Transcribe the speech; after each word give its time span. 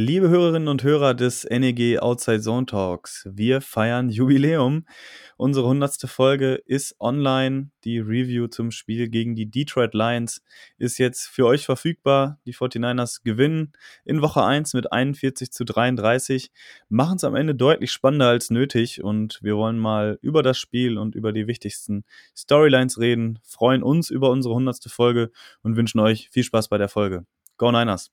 Liebe 0.00 0.28
Hörerinnen 0.28 0.68
und 0.68 0.84
Hörer 0.84 1.12
des 1.12 1.44
NEG 1.50 1.98
Outside 1.98 2.40
Zone 2.40 2.66
Talks, 2.66 3.28
wir 3.32 3.60
feiern 3.60 4.10
Jubiläum. 4.10 4.86
Unsere 5.36 5.66
hundertste 5.66 6.06
Folge 6.06 6.54
ist 6.54 6.94
online. 7.00 7.72
Die 7.82 7.98
Review 7.98 8.46
zum 8.46 8.70
Spiel 8.70 9.08
gegen 9.08 9.34
die 9.34 9.50
Detroit 9.50 9.94
Lions 9.94 10.40
ist 10.76 10.98
jetzt 10.98 11.26
für 11.26 11.46
euch 11.46 11.66
verfügbar. 11.66 12.38
Die 12.46 12.54
49ers 12.54 13.24
gewinnen 13.24 13.72
in 14.04 14.22
Woche 14.22 14.44
1 14.44 14.72
mit 14.74 14.92
41 14.92 15.50
zu 15.50 15.64
33, 15.64 16.52
machen 16.88 17.16
es 17.16 17.24
am 17.24 17.34
Ende 17.34 17.56
deutlich 17.56 17.90
spannender 17.90 18.28
als 18.28 18.50
nötig 18.50 19.02
und 19.02 19.40
wir 19.42 19.56
wollen 19.56 19.78
mal 19.78 20.20
über 20.22 20.44
das 20.44 20.58
Spiel 20.58 20.96
und 20.96 21.16
über 21.16 21.32
die 21.32 21.48
wichtigsten 21.48 22.04
Storylines 22.36 23.00
reden, 23.00 23.40
freuen 23.42 23.82
uns 23.82 24.10
über 24.10 24.30
unsere 24.30 24.54
hundertste 24.54 24.90
Folge 24.90 25.32
und 25.62 25.74
wünschen 25.74 25.98
euch 25.98 26.28
viel 26.30 26.44
Spaß 26.44 26.68
bei 26.68 26.78
der 26.78 26.88
Folge. 26.88 27.26
Go 27.56 27.72
Niners! 27.72 28.12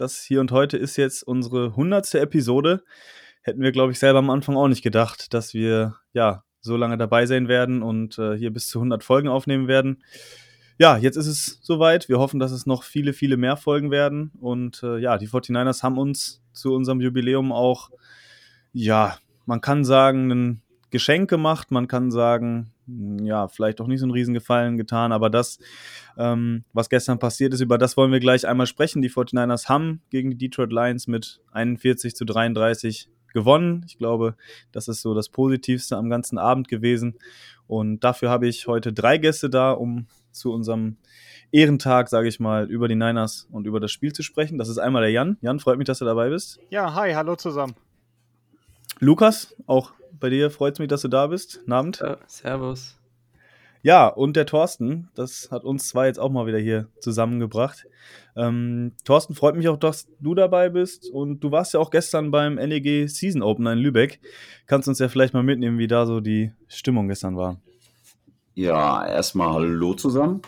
Das 0.00 0.22
hier 0.22 0.40
und 0.40 0.50
heute 0.50 0.78
ist 0.78 0.96
jetzt 0.96 1.22
unsere 1.22 1.76
hundertste 1.76 2.20
Episode. 2.20 2.82
Hätten 3.42 3.60
wir, 3.60 3.70
glaube 3.70 3.92
ich, 3.92 3.98
selber 3.98 4.20
am 4.20 4.30
Anfang 4.30 4.56
auch 4.56 4.66
nicht 4.66 4.80
gedacht, 4.80 5.34
dass 5.34 5.52
wir 5.52 5.96
ja 6.14 6.42
so 6.62 6.78
lange 6.78 6.96
dabei 6.96 7.26
sein 7.26 7.48
werden 7.48 7.82
und 7.82 8.18
äh, 8.18 8.34
hier 8.34 8.50
bis 8.50 8.68
zu 8.68 8.78
100 8.78 9.04
Folgen 9.04 9.28
aufnehmen 9.28 9.68
werden. 9.68 10.02
Ja, 10.78 10.96
jetzt 10.96 11.16
ist 11.16 11.26
es 11.26 11.58
soweit. 11.60 12.08
Wir 12.08 12.18
hoffen, 12.18 12.40
dass 12.40 12.50
es 12.50 12.64
noch 12.64 12.82
viele, 12.82 13.12
viele 13.12 13.36
mehr 13.36 13.58
Folgen 13.58 13.90
werden. 13.90 14.32
Und 14.40 14.82
äh, 14.82 14.96
ja, 14.96 15.18
die 15.18 15.28
49ers 15.28 15.82
haben 15.82 15.98
uns 15.98 16.42
zu 16.54 16.72
unserem 16.72 17.02
Jubiläum 17.02 17.52
auch, 17.52 17.90
ja, 18.72 19.18
man 19.44 19.60
kann 19.60 19.84
sagen, 19.84 20.30
ein 20.30 20.62
Geschenk 20.88 21.28
gemacht. 21.28 21.70
Man 21.72 21.88
kann 21.88 22.10
sagen, 22.10 22.72
ja, 23.22 23.48
vielleicht 23.48 23.80
auch 23.80 23.86
nicht 23.86 24.00
so 24.00 24.06
einen 24.06 24.12
Riesengefallen 24.12 24.76
getan, 24.76 25.12
aber 25.12 25.30
das, 25.30 25.58
ähm, 26.16 26.64
was 26.72 26.88
gestern 26.88 27.18
passiert 27.18 27.54
ist, 27.54 27.60
über 27.60 27.78
das 27.78 27.96
wollen 27.96 28.12
wir 28.12 28.20
gleich 28.20 28.46
einmal 28.46 28.66
sprechen. 28.66 29.02
Die 29.02 29.10
49ers 29.10 29.68
haben 29.68 30.02
gegen 30.10 30.30
die 30.30 30.36
Detroit 30.36 30.72
Lions 30.72 31.06
mit 31.06 31.40
41 31.52 32.14
zu 32.14 32.24
33 32.24 33.08
gewonnen. 33.32 33.84
Ich 33.86 33.98
glaube, 33.98 34.34
das 34.72 34.88
ist 34.88 35.02
so 35.02 35.14
das 35.14 35.28
Positivste 35.28 35.96
am 35.96 36.10
ganzen 36.10 36.38
Abend 36.38 36.68
gewesen. 36.68 37.16
Und 37.66 38.02
dafür 38.02 38.30
habe 38.30 38.48
ich 38.48 38.66
heute 38.66 38.92
drei 38.92 39.18
Gäste 39.18 39.48
da, 39.48 39.72
um 39.72 40.06
zu 40.32 40.52
unserem 40.52 40.96
Ehrentag, 41.52 42.08
sage 42.08 42.28
ich 42.28 42.40
mal, 42.40 42.70
über 42.70 42.88
die 42.88 42.94
Niners 42.94 43.48
und 43.50 43.66
über 43.66 43.80
das 43.80 43.90
Spiel 43.90 44.12
zu 44.12 44.22
sprechen. 44.22 44.58
Das 44.58 44.68
ist 44.68 44.78
einmal 44.78 45.02
der 45.02 45.10
Jan. 45.10 45.36
Jan, 45.40 45.60
freut 45.60 45.78
mich, 45.78 45.86
dass 45.86 45.98
du 45.98 46.04
dabei 46.04 46.30
bist. 46.30 46.60
Ja, 46.70 46.94
hi, 46.94 47.12
hallo 47.12 47.36
zusammen. 47.36 47.74
Lukas, 49.00 49.56
auch 49.66 49.92
bei 50.20 50.30
dir 50.30 50.50
freut 50.50 50.74
es 50.74 50.78
mich, 50.78 50.88
dass 50.88 51.02
du 51.02 51.08
da 51.08 51.26
bist. 51.26 51.60
Abend. 51.68 52.00
Ja, 52.00 52.18
servus. 52.26 53.00
Ja, 53.82 54.08
und 54.08 54.36
der 54.36 54.44
Thorsten, 54.44 55.08
das 55.14 55.48
hat 55.50 55.64
uns 55.64 55.88
zwei 55.88 56.06
jetzt 56.06 56.20
auch 56.20 56.30
mal 56.30 56.46
wieder 56.46 56.58
hier 56.58 56.88
zusammengebracht. 57.00 57.86
Ähm, 58.36 58.92
Thorsten, 59.04 59.34
freut 59.34 59.56
mich 59.56 59.68
auch, 59.68 59.78
dass 59.78 60.06
du 60.20 60.34
dabei 60.34 60.68
bist. 60.68 61.08
Und 61.10 61.40
du 61.40 61.50
warst 61.50 61.72
ja 61.72 61.80
auch 61.80 61.90
gestern 61.90 62.30
beim 62.30 62.56
NEG 62.56 63.08
Season 63.08 63.42
Opener 63.42 63.72
in 63.72 63.78
Lübeck. 63.78 64.20
Kannst 64.66 64.86
uns 64.86 64.98
ja 64.98 65.08
vielleicht 65.08 65.32
mal 65.32 65.42
mitnehmen, 65.42 65.78
wie 65.78 65.86
da 65.86 66.04
so 66.04 66.20
die 66.20 66.52
Stimmung 66.68 67.08
gestern 67.08 67.38
war. 67.38 67.58
Ja, 68.54 69.06
erstmal 69.06 69.54
Hallo 69.54 69.94
zusammen. 69.94 70.42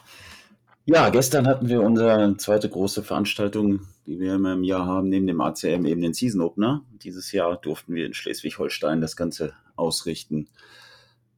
Ja, 0.85 1.08
gestern 1.08 1.46
hatten 1.46 1.69
wir 1.69 1.80
unsere 1.80 2.36
zweite 2.36 2.69
große 2.69 3.02
Veranstaltung, 3.02 3.80
die 4.07 4.19
wir 4.19 4.35
immer 4.35 4.52
im 4.52 4.64
Jahr 4.64 4.85
haben, 4.85 5.08
neben 5.08 5.27
dem 5.27 5.41
ACM 5.41 5.86
eben 5.86 6.02
den 6.02 6.13
Season 6.13 6.42
Opener. 6.42 6.83
Dieses 7.02 7.33
Jahr 7.33 7.57
durften 7.57 7.95
wir 7.95 8.05
in 8.05 8.14
Schleswig-Holstein 8.14 9.01
das 9.01 9.17
Ganze 9.17 9.55
ausrichten. 9.77 10.48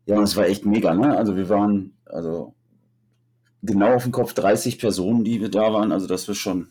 Ja, 0.06 0.18
und 0.18 0.24
es 0.24 0.36
war 0.36 0.46
echt 0.46 0.66
mega, 0.66 0.94
ne? 0.94 1.16
Also 1.16 1.36
wir 1.36 1.48
waren, 1.48 1.94
also 2.04 2.54
genau 3.62 3.94
auf 3.94 4.02
dem 4.02 4.12
Kopf 4.12 4.34
30 4.34 4.78
Personen, 4.78 5.24
die 5.24 5.40
wir 5.40 5.50
da 5.50 5.72
waren. 5.72 5.92
Also 5.92 6.06
das 6.06 6.28
war 6.28 6.34
schon 6.34 6.68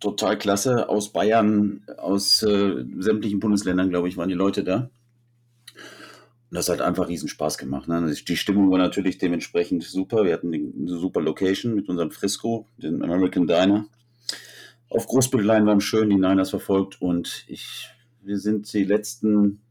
total 0.00 0.36
klasse. 0.36 0.88
Aus 0.88 1.12
Bayern, 1.12 1.84
aus 1.96 2.42
äh, 2.42 2.84
sämtlichen 2.98 3.40
Bundesländern, 3.40 3.90
glaube 3.90 4.08
ich, 4.08 4.16
waren 4.16 4.28
die 4.28 4.34
Leute 4.34 4.64
da. 4.64 4.90
Und 6.52 6.56
das 6.56 6.68
hat 6.68 6.82
einfach 6.82 7.08
riesen 7.08 7.30
Spaß 7.30 7.56
gemacht. 7.56 7.88
Ne? 7.88 8.14
Die 8.28 8.36
Stimmung 8.36 8.70
war 8.70 8.78
natürlich 8.78 9.16
dementsprechend 9.16 9.84
super. 9.84 10.24
Wir 10.24 10.34
hatten 10.34 10.52
eine 10.52 10.98
super 10.98 11.22
Location 11.22 11.74
mit 11.74 11.88
unserem 11.88 12.10
Frisco, 12.10 12.66
den 12.76 13.02
American 13.02 13.46
Diner. 13.46 13.86
Auf 14.90 15.06
Großbildleinwand 15.06 15.82
schön 15.82 16.10
die 16.10 16.16
Niners 16.16 16.50
verfolgt 16.50 17.00
und 17.00 17.44
ich, 17.48 17.88
wir 18.20 18.38
sind 18.38 18.70
die 18.74 18.84
letzten, 18.84 19.62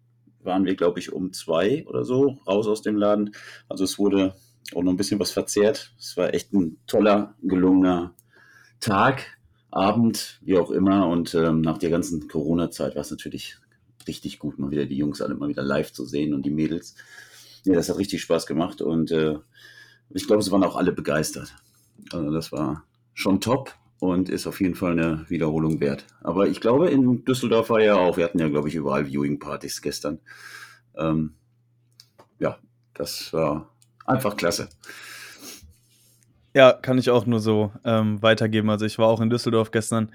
waren 0.43 0.65
wir 0.65 0.75
glaube 0.75 0.99
ich 0.99 1.11
um 1.11 1.33
zwei 1.33 1.85
oder 1.87 2.03
so 2.03 2.39
raus 2.47 2.67
aus 2.67 2.81
dem 2.81 2.97
Laden. 2.97 3.31
Also 3.69 3.83
es 3.83 3.97
wurde 3.99 4.35
auch 4.75 4.83
noch 4.83 4.91
ein 4.91 4.97
bisschen 4.97 5.19
was 5.19 5.31
verzehrt. 5.31 5.93
Es 5.99 6.17
war 6.17 6.33
echt 6.33 6.53
ein 6.53 6.77
toller, 6.87 7.35
gelungener 7.41 8.15
Tag, 8.79 9.37
Abend, 9.69 10.39
wie 10.41 10.57
auch 10.57 10.71
immer. 10.71 11.07
Und 11.07 11.33
ähm, 11.33 11.61
nach 11.61 11.77
der 11.77 11.89
ganzen 11.89 12.27
Corona-Zeit 12.27 12.95
war 12.95 13.01
es 13.01 13.11
natürlich 13.11 13.57
richtig 14.07 14.39
gut, 14.39 14.59
mal 14.59 14.71
wieder 14.71 14.85
die 14.85 14.97
Jungs 14.97 15.21
alle 15.21 15.35
mal 15.35 15.49
wieder 15.49 15.63
live 15.63 15.93
zu 15.93 16.05
sehen 16.05 16.33
und 16.33 16.43
die 16.45 16.51
Mädels. 16.51 16.95
Ja, 17.63 17.75
das 17.75 17.89
hat 17.89 17.97
richtig 17.97 18.21
Spaß 18.21 18.47
gemacht 18.47 18.81
und 18.81 19.11
äh, 19.11 19.37
ich 20.09 20.25
glaube, 20.25 20.41
sie 20.41 20.51
waren 20.51 20.63
auch 20.63 20.75
alle 20.75 20.91
begeistert. 20.91 21.55
Also 22.11 22.31
das 22.31 22.51
war 22.51 22.83
schon 23.13 23.39
top 23.39 23.73
und 24.01 24.29
ist 24.29 24.47
auf 24.47 24.59
jeden 24.59 24.73
Fall 24.73 24.93
eine 24.93 25.25
Wiederholung 25.29 25.79
wert. 25.79 26.07
Aber 26.21 26.47
ich 26.47 26.59
glaube, 26.59 26.89
in 26.89 27.23
Düsseldorf 27.23 27.69
war 27.69 27.81
ja 27.81 27.97
auch, 27.97 28.17
wir 28.17 28.23
hatten 28.23 28.39
ja, 28.39 28.49
glaube 28.49 28.67
ich, 28.67 28.73
überall 28.73 29.05
Viewing-Partys 29.05 29.79
gestern. 29.83 30.19
Ähm, 30.97 31.35
ja, 32.39 32.57
das 32.95 33.31
war 33.31 33.69
einfach 34.07 34.35
klasse. 34.35 34.69
Ja, 36.55 36.73
kann 36.73 36.97
ich 36.97 37.11
auch 37.11 37.27
nur 37.27 37.39
so 37.39 37.71
ähm, 37.85 38.19
weitergeben. 38.23 38.71
Also 38.71 38.87
ich 38.87 38.97
war 38.97 39.07
auch 39.07 39.21
in 39.21 39.29
Düsseldorf 39.29 39.69
gestern, 39.69 40.09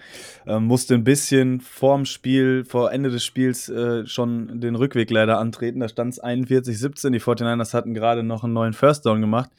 ähm, 0.49 0.65
musste 0.65 0.95
ein 0.95 1.05
bisschen 1.05 1.61
vorm 1.61 2.07
Spiel, 2.07 2.65
vor 2.65 2.91
Ende 2.91 3.11
des 3.11 3.25
Spiels 3.25 3.69
äh, 3.69 4.05
schon 4.05 4.61
den 4.61 4.75
Rückweg 4.75 5.13
leider 5.13 5.39
antreten. 5.39 5.79
Da 5.79 5.89
stand 5.89 6.13
es 6.13 6.23
41-17. 6.23 7.11
Die 7.11 7.21
49ers 7.21 7.73
hatten 7.73 7.95
gerade 7.95 8.25
noch 8.25 8.43
einen 8.43 8.53
neuen 8.53 8.73
First 8.73 9.07
Down 9.07 9.21
gemacht. 9.21 9.51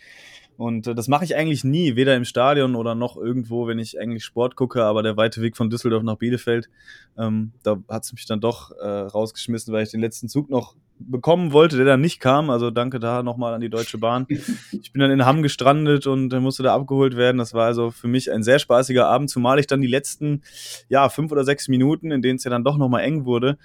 Und 0.58 0.88
äh, 0.88 0.96
das 0.96 1.08
mache 1.08 1.24
ich 1.24 1.36
eigentlich 1.36 1.64
nie, 1.64 1.96
weder 1.96 2.16
im 2.16 2.26
Stadion 2.26 2.76
oder 2.76 2.96
noch 2.96 3.16
irgendwo, 3.16 3.68
wenn 3.68 3.80
ich 3.80 4.00
eigentlich 4.00 4.26
Sport 4.26 4.56
gucke. 4.56 4.84
Aber 4.84 5.04
der 5.04 5.16
weite 5.16 5.42
Weg 5.42 5.56
von 5.56 5.70
Düsseldorf 5.70 6.04
nach 6.04 6.18
Bielefeld, 6.18 6.70
ähm, 7.18 7.52
da 7.64 7.78
hat 7.88 8.04
es 8.04 8.14
mich 8.14 8.26
dann 8.26 8.42
doch 8.42 8.72
äh, 8.72 8.88
rausgeschmissen, 8.88 9.74
weil 9.74 9.84
ich 9.84 9.92
den 9.92 10.02
letzten 10.02 10.28
Zug 10.28 10.50
noch 10.50 10.76
bekommen 11.00 11.52
wollte, 11.52 11.78
der 11.78 11.86
dann 11.86 12.02
nicht 12.02 12.20
kam. 12.20 12.50
Also 12.50 12.72
danke 12.72 13.00
da 13.00 13.22
nochmal 13.22 13.54
an 13.54 13.62
die 13.62 13.70
Deutsche 13.70 13.98
Bahn. 13.98 14.26
Ich 14.72 14.94
bin 14.94 15.02
dann 15.02 15.12
in 15.12 15.26
Hamm 15.26 15.44
gestrandet 15.44 16.08
und 16.08 16.34
musste 16.42 16.64
da 16.64 16.74
abgeholt 16.74 17.16
werden. 17.16 17.38
Das 17.38 17.54
war 17.54 17.66
also 17.66 17.92
für 17.92 18.08
mich 18.08 18.32
ein 18.32 18.44
sehr 18.44 18.60
spaßiger 18.60 19.08
Abend, 19.08 19.30
zumal 19.30 19.60
ich 19.60 19.68
dann 19.68 19.82
die 19.82 19.88
letzten 19.88 20.42
ja, 20.88 21.10
fünf 21.10 21.32
oder 21.32 21.44
sechs 21.44 21.68
Minuten, 21.68 22.12
in 22.12 22.22
denen 22.22 22.38
es 22.38 22.44
ja 22.44 22.52
dann 22.52 22.64
doch 22.64 22.78
nochmal 22.78 23.04
eng 23.04 23.26
wurde, 23.26 23.58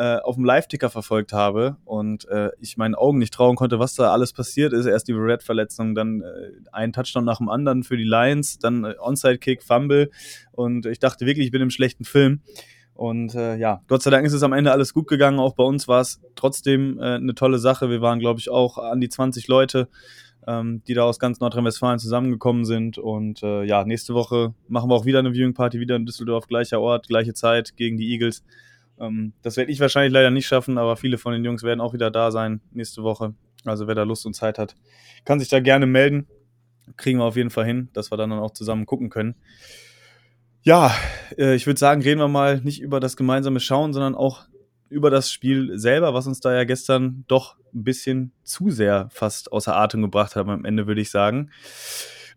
äh, 0.00 0.16
auf 0.16 0.36
dem 0.36 0.46
Live-Ticker 0.46 0.88
verfolgt 0.88 1.34
habe 1.34 1.76
und 1.84 2.26
äh, 2.28 2.48
ich 2.58 2.78
meinen 2.78 2.94
Augen 2.94 3.18
nicht 3.18 3.34
trauen 3.34 3.54
konnte, 3.54 3.78
was 3.78 3.94
da 3.94 4.10
alles 4.10 4.32
passiert 4.32 4.72
ist. 4.72 4.86
Erst 4.86 5.08
die 5.08 5.12
Red-Verletzung, 5.12 5.94
dann 5.94 6.22
äh, 6.22 6.52
ein 6.72 6.94
Touchdown 6.94 7.26
nach 7.26 7.36
dem 7.36 7.50
anderen 7.50 7.82
für 7.82 7.98
die 7.98 8.04
Lions, 8.04 8.58
dann 8.58 8.84
äh, 8.84 8.94
Onside-Kick, 8.98 9.62
Fumble 9.62 10.10
und 10.52 10.86
ich 10.86 11.00
dachte 11.00 11.26
wirklich, 11.26 11.44
ich 11.44 11.52
bin 11.52 11.60
im 11.60 11.68
schlechten 11.68 12.06
Film. 12.06 12.40
Und 12.94 13.34
äh, 13.34 13.56
ja, 13.56 13.82
Gott 13.88 14.00
sei 14.02 14.10
Dank 14.10 14.26
ist 14.26 14.32
es 14.32 14.42
am 14.42 14.54
Ende 14.54 14.72
alles 14.72 14.94
gut 14.94 15.06
gegangen. 15.06 15.38
Auch 15.38 15.54
bei 15.54 15.64
uns 15.64 15.86
war 15.86 16.00
es 16.00 16.18
trotzdem 16.34 16.98
äh, 16.98 17.16
eine 17.16 17.34
tolle 17.34 17.58
Sache. 17.58 17.90
Wir 17.90 18.00
waren, 18.00 18.20
glaube 18.20 18.40
ich, 18.40 18.48
auch 18.48 18.78
an 18.78 19.02
die 19.02 19.10
20 19.10 19.48
Leute, 19.48 19.88
ähm, 20.46 20.82
die 20.88 20.94
da 20.94 21.02
aus 21.02 21.18
ganz 21.18 21.40
Nordrhein-Westfalen 21.40 21.98
zusammengekommen 21.98 22.64
sind. 22.64 22.96
Und 22.96 23.42
äh, 23.42 23.64
ja, 23.64 23.84
nächste 23.84 24.14
Woche 24.14 24.54
machen 24.68 24.88
wir 24.88 24.94
auch 24.94 25.04
wieder 25.04 25.18
eine 25.18 25.34
Viewing 25.34 25.52
Party, 25.52 25.78
wieder 25.78 25.96
in 25.96 26.06
Düsseldorf, 26.06 26.46
gleicher 26.46 26.80
Ort, 26.80 27.08
gleiche 27.08 27.34
Zeit 27.34 27.76
gegen 27.76 27.98
die 27.98 28.10
Eagles. 28.12 28.42
Ähm, 29.00 29.32
das 29.42 29.56
werde 29.56 29.72
ich 29.72 29.80
wahrscheinlich 29.80 30.12
leider 30.12 30.30
nicht 30.30 30.46
schaffen, 30.46 30.78
aber 30.78 30.96
viele 30.96 31.18
von 31.18 31.32
den 31.32 31.44
Jungs 31.44 31.62
werden 31.62 31.80
auch 31.80 31.94
wieder 31.94 32.10
da 32.10 32.30
sein 32.30 32.60
nächste 32.72 33.02
Woche. 33.02 33.34
Also 33.64 33.86
wer 33.86 33.94
da 33.94 34.04
Lust 34.04 34.26
und 34.26 34.34
Zeit 34.34 34.58
hat, 34.58 34.76
kann 35.24 35.40
sich 35.40 35.48
da 35.48 35.60
gerne 35.60 35.86
melden. 35.86 36.26
Kriegen 36.96 37.18
wir 37.18 37.24
auf 37.24 37.36
jeden 37.36 37.50
Fall 37.50 37.64
hin, 37.64 37.88
dass 37.92 38.10
wir 38.10 38.16
dann 38.16 38.32
auch 38.32 38.52
zusammen 38.52 38.86
gucken 38.86 39.10
können. 39.10 39.34
Ja, 40.62 40.94
äh, 41.38 41.54
ich 41.54 41.66
würde 41.66 41.80
sagen, 41.80 42.02
reden 42.02 42.20
wir 42.20 42.28
mal 42.28 42.60
nicht 42.60 42.80
über 42.80 43.00
das 43.00 43.16
gemeinsame 43.16 43.60
Schauen, 43.60 43.92
sondern 43.92 44.14
auch 44.14 44.46
über 44.90 45.08
das 45.08 45.32
Spiel 45.32 45.78
selber, 45.78 46.12
was 46.14 46.26
uns 46.26 46.40
da 46.40 46.52
ja 46.52 46.64
gestern 46.64 47.24
doch 47.28 47.56
ein 47.72 47.84
bisschen 47.84 48.32
zu 48.42 48.70
sehr 48.70 49.08
fast 49.10 49.52
außer 49.52 49.74
Atem 49.74 50.02
gebracht 50.02 50.36
hat 50.36 50.46
am 50.48 50.64
Ende, 50.64 50.86
würde 50.86 51.00
ich 51.00 51.10
sagen. 51.10 51.50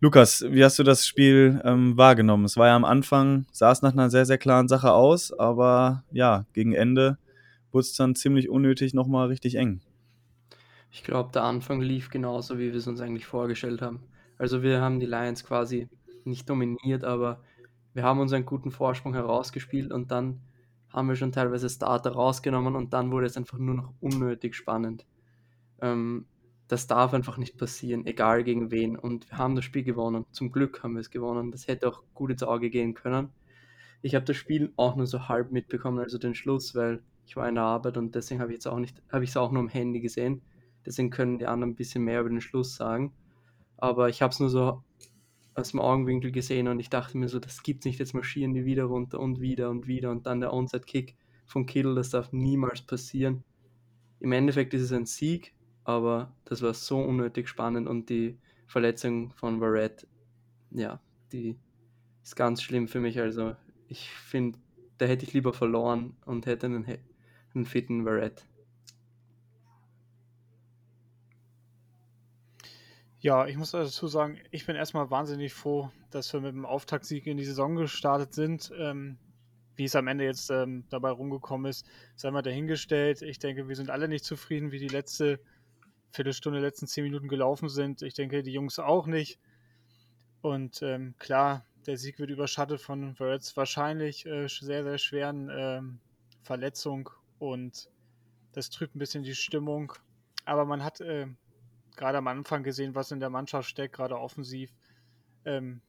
Lukas, 0.00 0.44
wie 0.48 0.64
hast 0.64 0.78
du 0.78 0.82
das 0.82 1.06
Spiel 1.06 1.60
ähm, 1.64 1.96
wahrgenommen? 1.96 2.44
Es 2.44 2.56
war 2.56 2.66
ja 2.66 2.76
am 2.76 2.84
Anfang, 2.84 3.46
sah 3.52 3.70
es 3.70 3.82
nach 3.82 3.92
einer 3.92 4.10
sehr, 4.10 4.26
sehr 4.26 4.38
klaren 4.38 4.68
Sache 4.68 4.92
aus, 4.92 5.32
aber 5.32 6.04
ja, 6.10 6.46
gegen 6.52 6.72
Ende 6.72 7.18
wurde 7.70 7.82
es 7.82 7.94
dann 7.94 8.14
ziemlich 8.14 8.48
unnötig 8.48 8.94
nochmal 8.94 9.28
richtig 9.28 9.54
eng. 9.54 9.80
Ich 10.90 11.04
glaube, 11.04 11.30
der 11.32 11.44
Anfang 11.44 11.80
lief 11.80 12.10
genauso, 12.10 12.58
wie 12.58 12.72
wir 12.72 12.78
es 12.78 12.86
uns 12.86 13.00
eigentlich 13.00 13.26
vorgestellt 13.26 13.82
haben. 13.82 14.00
Also 14.38 14.62
wir 14.62 14.80
haben 14.80 15.00
die 15.00 15.06
Lions 15.06 15.44
quasi 15.44 15.88
nicht 16.24 16.48
dominiert, 16.48 17.04
aber 17.04 17.40
wir 17.94 18.02
haben 18.02 18.20
uns 18.20 18.32
einen 18.32 18.46
guten 18.46 18.70
Vorsprung 18.70 19.14
herausgespielt 19.14 19.92
und 19.92 20.10
dann 20.10 20.40
haben 20.90 21.08
wir 21.08 21.16
schon 21.16 21.32
teilweise 21.32 21.68
Starter 21.68 22.12
rausgenommen 22.12 22.76
und 22.76 22.92
dann 22.92 23.10
wurde 23.10 23.26
es 23.26 23.36
einfach 23.36 23.58
nur 23.58 23.74
noch 23.74 23.92
unnötig 24.00 24.54
spannend. 24.54 25.04
Ähm, 25.80 26.26
das 26.68 26.86
darf 26.86 27.12
einfach 27.12 27.36
nicht 27.36 27.58
passieren, 27.58 28.06
egal 28.06 28.42
gegen 28.44 28.70
wen. 28.70 28.96
Und 28.96 29.30
wir 29.30 29.38
haben 29.38 29.54
das 29.54 29.64
Spiel 29.64 29.84
gewonnen. 29.84 30.24
Zum 30.32 30.50
Glück 30.50 30.82
haben 30.82 30.94
wir 30.94 31.00
es 31.00 31.10
gewonnen. 31.10 31.50
Das 31.50 31.68
hätte 31.68 31.88
auch 31.88 32.02
gut 32.14 32.30
ins 32.30 32.42
Auge 32.42 32.70
gehen 32.70 32.94
können. 32.94 33.28
Ich 34.02 34.14
habe 34.14 34.24
das 34.24 34.36
Spiel 34.36 34.72
auch 34.76 34.96
nur 34.96 35.06
so 35.06 35.28
halb 35.28 35.50
mitbekommen, 35.50 35.98
also 35.98 36.18
den 36.18 36.34
Schluss, 36.34 36.74
weil 36.74 37.02
ich 37.26 37.36
war 37.36 37.48
in 37.48 37.54
der 37.54 37.64
Arbeit 37.64 37.96
und 37.96 38.14
deswegen 38.14 38.40
habe 38.40 38.50
ich 38.50 38.56
jetzt 38.56 38.66
auch 38.66 38.78
nicht, 38.78 39.02
habe 39.10 39.24
ich 39.24 39.30
es 39.30 39.36
auch 39.36 39.50
nur 39.50 39.62
am 39.62 39.68
Handy 39.68 40.00
gesehen. 40.00 40.42
Deswegen 40.84 41.10
können 41.10 41.38
die 41.38 41.46
anderen 41.46 41.72
ein 41.72 41.76
bisschen 41.76 42.04
mehr 42.04 42.20
über 42.20 42.28
den 42.28 42.42
Schluss 42.42 42.76
sagen. 42.76 43.12
Aber 43.78 44.08
ich 44.08 44.20
habe 44.20 44.32
es 44.32 44.40
nur 44.40 44.50
so 44.50 44.82
aus 45.54 45.70
dem 45.70 45.80
Augenwinkel 45.80 46.32
gesehen 46.32 46.68
und 46.68 46.80
ich 46.80 46.90
dachte 46.90 47.16
mir 47.16 47.28
so, 47.28 47.38
das 47.38 47.62
gibt's 47.62 47.86
nicht, 47.86 47.98
jetzt 47.98 48.14
marschieren 48.14 48.54
die 48.54 48.64
wieder 48.64 48.84
runter 48.84 49.20
und 49.20 49.40
wieder 49.40 49.70
und 49.70 49.86
wieder 49.86 50.10
und 50.10 50.26
dann 50.26 50.40
der 50.40 50.52
Onside-Kick 50.52 51.16
von 51.46 51.66
Kittle, 51.66 51.94
das 51.94 52.10
darf 52.10 52.32
niemals 52.32 52.82
passieren. 52.82 53.44
Im 54.20 54.32
Endeffekt 54.32 54.74
ist 54.74 54.82
es 54.82 54.92
ein 54.92 55.06
Sieg, 55.06 55.54
aber 55.84 56.32
das 56.44 56.62
war 56.62 56.74
so 56.74 56.98
unnötig 57.00 57.48
spannend 57.48 57.88
und 57.88 58.08
die 58.08 58.38
Verletzung 58.66 59.32
von 59.32 59.60
Barrett, 59.60 60.06
ja, 60.70 61.00
die 61.32 61.58
ist 62.22 62.36
ganz 62.36 62.62
schlimm 62.62 62.88
für 62.88 63.00
mich. 63.00 63.20
Also 63.20 63.54
ich 63.88 64.10
finde, 64.10 64.58
da 64.98 65.06
hätte 65.06 65.24
ich 65.24 65.32
lieber 65.32 65.52
verloren 65.52 66.16
und 66.24 66.46
hätte 66.46 66.66
einen, 66.66 66.86
einen 67.54 67.66
fitten 67.66 68.04
Barrett. 68.04 68.46
Ja, 73.20 73.46
ich 73.46 73.56
muss 73.56 73.70
dazu 73.70 74.06
sagen, 74.06 74.38
ich 74.50 74.66
bin 74.66 74.76
erstmal 74.76 75.10
wahnsinnig 75.10 75.54
froh, 75.54 75.90
dass 76.10 76.32
wir 76.32 76.40
mit 76.40 76.52
dem 76.52 76.66
Auftaktsieg 76.66 77.26
in 77.26 77.38
die 77.38 77.44
Saison 77.44 77.74
gestartet 77.74 78.34
sind. 78.34 78.70
Ähm, 78.78 79.18
wie 79.76 79.84
es 79.84 79.96
am 79.96 80.06
Ende 80.08 80.24
jetzt 80.24 80.50
ähm, 80.50 80.84
dabei 80.90 81.10
rumgekommen 81.10 81.70
ist, 81.70 81.86
sei 82.16 82.30
mal 82.30 82.42
dahingestellt. 82.42 83.22
Ich 83.22 83.38
denke, 83.38 83.68
wir 83.68 83.76
sind 83.76 83.90
alle 83.90 84.08
nicht 84.08 84.24
zufrieden, 84.24 84.72
wie 84.72 84.78
die 84.78 84.88
letzte 84.88 85.40
Viertelstunde, 86.14 86.60
letzten 86.60 86.86
zehn 86.86 87.04
Minuten 87.04 87.28
gelaufen 87.28 87.68
sind. 87.68 88.02
Ich 88.02 88.14
denke, 88.14 88.42
die 88.42 88.52
Jungs 88.52 88.78
auch 88.78 89.06
nicht. 89.06 89.38
Und 90.42 90.82
ähm, 90.82 91.14
klar, 91.18 91.66
der 91.86 91.96
Sieg 91.96 92.18
wird 92.18 92.30
überschattet 92.30 92.80
von 92.80 93.14
Verretz 93.14 93.56
wahrscheinlich 93.56 94.26
äh, 94.26 94.46
sehr, 94.48 94.84
sehr 94.84 94.98
schweren 94.98 95.50
ähm, 95.52 96.00
Verletzung 96.42 97.10
und 97.38 97.88
das 98.52 98.70
trübt 98.70 98.94
ein 98.94 98.98
bisschen 98.98 99.22
die 99.22 99.34
Stimmung. 99.34 99.92
Aber 100.44 100.64
man 100.64 100.84
hat 100.84 101.00
äh, 101.00 101.26
gerade 101.96 102.18
am 102.18 102.28
Anfang 102.28 102.62
gesehen, 102.62 102.94
was 102.94 103.10
in 103.10 103.20
der 103.20 103.30
Mannschaft 103.30 103.68
steckt, 103.68 103.96
gerade 103.96 104.18
offensiv. 104.18 104.70
Ähm, 105.44 105.80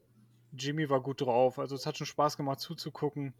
Jimmy 0.53 0.89
war 0.89 1.01
gut 1.01 1.21
drauf. 1.21 1.59
Also 1.59 1.75
es 1.75 1.85
hat 1.85 1.97
schon 1.97 2.07
Spaß 2.07 2.37
gemacht 2.37 2.59
zuzugucken. 2.59 3.33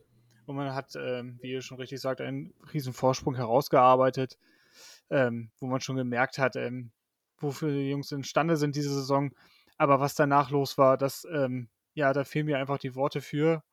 Und 0.45 0.55
man 0.55 0.75
hat, 0.75 0.95
ähm, 0.95 1.39
wie 1.41 1.51
ihr 1.51 1.61
schon 1.61 1.77
richtig 1.77 1.99
sagt, 1.99 2.21
einen 2.21 2.53
riesen 2.73 2.93
Vorsprung 2.93 3.35
herausgearbeitet, 3.35 4.37
ähm, 5.09 5.51
wo 5.59 5.67
man 5.67 5.81
schon 5.81 5.95
gemerkt 5.95 6.37
hat, 6.37 6.55
ähm, 6.55 6.91
wofür 7.37 7.71
die 7.71 7.89
Jungs 7.89 8.11
imstande 8.11 8.57
sind 8.57 8.75
diese 8.75 8.93
Saison. 8.93 9.31
Aber 9.77 9.99
was 9.99 10.15
danach 10.15 10.51
los 10.51 10.77
war, 10.77 10.97
das, 10.97 11.27
ähm, 11.31 11.69
ja, 11.93 12.13
da 12.13 12.23
fehlen 12.23 12.45
mir 12.45 12.57
einfach 12.57 12.77
die 12.77 12.95
Worte 12.95 13.21
für. 13.21 13.63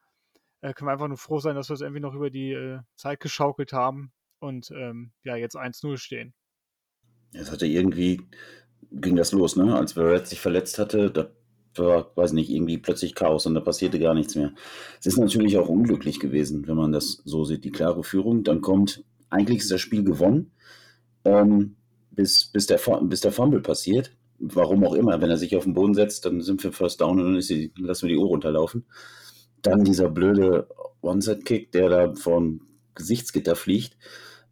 Äh, 0.61 0.75
können 0.75 0.89
wir 0.89 0.93
einfach 0.93 1.09
nur 1.09 1.19
froh 1.19 1.39
sein, 1.39 1.55
dass 1.57 1.69
wir 1.71 1.75
es 1.75 1.81
irgendwie 1.81 2.01
noch 2.01 2.15
über 2.15 2.31
die 2.31 2.53
äh, 2.53 2.81
Zeit 2.97 3.21
geschaukelt 3.21 3.73
haben 3.73 4.13
und 4.41 4.71
ähm, 4.73 5.13
ja, 5.25 5.37
jetzt 5.37 5.57
1-0 5.57 5.97
stehen. 5.97 6.35
Es 7.33 7.51
hatte 7.51 7.67
irgendwie 7.67 8.29
ging 8.91 9.17
das 9.17 9.33
los, 9.33 9.57
ne? 9.57 9.75
Als 9.75 9.93
Verrett 9.93 10.27
sich 10.27 10.41
verletzt 10.41 10.79
hatte, 10.79 11.11
da 11.11 11.31
war, 11.75 12.13
weiß 12.17 12.33
nicht, 12.33 12.51
irgendwie 12.51 12.79
plötzlich 12.79 13.15
Chaos 13.15 13.47
und 13.47 13.55
da 13.55 13.61
passierte 13.61 13.99
gar 13.99 14.15
nichts 14.15 14.35
mehr. 14.35 14.53
Es 15.01 15.07
ist 15.07 15.19
natürlich 15.19 15.57
auch 15.57 15.69
unglücklich 15.69 16.21
gewesen, 16.21 16.67
wenn 16.67 16.77
man 16.77 16.93
das 16.93 17.23
so 17.25 17.45
sieht, 17.45 17.65
die 17.65 17.71
klare 17.71 18.05
Führung. 18.05 18.45
Dann 18.45 18.61
kommt, 18.61 19.05
eigentlich 19.31 19.59
ist 19.59 19.71
das 19.71 19.81
Spiel 19.81 20.05
gewonnen, 20.05 20.53
ähm, 21.25 21.77
bis, 22.11 22.47
bis, 22.47 22.67
der, 22.67 22.79
bis 23.03 23.21
der 23.21 23.33
Fumble 23.33 23.61
passiert. 23.61 24.13
Warum 24.39 24.85
auch 24.85 24.95
immer, 24.95 25.21
wenn 25.21 25.31
er 25.31 25.39
sich 25.39 25.57
auf 25.57 25.65
den 25.65 25.75
Boden 25.75 25.95
setzt, 25.95 26.27
dann 26.27 26.41
sind 26.41 26.63
wir 26.65 26.73
First 26.73 27.01
Down 27.01 27.21
und 27.21 27.33
dann 27.33 27.41
die, 27.41 27.73
lassen 27.77 28.09
wir 28.09 28.15
die 28.15 28.21
Uhr 28.21 28.29
runterlaufen. 28.29 28.85
Dann 29.63 29.85
dieser 29.85 30.11
blöde 30.11 30.67
One-Set-Kick, 31.01 31.71
der 31.73 31.89
da 31.89 32.15
vom 32.15 32.63
Gesichtsgitter 32.95 33.55
fliegt, 33.55 33.97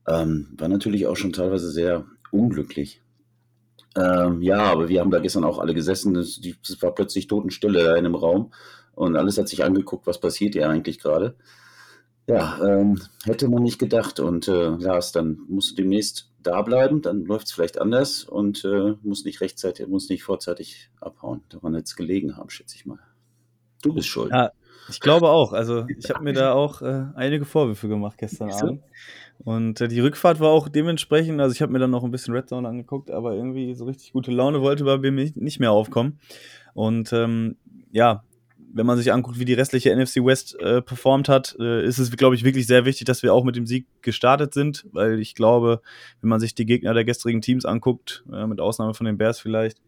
ähm, 0.06 0.48
war 0.56 0.68
natürlich 0.68 1.06
auch 1.06 1.16
schon 1.16 1.32
teilweise 1.32 1.70
sehr 1.70 2.06
unglücklich. 2.30 3.02
Ähm, 3.96 4.40
ja, 4.42 4.62
aber 4.62 4.88
wir 4.88 5.00
haben 5.00 5.10
da 5.10 5.18
gestern 5.18 5.44
auch 5.44 5.58
alle 5.58 5.74
gesessen. 5.74 6.14
Es, 6.16 6.40
war 6.80 6.94
plötzlich 6.94 7.26
Totenstille 7.26 7.82
da 7.82 7.96
in 7.96 8.04
dem 8.04 8.14
Raum 8.14 8.52
und 8.94 9.16
alles 9.16 9.38
hat 9.38 9.48
sich 9.48 9.64
angeguckt, 9.64 10.06
was 10.06 10.20
passiert 10.20 10.54
hier 10.54 10.68
eigentlich 10.68 10.98
gerade. 10.98 11.34
Ja, 12.30 12.60
ähm, 12.64 13.00
hätte 13.24 13.48
man 13.48 13.62
nicht 13.62 13.78
gedacht. 13.78 14.20
Und 14.20 14.46
äh, 14.48 14.68
Lars, 14.68 15.12
dann 15.12 15.40
musst 15.48 15.72
du 15.72 15.82
demnächst 15.82 16.30
da 16.42 16.62
bleiben, 16.62 17.02
dann 17.02 17.24
läuft 17.24 17.46
es 17.46 17.52
vielleicht 17.52 17.80
anders 17.80 18.24
und 18.24 18.64
äh, 18.64 18.94
muss 19.02 19.24
nicht 19.24 19.40
rechtzeitig, 19.40 19.86
muss 19.88 20.08
nicht 20.08 20.22
vorzeitig 20.22 20.90
abhauen. 21.00 21.42
Daran 21.48 21.74
hätte 21.74 21.84
es 21.84 21.96
gelegen 21.96 22.36
haben, 22.36 22.48
schätze 22.50 22.76
ich 22.76 22.86
mal. 22.86 22.98
Du 23.82 23.92
bist 23.92 24.08
schuld. 24.08 24.30
Ja, 24.32 24.52
ich 24.88 25.00
glaube 25.00 25.28
auch. 25.28 25.52
Also 25.52 25.86
ich 25.98 26.10
habe 26.10 26.22
mir 26.22 26.32
da 26.32 26.52
auch 26.52 26.82
äh, 26.82 27.06
einige 27.14 27.44
Vorwürfe 27.44 27.88
gemacht 27.88 28.16
gestern 28.16 28.50
Abend. 28.50 28.82
Und 29.42 29.80
äh, 29.80 29.88
die 29.88 30.00
Rückfahrt 30.00 30.38
war 30.38 30.50
auch 30.50 30.68
dementsprechend, 30.68 31.40
also 31.40 31.52
ich 31.52 31.62
habe 31.62 31.72
mir 31.72 31.78
dann 31.78 31.90
noch 31.90 32.04
ein 32.04 32.10
bisschen 32.10 32.34
Red 32.34 32.48
Zone 32.48 32.68
angeguckt, 32.68 33.10
aber 33.10 33.34
irgendwie 33.34 33.74
so 33.74 33.86
richtig 33.86 34.12
gute 34.12 34.30
Laune 34.30 34.60
wollte 34.60 34.84
bei 34.84 34.98
mir 34.98 35.32
nicht 35.34 35.60
mehr 35.60 35.72
aufkommen. 35.72 36.20
Und 36.74 37.12
ähm, 37.12 37.56
ja, 37.90 38.22
wenn 38.72 38.86
man 38.86 38.98
sich 38.98 39.12
anguckt, 39.12 39.38
wie 39.38 39.44
die 39.44 39.54
restliche 39.54 39.94
NFC 39.94 40.16
West 40.16 40.58
äh, 40.60 40.82
performt 40.82 41.28
hat, 41.28 41.56
äh, 41.58 41.84
ist 41.84 41.98
es, 41.98 42.10
glaube 42.16 42.34
ich, 42.34 42.44
wirklich 42.44 42.66
sehr 42.66 42.84
wichtig, 42.84 43.06
dass 43.06 43.22
wir 43.22 43.34
auch 43.34 43.44
mit 43.44 43.56
dem 43.56 43.66
Sieg 43.66 43.86
gestartet 44.02 44.54
sind, 44.54 44.86
weil 44.92 45.20
ich 45.20 45.34
glaube, 45.34 45.80
wenn 46.20 46.30
man 46.30 46.40
sich 46.40 46.54
die 46.54 46.66
Gegner 46.66 46.94
der 46.94 47.04
gestrigen 47.04 47.40
Teams 47.40 47.64
anguckt, 47.64 48.24
äh, 48.32 48.46
mit 48.46 48.60
Ausnahme 48.60 48.94
von 48.94 49.06
den 49.06 49.18
Bears 49.18 49.40
vielleicht, 49.40 49.80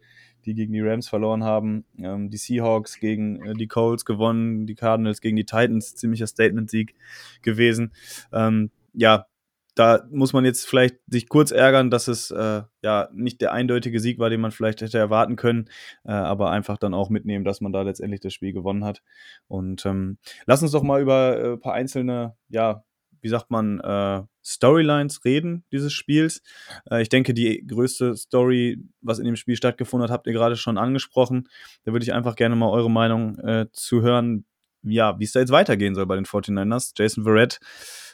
die 0.44 0.54
gegen 0.54 0.72
die 0.72 0.80
Rams 0.80 1.08
verloren 1.08 1.44
haben, 1.44 1.84
ähm, 1.98 2.30
die 2.30 2.36
Seahawks 2.36 2.98
gegen 2.98 3.42
äh, 3.42 3.54
die 3.54 3.68
Colts 3.68 4.04
gewonnen, 4.04 4.66
die 4.66 4.74
Cardinals 4.74 5.20
gegen 5.20 5.36
die 5.36 5.44
Titans, 5.44 5.94
ziemlicher 5.94 6.26
Statement-Sieg 6.26 6.94
gewesen. 7.42 7.92
Ähm, 8.32 8.70
ja, 8.94 9.26
da 9.74 10.06
muss 10.10 10.32
man 10.32 10.44
jetzt 10.44 10.66
vielleicht 10.66 10.96
sich 11.06 11.28
kurz 11.28 11.50
ärgern, 11.50 11.90
dass 11.90 12.08
es 12.08 12.30
äh, 12.30 12.62
ja 12.82 13.08
nicht 13.12 13.40
der 13.40 13.52
eindeutige 13.52 14.00
Sieg 14.00 14.18
war, 14.18 14.30
den 14.30 14.40
man 14.40 14.50
vielleicht 14.50 14.82
hätte 14.82 14.98
erwarten 14.98 15.36
können, 15.36 15.68
äh, 16.04 16.12
aber 16.12 16.50
einfach 16.50 16.76
dann 16.76 16.94
auch 16.94 17.10
mitnehmen, 17.10 17.44
dass 17.44 17.60
man 17.60 17.72
da 17.72 17.82
letztendlich 17.82 18.20
das 18.20 18.34
Spiel 18.34 18.52
gewonnen 18.52 18.84
hat. 18.84 19.02
Und 19.48 19.86
ähm, 19.86 20.18
lass 20.46 20.62
uns 20.62 20.72
doch 20.72 20.82
mal 20.82 21.00
über 21.00 21.38
äh, 21.38 21.52
ein 21.52 21.60
paar 21.60 21.74
einzelne, 21.74 22.36
ja, 22.48 22.84
wie 23.22 23.28
sagt 23.28 23.50
man, 23.50 23.80
äh, 23.80 24.22
Storylines 24.44 25.24
reden 25.24 25.64
dieses 25.72 25.92
Spiels. 25.92 26.42
Äh, 26.90 27.02
ich 27.02 27.08
denke, 27.08 27.32
die 27.32 27.64
größte 27.66 28.16
Story, 28.16 28.82
was 29.00 29.20
in 29.20 29.24
dem 29.24 29.36
Spiel 29.36 29.56
stattgefunden 29.56 30.04
hat, 30.04 30.12
habt 30.12 30.26
ihr 30.26 30.32
gerade 30.32 30.56
schon 30.56 30.76
angesprochen. 30.76 31.48
Da 31.84 31.92
würde 31.92 32.04
ich 32.04 32.12
einfach 32.12 32.36
gerne 32.36 32.56
mal 32.56 32.68
eure 32.68 32.90
Meinung 32.90 33.38
äh, 33.38 33.66
zu 33.72 34.02
hören, 34.02 34.44
ja, 34.82 35.18
wie 35.18 35.24
es 35.24 35.32
da 35.32 35.40
jetzt 35.40 35.52
weitergehen 35.52 35.94
soll 35.94 36.06
bei 36.06 36.16
den 36.16 36.26
49ers. 36.26 36.92
Jason 36.96 37.22
Verrett 37.24 37.60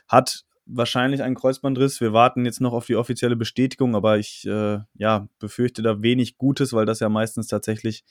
hat 0.06 0.44
wahrscheinlich 0.68 1.22
einen 1.22 1.34
Kreuzbandriss. 1.34 2.00
Wir 2.00 2.12
warten 2.12 2.44
jetzt 2.44 2.60
noch 2.60 2.72
auf 2.72 2.86
die 2.86 2.96
offizielle 2.96 3.36
Bestätigung, 3.36 3.96
aber 3.96 4.18
ich 4.18 4.46
äh, 4.46 4.78
ja, 4.94 5.28
befürchte 5.38 5.82
da 5.82 6.02
wenig 6.02 6.38
Gutes, 6.38 6.72
weil 6.72 6.86
das 6.86 7.00
ja 7.00 7.08
meistens 7.08 7.48
tatsächlich 7.48 8.04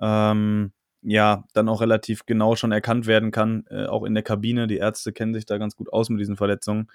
ähm, 0.00 0.72
ja 1.02 1.44
dann 1.54 1.68
auch 1.68 1.80
relativ 1.80 2.26
genau 2.26 2.54
schon 2.54 2.72
erkannt 2.72 3.06
werden 3.06 3.30
kann, 3.30 3.64
äh, 3.70 3.86
auch 3.86 4.04
in 4.04 4.14
der 4.14 4.22
Kabine. 4.22 4.66
Die 4.66 4.76
Ärzte 4.76 5.12
kennen 5.12 5.34
sich 5.34 5.46
da 5.46 5.58
ganz 5.58 5.74
gut 5.76 5.92
aus 5.92 6.08
mit 6.10 6.20
diesen 6.20 6.36
Verletzungen. 6.36 6.88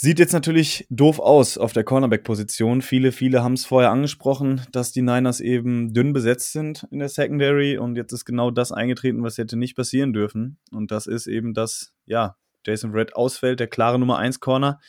Sieht 0.00 0.20
jetzt 0.20 0.32
natürlich 0.32 0.86
doof 0.90 1.18
aus 1.18 1.58
auf 1.58 1.72
der 1.72 1.82
Cornerback-Position. 1.82 2.82
Viele, 2.82 3.10
viele 3.10 3.42
haben 3.42 3.54
es 3.54 3.66
vorher 3.66 3.90
angesprochen, 3.90 4.60
dass 4.70 4.92
die 4.92 5.02
Niners 5.02 5.40
eben 5.40 5.92
dünn 5.92 6.12
besetzt 6.12 6.52
sind 6.52 6.86
in 6.92 7.00
der 7.00 7.08
Secondary 7.08 7.78
und 7.78 7.96
jetzt 7.96 8.12
ist 8.12 8.24
genau 8.24 8.52
das 8.52 8.70
eingetreten, 8.70 9.24
was 9.24 9.38
hätte 9.38 9.56
nicht 9.56 9.74
passieren 9.74 10.12
dürfen. 10.12 10.58
Und 10.70 10.92
das 10.92 11.08
ist 11.08 11.26
eben, 11.26 11.52
dass, 11.52 11.94
ja, 12.06 12.36
Jason 12.68 12.92
Red 12.92 13.16
ausfällt, 13.16 13.60
der 13.60 13.66
klare 13.66 13.98
Nummer 13.98 14.18
1 14.18 14.40
Corner. 14.40 14.80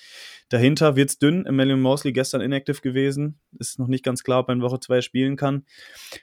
Dahinter 0.50 0.96
wird 0.96 1.12
es 1.12 1.20
dünn. 1.20 1.46
Emmanuel 1.46 1.78
Mosley 1.78 2.12
gestern 2.12 2.42
inactive 2.42 2.82
gewesen. 2.82 3.40
Ist 3.60 3.78
noch 3.78 3.88
nicht 3.88 4.04
ganz 4.04 4.24
klar, 4.24 4.40
ob 4.40 4.50
er 4.50 4.54
in 4.54 4.62
Woche 4.62 4.80
2 4.80 5.02
spielen 5.02 5.36
kann. 5.36 5.64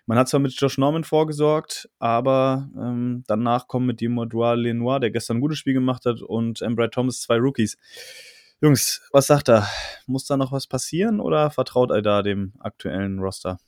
Man 0.04 0.18
hat 0.18 0.28
zwar 0.28 0.40
mit 0.40 0.52
Josh 0.60 0.78
Norman 0.78 1.04
vorgesorgt, 1.04 1.88
aber 2.00 2.68
ähm, 2.76 3.22
danach 3.28 3.68
kommen 3.68 3.86
mit 3.86 4.00
Dimodois 4.00 4.56
Lenoir, 4.56 4.98
der 4.98 5.10
gestern 5.10 5.38
ein 5.38 5.40
gutes 5.40 5.58
Spiel 5.58 5.74
gemacht 5.74 6.04
hat, 6.06 6.22
und 6.22 6.60
Brad 6.74 6.92
Thomas 6.92 7.20
zwei 7.20 7.36
Rookies. 7.36 7.78
Jungs, 8.60 9.06
was 9.12 9.28
sagt 9.28 9.48
er? 9.48 9.68
Muss 10.06 10.26
da 10.26 10.36
noch 10.36 10.50
was 10.50 10.66
passieren 10.66 11.20
oder 11.20 11.50
vertraut 11.50 11.90
er 11.90 12.02
da 12.02 12.22
dem 12.22 12.52
aktuellen 12.58 13.20
Roster? 13.20 13.58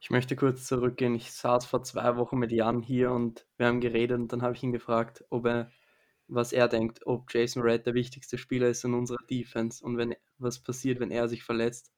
Ich 0.00 0.10
möchte 0.10 0.36
kurz 0.36 0.66
zurückgehen. 0.66 1.14
Ich 1.14 1.32
saß 1.32 1.64
vor 1.64 1.82
zwei 1.82 2.16
Wochen 2.16 2.38
mit 2.38 2.52
Jan 2.52 2.82
hier 2.82 3.10
und 3.10 3.46
wir 3.56 3.66
haben 3.66 3.80
geredet 3.80 4.18
und 4.18 4.32
dann 4.32 4.42
habe 4.42 4.54
ich 4.54 4.62
ihn 4.62 4.72
gefragt, 4.72 5.24
ob 5.30 5.46
er 5.46 5.70
was 6.28 6.52
er 6.52 6.68
denkt, 6.68 7.06
ob 7.06 7.32
Jason 7.32 7.62
Red 7.62 7.86
der 7.86 7.94
wichtigste 7.94 8.38
Spieler 8.38 8.68
ist 8.68 8.84
in 8.84 8.94
unserer 8.94 9.24
Defense 9.30 9.84
und 9.84 9.96
wenn 9.96 10.14
was 10.38 10.58
passiert, 10.62 11.00
wenn 11.00 11.10
er 11.10 11.28
sich 11.28 11.42
verletzt. 11.42 11.92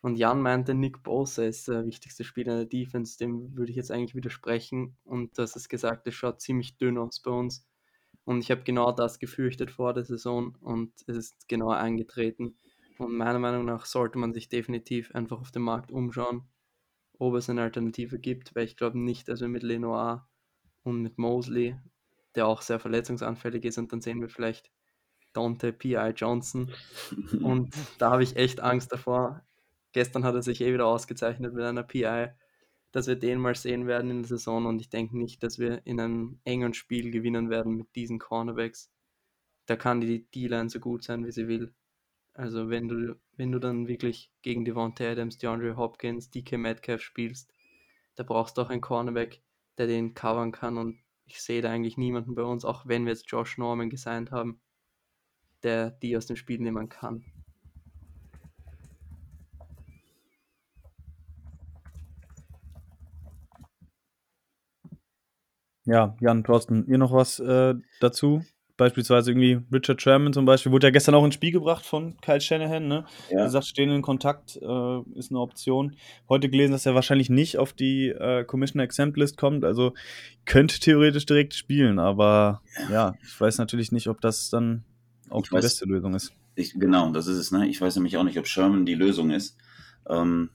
Und 0.00 0.16
Jan 0.16 0.40
meinte, 0.40 0.74
Nick 0.74 1.02
Bosa 1.02 1.44
ist 1.44 1.66
der 1.66 1.84
wichtigste 1.84 2.22
Spieler 2.22 2.52
in 2.52 2.58
der 2.58 2.66
Defense. 2.68 3.18
Dem 3.18 3.56
würde 3.56 3.70
ich 3.70 3.76
jetzt 3.76 3.90
eigentlich 3.90 4.14
widersprechen. 4.14 4.96
Und 5.04 5.38
das 5.38 5.56
ist 5.56 5.68
gesagt, 5.68 6.06
es 6.06 6.14
schaut 6.14 6.40
ziemlich 6.40 6.78
dünn 6.78 6.98
aus 6.98 7.20
bei 7.20 7.32
uns. 7.32 7.66
Und 8.24 8.40
ich 8.40 8.50
habe 8.50 8.62
genau 8.62 8.92
das 8.92 9.18
gefürchtet 9.18 9.70
vor 9.70 9.94
der 9.94 10.04
Saison 10.04 10.54
und 10.60 10.92
es 11.06 11.16
ist 11.16 11.48
genau 11.48 11.70
eingetreten. 11.70 12.56
Und 12.98 13.16
meiner 13.16 13.38
Meinung 13.38 13.64
nach 13.64 13.86
sollte 13.86 14.18
man 14.18 14.34
sich 14.34 14.48
definitiv 14.48 15.14
einfach 15.14 15.40
auf 15.40 15.50
dem 15.50 15.62
Markt 15.62 15.90
umschauen, 15.90 16.42
ob 17.18 17.34
es 17.34 17.48
eine 17.48 17.62
Alternative 17.62 18.18
gibt, 18.18 18.54
weil 18.54 18.66
ich 18.66 18.76
glaube 18.76 18.98
nicht, 18.98 19.28
dass 19.28 19.40
wir 19.40 19.48
mit 19.48 19.62
Lenoir 19.62 20.28
und 20.82 21.00
mit 21.00 21.16
Mosley, 21.16 21.76
der 22.34 22.46
auch 22.46 22.62
sehr 22.62 22.78
verletzungsanfällig 22.78 23.64
ist, 23.64 23.78
und 23.78 23.92
dann 23.92 24.00
sehen 24.00 24.20
wir 24.20 24.28
vielleicht 24.28 24.70
Dante 25.32 25.72
P.I. 25.72 26.12
Johnson. 26.16 26.72
Und 27.42 27.74
da 27.98 28.10
habe 28.10 28.22
ich 28.22 28.36
echt 28.36 28.60
Angst 28.60 28.92
davor. 28.92 29.44
Gestern 29.92 30.24
hat 30.24 30.34
er 30.34 30.42
sich 30.42 30.60
eh 30.60 30.72
wieder 30.72 30.86
ausgezeichnet 30.86 31.54
mit 31.54 31.64
einer 31.64 31.82
PI, 31.82 32.28
dass 32.92 33.06
wir 33.06 33.16
den 33.16 33.38
mal 33.38 33.54
sehen 33.54 33.86
werden 33.86 34.10
in 34.10 34.22
der 34.22 34.28
Saison 34.28 34.66
und 34.66 34.80
ich 34.80 34.90
denke 34.90 35.16
nicht, 35.16 35.42
dass 35.42 35.58
wir 35.58 35.86
in 35.86 36.00
einem 36.00 36.40
engen 36.44 36.74
Spiel 36.74 37.10
gewinnen 37.10 37.50
werden 37.50 37.76
mit 37.76 37.94
diesen 37.94 38.18
Cornerbacks. 38.18 38.90
Da 39.66 39.76
kann 39.76 40.00
die 40.00 40.24
D-Line 40.30 40.70
so 40.70 40.80
gut 40.80 41.04
sein, 41.04 41.26
wie 41.26 41.32
sie 41.32 41.48
will. 41.48 41.74
Also 42.34 42.70
wenn 42.70 42.88
du, 42.88 43.16
wenn 43.36 43.52
du 43.52 43.58
dann 43.58 43.88
wirklich 43.88 44.30
gegen 44.42 44.64
Devontae 44.64 45.08
Adams, 45.12 45.38
DeAndre 45.38 45.76
Hopkins, 45.76 46.30
DK 46.30 46.56
Metcalf 46.56 47.02
spielst, 47.02 47.52
da 48.14 48.22
brauchst 48.22 48.56
du 48.56 48.62
auch 48.62 48.70
einen 48.70 48.80
Cornerback, 48.80 49.42
der 49.76 49.86
den 49.86 50.14
covern 50.14 50.52
kann 50.52 50.78
und 50.78 50.98
ich 51.28 51.42
sehe 51.42 51.62
da 51.62 51.70
eigentlich 51.70 51.96
niemanden 51.96 52.34
bei 52.34 52.42
uns, 52.42 52.64
auch 52.64 52.86
wenn 52.86 53.04
wir 53.04 53.12
jetzt 53.12 53.30
Josh 53.30 53.58
Norman 53.58 53.90
gesigned 53.90 54.30
haben, 54.30 54.60
der 55.62 55.90
die 55.90 56.16
aus 56.16 56.26
dem 56.26 56.36
Spiel 56.36 56.60
nehmen 56.60 56.88
kann. 56.88 57.24
Ja, 65.84 66.14
Jan, 66.20 66.44
Thorsten, 66.44 66.86
ihr 66.86 66.98
noch 66.98 67.12
was 67.12 67.38
äh, 67.40 67.74
dazu? 68.00 68.44
Beispielsweise 68.78 69.32
irgendwie 69.32 69.58
Richard 69.72 70.00
Sherman 70.00 70.32
zum 70.32 70.46
Beispiel, 70.46 70.72
wurde 70.72 70.86
ja 70.86 70.90
gestern 70.90 71.14
auch 71.16 71.24
ins 71.24 71.34
Spiel 71.34 71.50
gebracht 71.50 71.84
von 71.84 72.16
Kyle 72.22 72.40
Shanahan, 72.40 72.86
ne? 72.86 73.04
Ja. 73.30 73.44
gesagt, 73.44 73.66
stehen 73.66 73.90
in 73.90 74.02
Kontakt 74.02 74.56
äh, 74.56 75.00
ist 75.16 75.30
eine 75.30 75.40
Option. 75.40 75.96
Heute 76.28 76.48
gelesen, 76.48 76.72
dass 76.72 76.86
er 76.86 76.94
wahrscheinlich 76.94 77.28
nicht 77.28 77.58
auf 77.58 77.72
die 77.72 78.08
äh, 78.08 78.44
Commissioner 78.44 78.84
Exempt 78.84 79.18
List 79.18 79.36
kommt, 79.36 79.64
also 79.64 79.94
könnte 80.46 80.78
theoretisch 80.78 81.26
direkt 81.26 81.54
spielen, 81.54 81.98
aber 81.98 82.62
ja, 82.88 82.92
ja 82.92 83.14
ich 83.22 83.38
weiß 83.38 83.58
natürlich 83.58 83.90
nicht, 83.90 84.08
ob 84.08 84.20
das 84.20 84.48
dann 84.48 84.84
auch 85.28 85.42
ich 85.42 85.48
die 85.48 85.56
weiß, 85.56 85.64
beste 85.64 85.84
Lösung 85.84 86.14
ist. 86.14 86.32
Ich, 86.54 86.74
genau, 86.74 87.10
das 87.10 87.26
ist 87.26 87.36
es, 87.36 87.50
ne? 87.50 87.68
Ich 87.68 87.80
weiß 87.80 87.96
nämlich 87.96 88.16
auch 88.16 88.24
nicht, 88.24 88.38
ob 88.38 88.46
Sherman 88.46 88.86
die 88.86 88.94
Lösung 88.94 89.30
ist. 89.30 89.56
Ähm, 90.08 90.50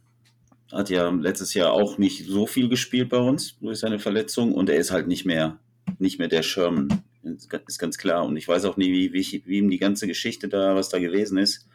hat 0.71 0.89
ja 0.89 1.09
letztes 1.09 1.53
Jahr 1.53 1.73
auch 1.73 1.97
nicht 1.97 2.25
so 2.25 2.47
viel 2.47 2.69
gespielt 2.69 3.09
bei 3.09 3.17
uns 3.17 3.59
durch 3.59 3.79
seine 3.79 3.99
Verletzung 3.99 4.53
und 4.53 4.69
er 4.69 4.77
ist 4.77 4.91
halt 4.91 5.07
nicht 5.07 5.25
mehr, 5.25 5.59
nicht 5.99 6.19
mehr 6.19 6.29
der 6.29 6.41
Sherman. 6.41 7.03
Ist 7.23 7.79
ganz 7.79 7.97
klar. 7.97 8.25
Und 8.25 8.35
ich 8.37 8.47
weiß 8.47 8.65
auch 8.65 8.77
nie, 8.77 8.91
wie, 8.91 9.13
wie, 9.13 9.43
wie 9.45 9.57
ihm 9.57 9.69
die 9.69 9.77
ganze 9.77 10.07
Geschichte 10.07 10.49
da, 10.49 10.75
was 10.75 10.89
da 10.89 10.99
gewesen 10.99 11.37
ist, 11.37 11.67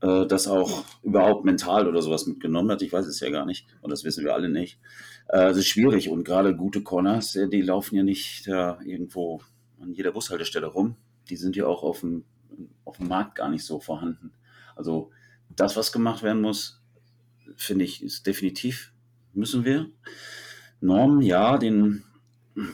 äh, 0.00 0.26
das 0.26 0.46
auch 0.46 0.84
überhaupt 1.02 1.44
mental 1.44 1.88
oder 1.88 2.02
sowas 2.02 2.26
mitgenommen 2.26 2.70
hat. 2.70 2.82
Ich 2.82 2.92
weiß 2.92 3.06
es 3.06 3.20
ja 3.20 3.30
gar 3.30 3.46
nicht. 3.46 3.66
Und 3.80 3.90
das 3.90 4.04
wissen 4.04 4.24
wir 4.24 4.34
alle 4.34 4.48
nicht. 4.48 4.78
Äh, 5.28 5.48
es 5.48 5.56
ist 5.56 5.66
schwierig 5.66 6.08
und 6.08 6.24
gerade 6.24 6.54
gute 6.56 6.82
Corners, 6.82 7.34
äh, 7.36 7.48
die 7.48 7.62
laufen 7.62 7.96
ja 7.96 8.02
nicht 8.02 8.46
da 8.46 8.78
irgendwo 8.84 9.42
an 9.80 9.92
jeder 9.92 10.12
Bushaltestelle 10.12 10.66
rum. 10.66 10.96
Die 11.28 11.36
sind 11.36 11.56
ja 11.56 11.66
auch 11.66 11.82
auf 11.82 12.00
dem, 12.00 12.24
auf 12.84 12.98
dem 12.98 13.08
Markt 13.08 13.34
gar 13.34 13.48
nicht 13.48 13.64
so 13.64 13.80
vorhanden. 13.80 14.32
Also 14.76 15.10
das, 15.48 15.76
was 15.76 15.92
gemacht 15.92 16.22
werden 16.22 16.40
muss, 16.40 16.80
finde 17.56 17.84
ich, 17.84 18.02
ist 18.02 18.26
definitiv, 18.26 18.92
müssen 19.34 19.64
wir. 19.64 19.90
Norm, 20.80 21.20
ja, 21.20 21.58
den, 21.58 22.04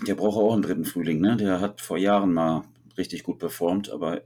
der 0.07 0.15
braucht 0.15 0.37
auch 0.37 0.53
einen 0.53 0.63
dritten 0.63 0.85
Frühling, 0.85 1.21
ne? 1.21 1.37
Der 1.37 1.61
hat 1.61 1.81
vor 1.81 1.99
Jahren 1.99 2.33
mal 2.33 2.65
richtig 2.97 3.23
gut 3.23 3.39
performt, 3.39 3.91
aber 3.91 4.23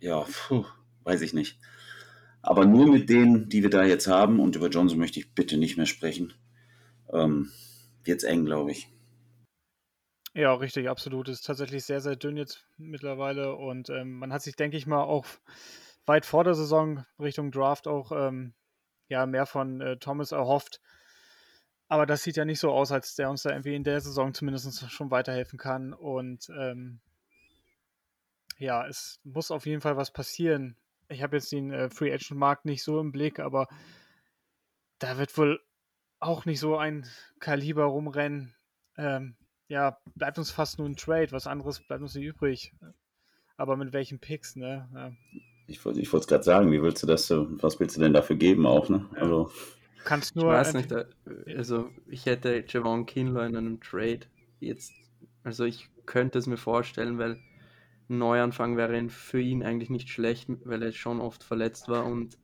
ja, 0.00 0.26
puh, 0.48 0.64
weiß 1.04 1.22
ich 1.22 1.32
nicht. 1.32 1.58
Aber 2.42 2.66
nur 2.66 2.88
mit 2.88 3.08
denen, 3.08 3.48
die 3.48 3.62
wir 3.62 3.70
da 3.70 3.84
jetzt 3.84 4.08
haben, 4.08 4.40
und 4.40 4.56
über 4.56 4.68
Johnson 4.68 4.98
möchte 4.98 5.20
ich 5.20 5.34
bitte 5.34 5.56
nicht 5.56 5.76
mehr 5.76 5.86
sprechen, 5.86 6.34
ähm, 7.12 7.50
wird 8.04 8.18
es 8.18 8.24
eng, 8.24 8.44
glaube 8.44 8.72
ich. 8.72 8.88
Ja, 10.34 10.54
richtig, 10.54 10.88
absolut. 10.88 11.28
Ist 11.28 11.46
tatsächlich 11.46 11.84
sehr, 11.84 12.00
sehr 12.00 12.16
dünn 12.16 12.36
jetzt 12.36 12.66
mittlerweile 12.78 13.54
und 13.54 13.90
ähm, 13.90 14.18
man 14.18 14.32
hat 14.32 14.42
sich, 14.42 14.56
denke 14.56 14.76
ich 14.76 14.86
mal, 14.86 15.02
auch 15.02 15.26
weit 16.06 16.26
vor 16.26 16.42
der 16.42 16.54
Saison 16.54 17.04
Richtung 17.20 17.52
Draft 17.52 17.86
auch 17.86 18.12
ähm, 18.12 18.54
ja 19.08 19.26
mehr 19.26 19.46
von 19.46 19.80
äh, 19.80 19.98
Thomas 19.98 20.32
erhofft. 20.32 20.80
Aber 21.92 22.06
das 22.06 22.22
sieht 22.22 22.38
ja 22.38 22.46
nicht 22.46 22.58
so 22.58 22.70
aus, 22.70 22.90
als 22.90 23.16
der 23.16 23.28
uns 23.28 23.42
da 23.42 23.50
irgendwie 23.50 23.74
in 23.74 23.84
der 23.84 24.00
Saison 24.00 24.32
zumindest 24.32 24.90
schon 24.90 25.10
weiterhelfen 25.10 25.58
kann. 25.58 25.92
Und 25.92 26.48
ähm, 26.58 27.00
ja, 28.56 28.86
es 28.86 29.20
muss 29.24 29.50
auf 29.50 29.66
jeden 29.66 29.82
Fall 29.82 29.98
was 29.98 30.10
passieren. 30.10 30.78
Ich 31.10 31.22
habe 31.22 31.36
jetzt 31.36 31.52
den 31.52 31.70
äh, 31.70 31.90
Free 31.90 32.10
Agent 32.10 32.40
Markt 32.40 32.64
nicht 32.64 32.82
so 32.82 32.98
im 32.98 33.12
Blick, 33.12 33.40
aber 33.40 33.68
da 35.00 35.18
wird 35.18 35.36
wohl 35.36 35.60
auch 36.18 36.46
nicht 36.46 36.60
so 36.60 36.78
ein 36.78 37.06
Kaliber 37.40 37.84
rumrennen. 37.84 38.54
Ähm, 38.96 39.36
ja, 39.68 39.98
bleibt 40.14 40.38
uns 40.38 40.50
fast 40.50 40.78
nur 40.78 40.88
ein 40.88 40.96
Trade. 40.96 41.32
Was 41.32 41.46
anderes 41.46 41.80
bleibt 41.80 42.00
uns 42.00 42.14
nicht 42.14 42.24
übrig. 42.24 42.72
Aber 43.58 43.76
mit 43.76 43.92
welchen 43.92 44.18
Picks, 44.18 44.56
ne? 44.56 44.88
Ja. 44.94 45.12
Ich 45.66 45.84
wollte 45.84 46.00
es 46.00 46.26
gerade 46.26 46.42
sagen, 46.42 46.72
wie 46.72 46.80
willst 46.80 47.02
du 47.02 47.06
das, 47.06 47.30
was 47.30 47.78
willst 47.80 47.98
du 47.98 48.00
denn 48.00 48.14
dafür 48.14 48.36
geben 48.36 48.64
auch, 48.64 48.88
ne? 48.88 49.10
Also. 49.14 49.52
Kannst 50.04 50.36
nur. 50.36 50.52
Ich 50.52 50.58
weiß 50.58 50.74
nicht, 50.74 50.92
äh, 50.92 51.06
also 51.56 51.90
ich 52.06 52.26
hätte 52.26 52.64
Javon 52.66 53.06
Kinlaw 53.06 53.46
in 53.46 53.56
einem 53.56 53.80
Trade 53.80 54.20
jetzt, 54.60 54.92
also 55.44 55.64
ich 55.64 55.88
könnte 56.06 56.38
es 56.38 56.46
mir 56.46 56.56
vorstellen, 56.56 57.18
weil 57.18 57.38
ein 58.08 58.18
Neuanfang 58.18 58.76
wäre 58.76 59.08
für 59.08 59.40
ihn 59.40 59.62
eigentlich 59.62 59.90
nicht 59.90 60.08
schlecht, 60.08 60.48
weil 60.64 60.82
er 60.82 60.92
schon 60.92 61.20
oft 61.20 61.42
verletzt 61.42 61.88
war 61.88 62.04
und 62.04 62.38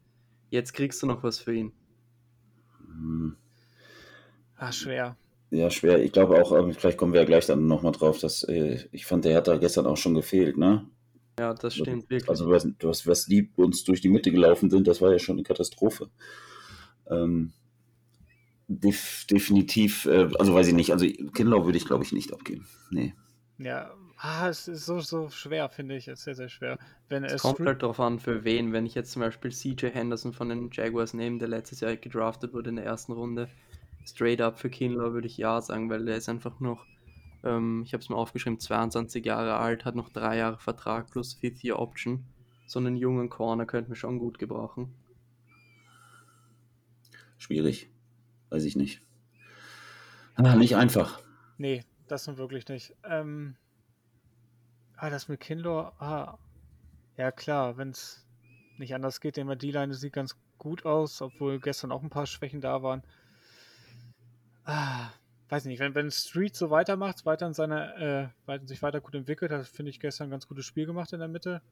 jetzt 0.51 0.73
kriegst 0.73 1.03
du 1.03 1.07
noch 1.07 1.23
was 1.23 1.39
für 1.39 1.55
ihn. 1.55 1.73
Hm. 2.87 3.37
Ah, 4.57 4.73
schwer. 4.73 5.17
Ja, 5.51 5.71
schwer. 5.71 6.03
Ich 6.03 6.13
glaube 6.13 6.41
auch, 6.43 6.51
vielleicht 6.75 6.99
kommen 6.99 7.13
wir 7.13 7.21
ja 7.21 7.27
gleich 7.27 7.47
dann 7.47 7.67
nochmal 7.67 7.93
drauf, 7.93 8.19
dass 8.19 8.45
äh, 8.45 8.85
ich 8.93 9.07
fand, 9.07 9.25
der 9.25 9.37
hat 9.37 9.49
da 9.49 9.57
gestern 9.57 9.87
auch 9.87 9.97
schon 9.97 10.15
gefehlt, 10.15 10.59
ne? 10.59 10.87
Ja, 11.39 11.55
das 11.55 11.65
also, 11.65 11.85
stimmt 11.85 12.11
wirklich. 12.11 12.29
Also 12.29 12.51
was, 12.51 12.69
was, 12.81 13.07
was 13.07 13.27
die 13.27 13.51
uns 13.57 13.85
durch 13.85 14.01
die 14.01 14.09
Mitte 14.09 14.31
gelaufen 14.31 14.69
sind, 14.69 14.87
das 14.87 15.01
war 15.01 15.13
ja 15.13 15.19
schon 15.19 15.37
eine 15.37 15.45
Katastrophe. 15.45 16.11
Ähm, 17.11 17.53
def, 18.69 19.27
definitiv, 19.31 20.07
äh, 20.07 20.29
also 20.39 20.55
weiß 20.55 20.69
ich 20.69 20.75
nicht, 20.75 20.93
also 20.93 21.07
Kinlaw 21.07 21.65
würde 21.65 21.79
ich 21.79 21.87
glaube 21.87 22.05
ich 22.05 22.13
nicht 22.13 22.33
abgeben. 22.33 22.67
Nee. 22.91 23.15
Ja, 23.59 23.91
ah, 24.19 24.49
es 24.49 24.69
ist 24.69 24.87
so, 24.87 25.01
so 25.01 25.31
schwer, 25.31 25.69
finde 25.69 25.97
ich. 25.97 26.09
Es 26.09 26.21
ist 26.21 26.25
sehr, 26.25 26.35
sehr 26.35 26.49
schwer. 26.49 26.79
Wenn 27.09 27.25
es, 27.25 27.33
es 27.33 27.43
kommt 27.43 27.61
halt 27.61 27.83
darauf 27.83 27.99
an, 28.01 28.21
für 28.21 28.45
wen. 28.45 28.73
Wenn 28.73 28.87
ich 28.87 28.95
jetzt 28.95 29.13
zum 29.13 29.21
Beispiel 29.21 29.51
CJ 29.51 29.87
Henderson 29.87 30.33
von 30.33 30.49
den 30.49 30.71
Jaguars 30.73 31.15
nehme, 31.15 31.39
der 31.39 31.49
letztes 31.49 31.81
Jahr 31.81 31.97
gedraftet 31.97 32.53
wurde 32.53 32.71
in 32.71 32.77
der 32.77 32.85
ersten 32.85 33.13
Runde, 33.13 33.49
straight 34.05 34.41
up 34.41 34.59
für 34.59 34.71
Kinlaw 34.71 35.13
würde 35.13 35.27
ich 35.27 35.37
ja 35.37 35.61
sagen, 35.61 35.91
weil 35.91 36.05
der 36.05 36.17
ist 36.17 36.29
einfach 36.29 36.61
noch 36.61 36.85
ähm, 37.45 37.83
ich 37.85 37.93
habe 37.93 38.03
es 38.03 38.09
mir 38.09 38.17
aufgeschrieben, 38.17 38.59
22 38.59 39.25
Jahre 39.25 39.57
alt, 39.57 39.85
hat 39.85 39.95
noch 39.95 40.11
drei 40.11 40.39
Jahre 40.39 40.59
Vertrag 40.59 41.11
plus 41.11 41.35
Fifth 41.35 41.63
Year 41.63 41.79
Option. 41.79 42.25
So 42.67 42.79
einen 42.79 42.97
jungen 42.97 43.31
Corner 43.31 43.67
könnten 43.67 43.91
wir 43.91 43.97
schon 43.97 44.19
gut 44.19 44.39
gebrauchen. 44.39 44.95
Schwierig. 47.39 47.91
Weiß 48.51 48.65
ich 48.65 48.77
nicht. 48.77 49.01
Ah, 50.35 50.55
nicht 50.55 50.77
einfach. 50.77 51.23
Nee, 51.57 51.85
das 52.07 52.25
sind 52.25 52.39
wirklich 52.39 52.69
nicht. 52.69 52.95
Ähm, 53.05 53.57
ah, 54.97 55.11
das 55.11 55.29
mit 55.29 55.41
Kindler, 55.41 55.93
ah, 55.99 56.39
ja 57.17 57.33
klar, 57.33 57.77
wenn 57.77 57.91
es 57.91 58.27
nicht 58.79 58.95
anders 58.95 59.21
geht, 59.21 59.37
denn 59.37 59.59
die 59.59 59.73
Line 59.73 59.95
sieht 59.95 60.13
ganz 60.13 60.37
gut 60.59 60.85
aus, 60.85 61.21
obwohl 61.23 61.59
gestern 61.61 61.93
auch 61.93 62.03
ein 62.03 62.11
paar 62.11 62.27
Schwächen 62.27 62.61
da 62.61 62.83
waren. 62.83 63.03
Ah, 64.65 65.11
weiß 65.49 65.65
nicht, 65.65 65.81
wenn, 65.81 65.95
wenn 65.95 66.11
Street 66.11 66.55
so 66.55 66.71
weitermacht, 66.71 67.27
weiter 67.27 67.47
in 67.47 67.55
seiner, 67.55 68.31
äh, 68.47 68.67
sich 68.67 68.83
weiter 68.83 69.01
gut 69.01 69.15
entwickelt, 69.15 69.51
hat, 69.51 69.67
finde 69.67 69.91
ich 69.91 70.01
gestern 70.01 70.29
ein 70.29 70.31
ganz 70.31 70.47
gutes 70.47 70.67
Spiel 70.67 70.87
gemacht 70.87 71.13
in 71.13 71.21
der 71.21 71.29
Mitte. 71.29 71.63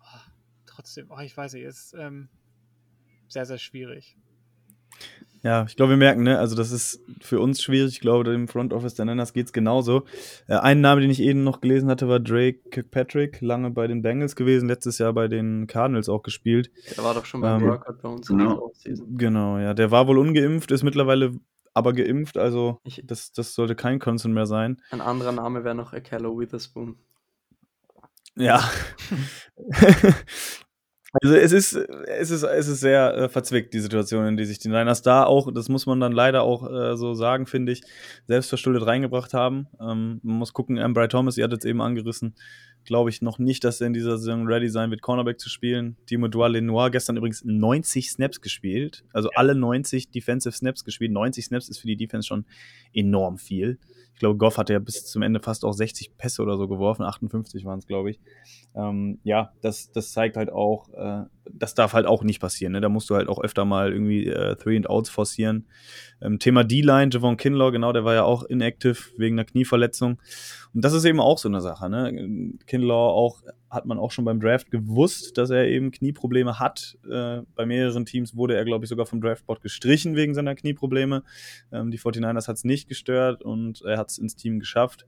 Oh, 0.00 0.30
trotzdem, 0.66 1.10
oh, 1.10 1.18
ich 1.20 1.36
weiß 1.36 1.54
nicht, 1.54 1.64
ist 1.64 1.94
ähm, 1.94 2.28
sehr, 3.28 3.46
sehr 3.46 3.58
schwierig. 3.58 4.16
Ja, 5.44 5.66
ich 5.68 5.76
glaube, 5.76 5.90
wir 5.90 5.96
merken, 5.98 6.22
ne, 6.22 6.38
also 6.38 6.56
das 6.56 6.72
ist 6.72 7.04
für 7.20 7.38
uns 7.38 7.62
schwierig. 7.62 7.92
Ich 7.92 8.00
glaube, 8.00 8.24
dem 8.24 8.48
Front 8.48 8.72
Office 8.72 8.94
der 8.94 9.04
Nenners 9.04 9.34
geht 9.34 9.44
es 9.44 9.52
genauso. 9.52 10.04
Äh, 10.46 10.54
ein 10.56 10.80
Name, 10.80 11.02
den 11.02 11.10
ich 11.10 11.20
eben 11.20 11.44
noch 11.44 11.60
gelesen 11.60 11.90
hatte, 11.90 12.08
war 12.08 12.18
Drake 12.18 12.70
Kirkpatrick, 12.70 13.42
lange 13.42 13.70
bei 13.70 13.86
den 13.86 14.00
Bengals 14.00 14.36
gewesen, 14.36 14.68
letztes 14.68 14.96
Jahr 14.96 15.12
bei 15.12 15.28
den 15.28 15.66
Cardinals 15.66 16.08
auch 16.08 16.22
gespielt. 16.22 16.70
Der 16.96 17.04
war 17.04 17.12
doch 17.12 17.26
schon 17.26 17.42
beim 17.42 17.60
ähm, 17.60 17.68
Workout 17.68 18.00
bei 18.00 18.08
uns 18.08 18.26
genau. 18.26 18.72
Genau, 18.84 19.58
ja. 19.58 19.74
Der 19.74 19.90
war 19.90 20.06
wohl 20.06 20.16
ungeimpft, 20.16 20.70
ist 20.70 20.82
mittlerweile 20.82 21.32
aber 21.74 21.92
geimpft, 21.92 22.38
also 22.38 22.80
ich, 22.84 23.02
das, 23.04 23.32
das 23.32 23.54
sollte 23.54 23.74
kein 23.74 23.98
Concern 23.98 24.32
mehr 24.32 24.46
sein. 24.46 24.80
Ein 24.90 25.02
anderer 25.02 25.32
Name 25.32 25.64
wäre 25.64 25.74
noch 25.74 25.92
Akello 25.92 26.38
Witherspoon. 26.38 26.96
Ja. 28.36 28.62
Also 31.22 31.36
es 31.36 31.52
ist, 31.52 31.74
es 31.74 32.30
ist, 32.30 32.42
es 32.42 32.68
ist 32.68 32.80
sehr 32.80 33.14
äh, 33.16 33.28
verzwickt, 33.28 33.72
die 33.72 33.80
Situation, 33.80 34.26
in 34.26 34.36
die 34.36 34.44
sich 34.44 34.58
die 34.58 34.68
Niners 34.68 35.02
da 35.02 35.24
auch, 35.24 35.52
das 35.52 35.68
muss 35.68 35.86
man 35.86 36.00
dann 36.00 36.12
leider 36.12 36.42
auch 36.42 36.68
äh, 36.68 36.96
so 36.96 37.14
sagen, 37.14 37.46
finde 37.46 37.72
ich, 37.72 37.82
selbstverschuldet 38.26 38.84
reingebracht 38.84 39.32
haben. 39.32 39.68
Ähm, 39.80 40.20
man 40.22 40.38
muss 40.38 40.52
gucken, 40.52 40.78
Ambry 40.78 41.06
Thomas, 41.06 41.36
ihr 41.36 41.44
hattet 41.44 41.60
es 41.60 41.70
eben 41.70 41.80
angerissen, 41.80 42.34
glaube 42.84 43.10
ich 43.10 43.22
noch 43.22 43.38
nicht, 43.38 43.64
dass 43.64 43.80
er 43.80 43.86
in 43.86 43.92
dieser 43.92 44.18
Saison 44.18 44.46
ready 44.46 44.68
sein 44.68 44.90
wird, 44.90 45.02
Cornerback 45.02 45.40
zu 45.40 45.48
spielen. 45.48 45.96
Timo 46.06 46.26
Lenoir 46.26 46.90
gestern 46.90 47.16
übrigens 47.16 47.44
90 47.44 48.10
Snaps 48.10 48.40
gespielt, 48.40 49.04
also 49.12 49.28
ja. 49.32 49.38
alle 49.38 49.54
90 49.54 50.10
Defensive 50.10 50.54
Snaps 50.54 50.84
gespielt. 50.84 51.12
90 51.12 51.44
Snaps 51.44 51.68
ist 51.68 51.78
für 51.78 51.86
die 51.86 51.96
Defense 51.96 52.26
schon 52.26 52.44
enorm 52.92 53.38
viel. 53.38 53.78
Ich 54.14 54.20
glaube, 54.20 54.38
Goff 54.38 54.58
hatte 54.58 54.72
ja 54.72 54.78
bis 54.78 55.06
zum 55.06 55.22
Ende 55.22 55.40
fast 55.40 55.64
auch 55.64 55.72
60 55.72 56.16
Pässe 56.16 56.42
oder 56.42 56.56
so 56.56 56.68
geworfen, 56.68 57.02
58 57.02 57.64
waren 57.64 57.80
es, 57.80 57.86
glaube 57.86 58.10
ich. 58.10 58.20
Ähm, 58.76 59.18
ja, 59.24 59.52
das, 59.60 59.90
das 59.90 60.12
zeigt 60.12 60.36
halt 60.36 60.52
auch, 60.52 60.88
äh, 61.04 61.24
das 61.52 61.74
darf 61.74 61.92
halt 61.92 62.06
auch 62.06 62.22
nicht 62.22 62.40
passieren. 62.40 62.72
Ne? 62.72 62.80
Da 62.80 62.88
musst 62.88 63.10
du 63.10 63.16
halt 63.16 63.28
auch 63.28 63.42
öfter 63.42 63.64
mal 63.64 63.92
irgendwie 63.92 64.26
äh, 64.26 64.56
Three 64.56 64.76
and 64.76 64.88
Outs 64.88 65.10
forcieren. 65.10 65.66
Ähm, 66.20 66.38
Thema 66.38 66.64
D-Line, 66.64 67.10
Javon 67.12 67.36
Kinlaw, 67.36 67.70
genau, 67.70 67.92
der 67.92 68.04
war 68.04 68.14
ja 68.14 68.24
auch 68.24 68.44
inactive 68.44 68.96
wegen 69.16 69.36
einer 69.36 69.44
Knieverletzung. 69.44 70.20
Und 70.74 70.84
das 70.84 70.92
ist 70.92 71.04
eben 71.04 71.20
auch 71.20 71.38
so 71.38 71.48
eine 71.48 71.60
Sache. 71.60 71.88
Ne? 71.90 72.56
Kinlaw 72.66 73.12
auch 73.12 73.42
hat 73.74 73.86
man 73.86 73.98
auch 73.98 74.10
schon 74.10 74.24
beim 74.24 74.40
Draft 74.40 74.70
gewusst, 74.70 75.36
dass 75.36 75.50
er 75.50 75.66
eben 75.66 75.90
Knieprobleme 75.90 76.58
hat. 76.58 76.96
Äh, 77.10 77.42
bei 77.54 77.66
mehreren 77.66 78.06
Teams 78.06 78.36
wurde 78.36 78.56
er, 78.56 78.64
glaube 78.64 78.84
ich, 78.84 78.88
sogar 78.88 79.06
vom 79.06 79.20
Draftboard 79.20 79.60
gestrichen 79.60 80.16
wegen 80.16 80.34
seiner 80.34 80.54
Knieprobleme. 80.54 81.22
Ähm, 81.72 81.90
die 81.90 81.98
49ers 81.98 82.48
hat 82.48 82.56
es 82.56 82.64
nicht 82.64 82.88
gestört 82.88 83.42
und 83.42 83.82
er 83.82 83.98
hat 83.98 84.10
es 84.10 84.18
ins 84.18 84.36
Team 84.36 84.60
geschafft. 84.60 85.06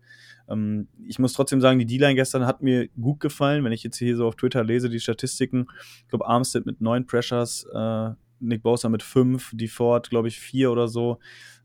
Ähm, 0.49 0.89
ich 1.07 1.19
muss 1.19 1.33
trotzdem 1.33 1.61
sagen, 1.61 1.79
die 1.79 1.87
D-Line 1.87 2.15
gestern 2.15 2.47
hat 2.47 2.63
mir 2.63 2.89
gut 3.01 3.21
gefallen. 3.21 3.65
Wenn 3.65 3.73
ich 3.73 3.83
jetzt 3.83 3.99
hier 3.99 4.17
so 4.17 4.27
auf 4.27 4.37
Twitter 4.37 4.65
lese, 4.65 4.89
die 4.89 5.01
Statistiken, 5.01 5.69
ich 6.03 6.09
glaube, 6.09 6.27
Armstead 6.27 6.67
mit 6.67 6.81
neun 6.81 7.07
Pressures, 7.07 7.67
äh, 7.73 8.11
Nick 8.41 8.63
Bosa 8.63 8.89
mit 8.89 9.03
fünf, 9.03 9.53
die 9.55 9.69
Ford, 9.69 10.11
glaube 10.11 10.29
ich, 10.29 10.39
vier 10.39 10.71
oder 10.71 10.89
so. 10.89 11.19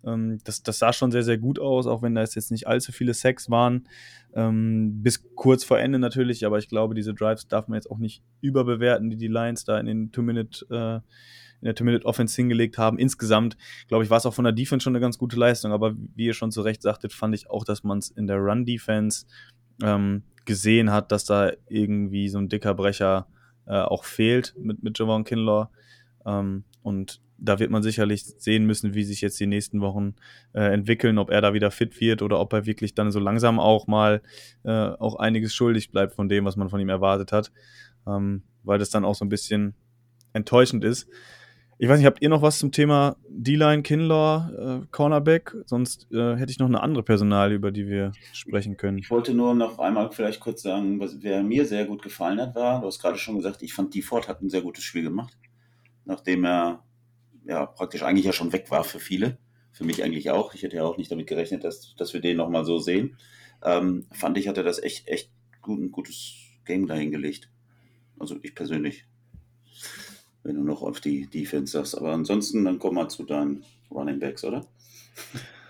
Ähm, 0.06 0.40
das, 0.44 0.64
das 0.64 0.80
sah 0.80 0.94
schon 0.94 1.12
sehr, 1.12 1.24
sehr 1.24 1.38
gut 1.38 1.60
aus, 1.60 1.88
auch 1.88 2.02
wenn 2.02 2.16
da 2.16 2.22
jetzt 2.22 2.52
nicht 2.52 2.68
allzu 2.68 2.92
viele 2.92 3.14
Sacks 3.14 3.50
waren. 3.50 3.88
Ähm, 4.34 5.04
bis 5.04 5.24
kurz 5.36 5.64
vor 5.64 5.80
Ende 5.80 6.00
natürlich, 6.00 6.46
aber 6.46 6.58
ich 6.58 6.70
glaube, 6.70 6.96
diese 6.96 7.14
Drives 7.14 7.48
darf 7.48 7.68
man 7.68 7.76
jetzt 7.76 7.92
auch 7.92 7.98
nicht 7.98 8.24
überbewerten, 8.42 9.10
die 9.10 9.18
die 9.18 9.28
Lions 9.28 9.66
da 9.66 9.80
in 9.80 9.86
den 9.86 10.12
Two-Minute 10.12 10.66
äh, 10.70 11.08
in 11.62 11.66
der 11.66 11.76
Two-Minute-Offense 11.76 12.36
hingelegt 12.36 12.78
haben. 12.78 12.98
Insgesamt, 12.98 13.56
glaube 13.88 14.04
ich, 14.04 14.10
war 14.10 14.18
es 14.18 14.26
auch 14.26 14.34
von 14.34 14.46
der 14.46 14.54
Defense 14.54 14.84
schon 14.84 14.96
eine 14.96 15.02
ganz 15.02 15.18
gute 15.20 15.38
Leistung, 15.38 15.72
aber 15.72 15.96
wie 16.16 16.26
ihr 16.26 16.34
schon 16.34 16.52
zu 16.52 16.62
Recht 16.62 16.82
sagtet, 16.82 17.14
fand 17.14 17.36
ich 17.36 17.52
auch, 17.52 17.64
dass 17.66 17.84
man 17.84 18.00
es 18.00 18.10
in 18.10 18.26
der 18.26 18.38
Run-Defense 18.38 19.28
ähm, 19.84 20.24
gesehen 20.46 20.92
hat, 20.92 21.12
dass 21.12 21.26
da 21.26 21.52
irgendwie 21.70 22.30
so 22.30 22.40
ein 22.40 22.50
dicker 22.50 22.74
Brecher 22.74 23.28
äh, 23.68 23.80
auch 23.80 24.06
fehlt 24.06 24.56
mit, 24.58 24.82
mit 24.82 24.98
Javon 24.98 25.24
Kinlaw. 25.24 25.70
Ähm, 26.26 26.64
und 26.84 27.22
da 27.38 27.60
wird 27.60 27.72
man 27.72 27.84
sicherlich 27.84 28.24
sehen 28.24 28.66
müssen, 28.66 28.94
wie 28.94 29.04
sich 29.04 29.22
jetzt 29.22 29.40
die 29.40 29.48
nächsten 29.48 29.82
Wochen 29.82 30.16
äh, 30.54 30.74
entwickeln, 30.74 31.18
ob 31.18 31.32
er 31.32 31.42
da 31.42 31.54
wieder 31.54 31.72
fit 31.72 32.00
wird 32.00 32.22
oder 32.22 32.40
ob 32.40 32.54
er 32.54 32.66
wirklich 32.66 32.94
dann 32.94 33.12
so 33.12 33.20
langsam 33.20 33.60
auch 33.60 33.88
mal 33.88 34.22
äh, 34.64 34.70
auch 34.70 35.16
einiges 35.16 35.54
schuldig 35.54 35.92
bleibt 35.92 36.14
von 36.14 36.30
dem, 36.30 36.46
was 36.46 36.56
man 36.56 36.70
von 36.70 36.80
ihm 36.80 36.90
erwartet 36.90 37.32
hat, 37.32 37.52
ähm, 38.08 38.44
weil 38.64 38.78
das 38.78 38.92
dann 38.92 39.06
auch 39.06 39.16
so 39.16 39.26
ein 39.26 39.30
bisschen 39.30 39.74
enttäuschend 40.34 40.84
ist. 40.84 41.08
Ich 41.84 41.90
weiß 41.90 41.98
nicht, 41.98 42.06
habt 42.06 42.22
ihr 42.22 42.30
noch 42.30 42.44
was 42.44 42.60
zum 42.60 42.72
Thema 42.72 43.16
D-Line, 43.28 43.82
Kinlaw, 43.82 44.84
äh, 44.84 44.86
Cornerback? 44.92 45.56
Sonst 45.66 46.08
äh, 46.12 46.36
hätte 46.36 46.52
ich 46.52 46.60
noch 46.60 46.68
eine 46.68 46.84
andere 46.84 47.02
Personal, 47.02 47.52
über 47.52 47.72
die 47.72 47.88
wir 47.88 48.12
sprechen 48.34 48.78
können. 48.78 49.00
Ich 49.00 49.10
wollte 49.10 49.34
nur 49.34 49.56
noch 49.56 49.80
einmal 49.80 50.12
vielleicht 50.12 50.42
kurz 50.42 50.62
sagen, 50.62 51.00
was, 51.00 51.24
wer 51.24 51.42
mir 51.42 51.66
sehr 51.66 51.86
gut 51.86 52.04
gefallen 52.04 52.40
hat, 52.40 52.54
war, 52.54 52.82
du 52.82 52.86
hast 52.86 53.00
gerade 53.00 53.18
schon 53.18 53.38
gesagt, 53.38 53.64
ich 53.64 53.74
fand, 53.74 53.96
die 53.96 54.04
Ford 54.04 54.28
hat 54.28 54.44
ein 54.44 54.50
sehr 54.52 54.62
gutes 54.62 54.84
Spiel 54.84 55.02
gemacht, 55.02 55.36
nachdem 56.06 56.46
er 56.46 56.84
ja 57.46 57.66
praktisch 57.66 58.04
eigentlich 58.04 58.26
ja 58.26 58.34
schon 58.34 58.54
weg 58.54 58.70
war 58.70 58.84
für 58.84 59.00
viele. 59.00 59.38
Für 59.72 59.86
mich 59.86 60.04
eigentlich 60.04 60.30
auch. 60.30 60.54
Ich 60.54 60.64
hätte 60.64 60.76
ja 60.76 60.84
auch 60.84 60.98
nicht 60.98 61.12
damit 61.12 61.28
gerechnet, 61.28 61.64
dass, 61.64 61.96
dass 61.96 62.14
wir 62.14 62.22
den 62.22 62.38
nochmal 62.38 62.66
so 62.66 62.78
sehen. 62.78 63.18
Ähm, 63.64 64.06
fand 64.12 64.38
ich, 64.38 64.48
hat 64.48 64.58
er 64.58 64.64
das 64.64 64.82
echt, 64.82 65.08
echt 65.08 65.32
gut, 65.62 65.80
ein 65.80 65.92
gutes 65.92 66.36
Game 66.66 66.88
dahingelegt. 66.88 67.50
Also 68.20 68.38
ich 68.42 68.54
persönlich 68.54 69.06
wenn 70.44 70.56
du 70.56 70.64
noch 70.64 70.82
auf 70.82 71.00
die 71.02 71.28
Defense 71.28 71.74
sagst. 71.74 71.98
Aber 71.98 72.12
ansonsten, 72.14 72.66
dann 72.66 72.80
komm 72.80 72.96
mal 72.96 73.10
zu 73.10 73.24
deinen 73.24 73.64
Running 73.90 74.20
Backs, 74.20 74.44
oder? 74.44 74.66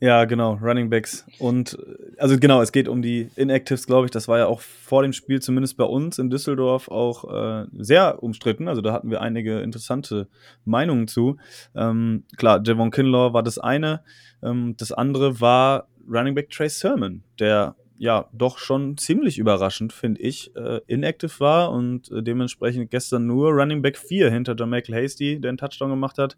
Ja, 0.00 0.26
genau, 0.26 0.54
Running 0.62 0.90
Backs. 0.90 1.26
Und 1.40 1.76
also 2.18 2.38
genau, 2.38 2.62
es 2.62 2.70
geht 2.70 2.86
um 2.86 3.02
die 3.02 3.30
Inactives, 3.34 3.86
glaube 3.86 4.04
ich. 4.04 4.12
Das 4.12 4.28
war 4.28 4.38
ja 4.38 4.46
auch 4.46 4.60
vor 4.60 5.02
dem 5.02 5.12
Spiel, 5.12 5.40
zumindest 5.40 5.76
bei 5.76 5.84
uns 5.84 6.18
in 6.18 6.30
Düsseldorf, 6.30 6.88
auch 6.88 7.24
äh, 7.32 7.66
sehr 7.76 8.22
umstritten. 8.22 8.68
Also 8.68 8.80
da 8.80 8.92
hatten 8.92 9.10
wir 9.10 9.20
einige 9.20 9.58
interessante 9.60 10.28
Meinungen 10.64 11.08
zu. 11.08 11.36
Ähm, 11.74 12.24
klar, 12.36 12.62
Javon 12.64 12.92
Kinlaw 12.92 13.32
war 13.32 13.42
das 13.42 13.58
eine. 13.58 14.02
Ähm, 14.40 14.76
das 14.76 14.92
andere 14.92 15.40
war 15.40 15.88
Running 16.08 16.36
Back 16.36 16.50
Trace 16.50 16.78
Sermon, 16.78 17.24
der 17.40 17.74
ja 17.98 18.28
doch 18.32 18.58
schon 18.58 18.96
ziemlich 18.96 19.38
überraschend, 19.38 19.92
finde 19.92 20.20
ich, 20.20 20.54
äh, 20.56 20.80
inactive 20.86 21.40
war 21.40 21.72
und 21.72 22.10
äh, 22.12 22.22
dementsprechend 22.22 22.90
gestern 22.90 23.26
nur 23.26 23.50
Running 23.50 23.82
Back 23.82 23.98
4 23.98 24.30
hinter 24.30 24.66
Michael 24.66 25.02
Hasty, 25.02 25.40
der 25.40 25.50
einen 25.50 25.58
Touchdown 25.58 25.90
gemacht 25.90 26.16
hat, 26.16 26.36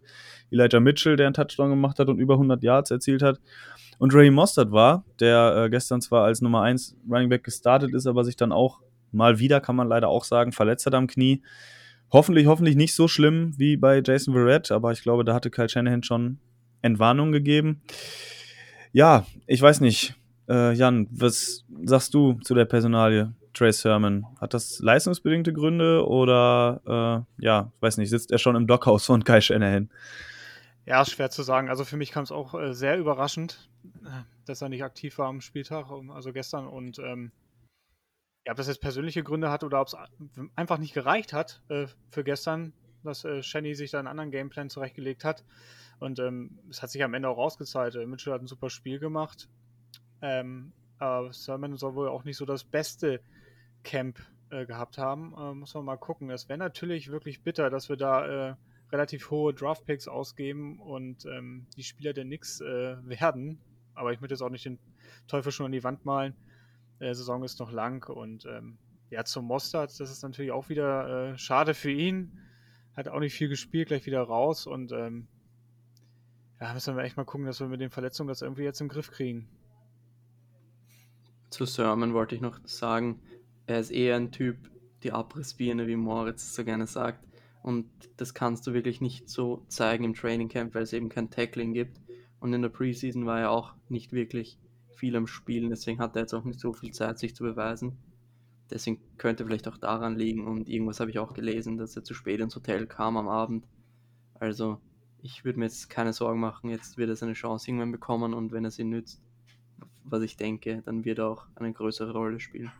Elijah 0.49 0.79
Mitchell, 0.79 1.15
der 1.15 1.27
einen 1.27 1.35
Touchdown 1.35 1.69
gemacht 1.69 1.99
hat 1.99 2.09
und 2.09 2.19
über 2.19 2.33
100 2.33 2.63
Yards 2.63 2.89
erzielt 2.89 3.21
hat 3.21 3.39
und 3.99 4.13
Ray 4.15 4.31
Mostert 4.31 4.71
war, 4.71 5.05
der 5.19 5.65
äh, 5.65 5.69
gestern 5.69 6.01
zwar 6.01 6.23
als 6.23 6.41
Nummer 6.41 6.63
1 6.63 6.97
Running 7.09 7.29
Back 7.29 7.43
gestartet 7.43 7.93
ist, 7.93 8.07
aber 8.07 8.23
sich 8.23 8.35
dann 8.35 8.51
auch 8.51 8.79
mal 9.11 9.37
wieder, 9.37 9.61
kann 9.61 9.75
man 9.75 9.87
leider 9.87 10.07
auch 10.07 10.23
sagen, 10.23 10.51
verletzt 10.51 10.87
hat 10.87 10.95
am 10.95 11.05
Knie. 11.05 11.43
Hoffentlich, 12.11 12.47
hoffentlich 12.47 12.75
nicht 12.75 12.95
so 12.95 13.07
schlimm 13.07 13.53
wie 13.57 13.77
bei 13.77 14.01
Jason 14.03 14.33
Verrett, 14.33 14.71
aber 14.71 14.91
ich 14.91 15.03
glaube, 15.03 15.23
da 15.23 15.35
hatte 15.35 15.51
Kyle 15.51 15.69
Shanahan 15.69 16.03
schon 16.03 16.39
Entwarnung 16.81 17.31
gegeben. 17.31 17.81
Ja, 18.91 19.25
ich 19.45 19.61
weiß 19.61 19.79
nicht 19.81 20.15
äh, 20.51 20.73
Jan, 20.73 21.07
was 21.11 21.65
sagst 21.83 22.13
du 22.13 22.33
zu 22.33 22.53
der 22.53 22.65
Personalie 22.65 23.33
Trace 23.53 23.81
Sermon? 23.81 24.25
Hat 24.39 24.53
das 24.53 24.79
leistungsbedingte 24.79 25.53
Gründe 25.53 26.05
oder, 26.05 27.25
äh, 27.39 27.43
ja, 27.43 27.71
weiß 27.79 27.97
nicht, 27.97 28.09
sitzt 28.09 28.31
er 28.31 28.37
schon 28.37 28.55
im 28.55 28.67
Dockhaus 28.67 29.05
von 29.05 29.23
Kai 29.23 29.41
Shanahan? 29.41 29.89
Ja, 30.85 31.05
schwer 31.05 31.29
zu 31.29 31.43
sagen. 31.43 31.69
Also 31.69 31.85
für 31.85 31.97
mich 31.97 32.11
kam 32.11 32.23
es 32.23 32.31
auch 32.31 32.53
äh, 32.53 32.73
sehr 32.73 32.97
überraschend, 32.97 33.69
äh, 34.03 34.23
dass 34.45 34.61
er 34.61 34.69
nicht 34.69 34.83
aktiv 34.83 35.17
war 35.17 35.27
am 35.27 35.41
Spieltag, 35.41 35.85
also 36.09 36.33
gestern. 36.33 36.67
Und 36.67 36.99
ähm, 36.99 37.31
ja, 38.45 38.51
ob 38.51 38.57
das 38.57 38.67
jetzt 38.67 38.81
persönliche 38.81 39.23
Gründe 39.23 39.51
hat 39.51 39.63
oder 39.63 39.79
ob 39.79 39.87
es 39.87 39.95
einfach 40.55 40.79
nicht 40.79 40.93
gereicht 40.93 41.33
hat 41.33 41.61
äh, 41.69 41.85
für 42.09 42.23
gestern, 42.23 42.73
dass 43.03 43.23
äh, 43.23 43.43
Shanny 43.43 43.75
sich 43.75 43.91
da 43.91 43.99
einen 43.99 44.07
anderen 44.07 44.31
Gameplan 44.31 44.69
zurechtgelegt 44.69 45.23
hat. 45.23 45.45
Und 45.99 46.19
ähm, 46.19 46.59
es 46.69 46.81
hat 46.81 46.89
sich 46.89 47.03
am 47.03 47.13
Ende 47.13 47.29
auch 47.29 47.37
rausgezahlt. 47.37 47.95
Äh, 47.95 48.07
Mitchell 48.07 48.33
hat 48.33 48.41
ein 48.41 48.47
super 48.47 48.71
Spiel 48.71 48.97
gemacht. 48.99 49.47
Ähm, 50.21 50.73
aber 50.99 51.33
Sermon 51.33 51.75
soll 51.77 51.95
wohl 51.95 52.09
auch 52.09 52.23
nicht 52.23 52.37
so 52.37 52.45
das 52.45 52.63
beste 52.63 53.21
Camp 53.83 54.19
äh, 54.51 54.65
gehabt 54.65 54.97
haben. 54.97 55.33
Äh, 55.37 55.53
muss 55.55 55.73
man 55.73 55.85
mal 55.85 55.97
gucken. 55.97 56.29
Es 56.29 56.47
wäre 56.47 56.59
natürlich 56.59 57.09
wirklich 57.11 57.41
bitter, 57.41 57.69
dass 57.69 57.89
wir 57.89 57.97
da 57.97 58.49
äh, 58.51 58.55
relativ 58.91 59.31
hohe 59.31 59.53
Draftpicks 59.53 60.07
ausgeben 60.07 60.79
und 60.79 61.25
ähm, 61.25 61.67
die 61.77 61.83
Spieler 61.83 62.13
der 62.13 62.25
Knicks 62.25 62.61
äh, 62.61 62.97
werden. 63.03 63.59
Aber 63.95 64.13
ich 64.13 64.21
möchte 64.21 64.33
jetzt 64.33 64.41
auch 64.41 64.49
nicht 64.49 64.65
den 64.65 64.79
Teufel 65.27 65.51
schon 65.51 65.65
an 65.65 65.71
die 65.71 65.83
Wand 65.83 66.05
malen. 66.05 66.35
Die 66.99 67.05
äh, 67.05 67.13
Saison 67.13 67.43
ist 67.43 67.59
noch 67.59 67.71
lang 67.71 68.07
und 68.09 68.45
ähm, 68.45 68.77
ja, 69.09 69.25
zum 69.25 69.45
Mostert, 69.45 69.99
das 69.99 70.09
ist 70.09 70.23
natürlich 70.23 70.51
auch 70.51 70.69
wieder 70.69 71.31
äh, 71.31 71.37
schade 71.37 71.73
für 71.73 71.91
ihn. 71.91 72.39
Hat 72.93 73.07
auch 73.07 73.19
nicht 73.19 73.33
viel 73.33 73.49
gespielt, 73.49 73.87
gleich 73.87 74.05
wieder 74.05 74.21
raus 74.21 74.67
und 74.67 74.91
ähm, 74.91 75.27
ja, 76.59 76.73
müssen 76.73 76.95
wir 76.95 77.03
echt 77.03 77.17
mal 77.17 77.25
gucken, 77.25 77.47
dass 77.47 77.59
wir 77.59 77.67
mit 77.67 77.81
den 77.81 77.89
Verletzungen 77.89 78.27
das 78.27 78.41
irgendwie 78.41 78.63
jetzt 78.63 78.81
im 78.81 78.87
Griff 78.87 79.09
kriegen. 79.11 79.49
Zu 81.51 81.65
Sermon 81.65 82.13
wollte 82.13 82.33
ich 82.33 82.41
noch 82.41 82.59
sagen, 82.65 83.19
er 83.67 83.79
ist 83.79 83.91
eher 83.91 84.15
ein 84.15 84.31
Typ, 84.31 84.57
die 85.03 85.11
Abrissbirne, 85.11 85.85
wie 85.85 85.97
Moritz 85.97 86.55
so 86.55 86.63
gerne 86.63 86.87
sagt. 86.87 87.27
Und 87.61 87.87
das 88.17 88.33
kannst 88.33 88.65
du 88.65 88.73
wirklich 88.73 89.01
nicht 89.01 89.29
so 89.29 89.63
zeigen 89.67 90.05
im 90.05 90.15
Training 90.15 90.47
Camp, 90.47 90.73
weil 90.73 90.83
es 90.83 90.93
eben 90.93 91.09
kein 91.09 91.29
Tackling 91.29 91.73
gibt. 91.73 91.99
Und 92.39 92.53
in 92.53 92.61
der 92.61 92.69
Preseason 92.69 93.25
war 93.25 93.39
er 93.39 93.51
auch 93.51 93.73
nicht 93.89 94.13
wirklich 94.13 94.57
viel 94.95 95.15
am 95.15 95.27
Spielen, 95.27 95.69
deswegen 95.69 95.99
hat 95.99 96.15
er 96.15 96.23
jetzt 96.23 96.33
auch 96.33 96.45
nicht 96.45 96.59
so 96.59 96.73
viel 96.73 96.91
Zeit, 96.91 97.19
sich 97.19 97.35
zu 97.35 97.43
beweisen. 97.43 97.97
Deswegen 98.69 99.01
könnte 99.17 99.45
vielleicht 99.45 99.67
auch 99.67 99.77
daran 99.77 100.15
liegen. 100.15 100.47
Und 100.47 100.69
irgendwas 100.69 101.01
habe 101.01 101.11
ich 101.11 101.19
auch 101.19 101.33
gelesen, 101.33 101.77
dass 101.77 101.95
er 101.97 102.03
zu 102.03 102.13
spät 102.13 102.39
ins 102.39 102.55
Hotel 102.55 102.87
kam 102.87 103.17
am 103.17 103.27
Abend. 103.27 103.67
Also 104.35 104.79
ich 105.21 105.43
würde 105.43 105.59
mir 105.59 105.65
jetzt 105.65 105.89
keine 105.89 106.13
Sorgen 106.13 106.39
machen. 106.39 106.69
Jetzt 106.69 106.97
wird 106.97 107.09
er 107.09 107.15
seine 107.17 107.33
Chance 107.33 107.69
irgendwann 107.69 107.91
bekommen 107.91 108.33
und 108.33 108.53
wenn 108.53 108.63
er 108.63 108.71
sie 108.71 108.85
nützt, 108.85 109.21
was 110.03 110.23
ich 110.23 110.37
denke, 110.37 110.81
dann 110.85 111.05
wird 111.05 111.19
er 111.19 111.27
auch 111.27 111.45
eine 111.55 111.73
größere 111.73 112.11
Rolle 112.11 112.39
spielen. 112.39 112.71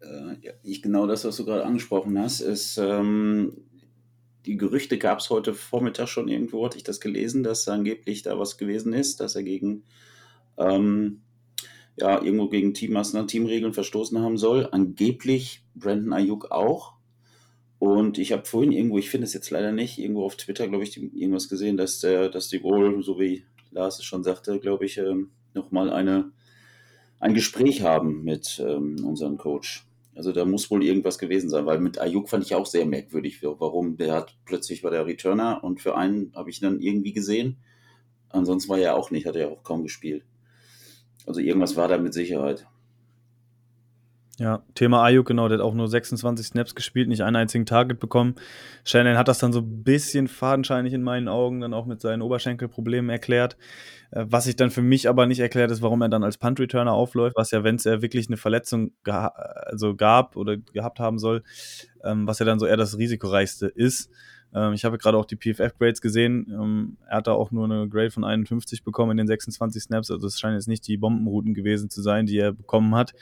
Äh, 0.00 0.52
ich 0.62 0.82
genau 0.82 1.06
das, 1.06 1.24
was 1.24 1.36
du 1.36 1.44
gerade 1.44 1.64
angesprochen 1.64 2.18
hast, 2.18 2.40
ist, 2.40 2.78
ähm, 2.78 3.52
die 4.46 4.56
Gerüchte 4.56 4.98
gab 4.98 5.18
es 5.18 5.30
heute 5.30 5.54
Vormittag 5.54 6.08
schon 6.08 6.28
irgendwo, 6.28 6.64
hatte 6.64 6.76
ich 6.76 6.84
das 6.84 7.00
gelesen, 7.00 7.42
dass 7.42 7.66
angeblich 7.68 8.22
da 8.22 8.38
was 8.38 8.58
gewesen 8.58 8.92
ist, 8.92 9.20
dass 9.20 9.34
er 9.34 9.42
gegen 9.42 9.82
ähm, 10.56 11.22
ja, 11.96 12.22
irgendwo 12.22 12.48
gegen 12.48 12.74
Teammaster, 12.74 13.26
Teamregeln 13.26 13.72
verstoßen 13.72 14.20
haben 14.20 14.36
soll. 14.36 14.68
Angeblich 14.70 15.64
Brandon 15.74 16.12
Ayuk 16.12 16.50
auch. 16.50 16.94
Und 17.78 18.18
ich 18.18 18.32
habe 18.32 18.44
vorhin 18.44 18.72
irgendwo, 18.72 18.98
ich 18.98 19.10
finde 19.10 19.26
es 19.26 19.34
jetzt 19.34 19.50
leider 19.50 19.72
nicht, 19.72 19.98
irgendwo 19.98 20.24
auf 20.24 20.36
Twitter, 20.36 20.68
glaube 20.68 20.84
ich, 20.84 20.96
irgendwas 20.96 21.48
gesehen, 21.48 21.76
dass 21.76 22.00
der, 22.00 22.28
dass 22.28 22.48
die 22.48 22.62
wohl, 22.62 23.02
so 23.02 23.18
wie 23.18 23.44
Lars 23.70 23.98
es 23.98 24.04
schon 24.04 24.22
sagte, 24.22 24.58
glaube 24.60 24.86
ich, 24.86 24.98
ähm, 24.98 25.30
nochmal 25.56 25.90
eine, 25.90 26.30
ein 27.18 27.34
Gespräch 27.34 27.82
haben 27.82 28.22
mit 28.22 28.62
ähm, 28.64 29.04
unserem 29.04 29.36
Coach. 29.36 29.86
Also 30.14 30.32
da 30.32 30.44
muss 30.44 30.70
wohl 30.70 30.82
irgendwas 30.84 31.18
gewesen 31.18 31.50
sein, 31.50 31.66
weil 31.66 31.78
mit 31.78 32.00
Ayuk 32.00 32.30
fand 32.30 32.44
ich 32.44 32.54
auch 32.54 32.64
sehr 32.64 32.86
merkwürdig, 32.86 33.42
warum 33.42 33.96
der 33.96 34.14
hat 34.14 34.34
plötzlich 34.46 34.82
war 34.82 34.90
der 34.90 35.06
Returner 35.06 35.62
und 35.62 35.80
für 35.80 35.96
einen 35.96 36.32
habe 36.34 36.48
ich 36.48 36.60
dann 36.60 36.80
irgendwie 36.80 37.12
gesehen. 37.12 37.58
Ansonsten 38.30 38.70
war 38.70 38.78
er 38.78 38.96
auch 38.96 39.10
nicht, 39.10 39.26
hat 39.26 39.36
er 39.36 39.50
auch 39.50 39.62
kaum 39.62 39.82
gespielt. 39.82 40.24
Also 41.26 41.40
irgendwas 41.40 41.76
war 41.76 41.88
da 41.88 41.98
mit 41.98 42.14
Sicherheit. 42.14 42.66
Ja, 44.38 44.62
Thema 44.74 45.02
Ayuk, 45.02 45.26
genau, 45.26 45.48
der 45.48 45.58
hat 45.58 45.64
auch 45.64 45.72
nur 45.72 45.88
26 45.88 46.48
Snaps 46.48 46.74
gespielt, 46.74 47.08
nicht 47.08 47.22
einen 47.22 47.36
einzigen 47.36 47.64
Target 47.64 47.98
bekommen. 47.98 48.34
Shannon 48.84 49.16
hat 49.16 49.28
das 49.28 49.38
dann 49.38 49.54
so 49.54 49.60
ein 49.60 49.82
bisschen 49.82 50.28
fadenscheinig 50.28 50.92
in 50.92 51.02
meinen 51.02 51.28
Augen 51.28 51.60
dann 51.60 51.72
auch 51.72 51.86
mit 51.86 52.02
seinen 52.02 52.20
Oberschenkelproblemen 52.20 53.08
erklärt. 53.08 53.56
Äh, 54.10 54.26
was 54.28 54.44
sich 54.44 54.54
dann 54.54 54.70
für 54.70 54.82
mich 54.82 55.08
aber 55.08 55.24
nicht 55.24 55.40
erklärt 55.40 55.70
ist, 55.70 55.80
warum 55.80 56.02
er 56.02 56.10
dann 56.10 56.22
als 56.22 56.36
Punt-Returner 56.36 56.92
aufläuft, 56.92 57.34
was 57.36 57.50
ja, 57.50 57.64
wenn 57.64 57.76
es 57.76 57.86
er 57.86 58.02
wirklich 58.02 58.26
eine 58.26 58.36
Verletzung 58.36 58.92
also 59.04 59.96
gab 59.96 60.36
oder 60.36 60.58
gehabt 60.58 61.00
haben 61.00 61.18
soll, 61.18 61.42
ähm, 62.04 62.26
was 62.26 62.38
ja 62.38 62.44
dann 62.44 62.58
so 62.58 62.66
eher 62.66 62.76
das 62.76 62.98
risikoreichste 62.98 63.68
ist. 63.68 64.10
Ähm, 64.54 64.74
ich 64.74 64.84
habe 64.84 64.98
gerade 64.98 65.16
auch 65.16 65.24
die 65.24 65.36
PFF-Grades 65.36 66.02
gesehen. 66.02 66.46
Ähm, 66.50 66.96
er 67.08 67.18
hat 67.18 67.26
da 67.26 67.32
auch 67.32 67.52
nur 67.52 67.64
eine 67.64 67.88
Grade 67.88 68.10
von 68.10 68.24
51 68.24 68.84
bekommen 68.84 69.12
in 69.12 69.16
den 69.16 69.26
26 69.26 69.82
Snaps. 69.82 70.10
Also 70.10 70.26
es 70.26 70.38
scheinen 70.38 70.56
jetzt 70.56 70.68
nicht 70.68 70.86
die 70.86 70.98
Bombenrouten 70.98 71.54
gewesen 71.54 71.88
zu 71.88 72.02
sein, 72.02 72.26
die 72.26 72.36
er 72.38 72.52
bekommen 72.52 72.94
hat. 72.94 73.14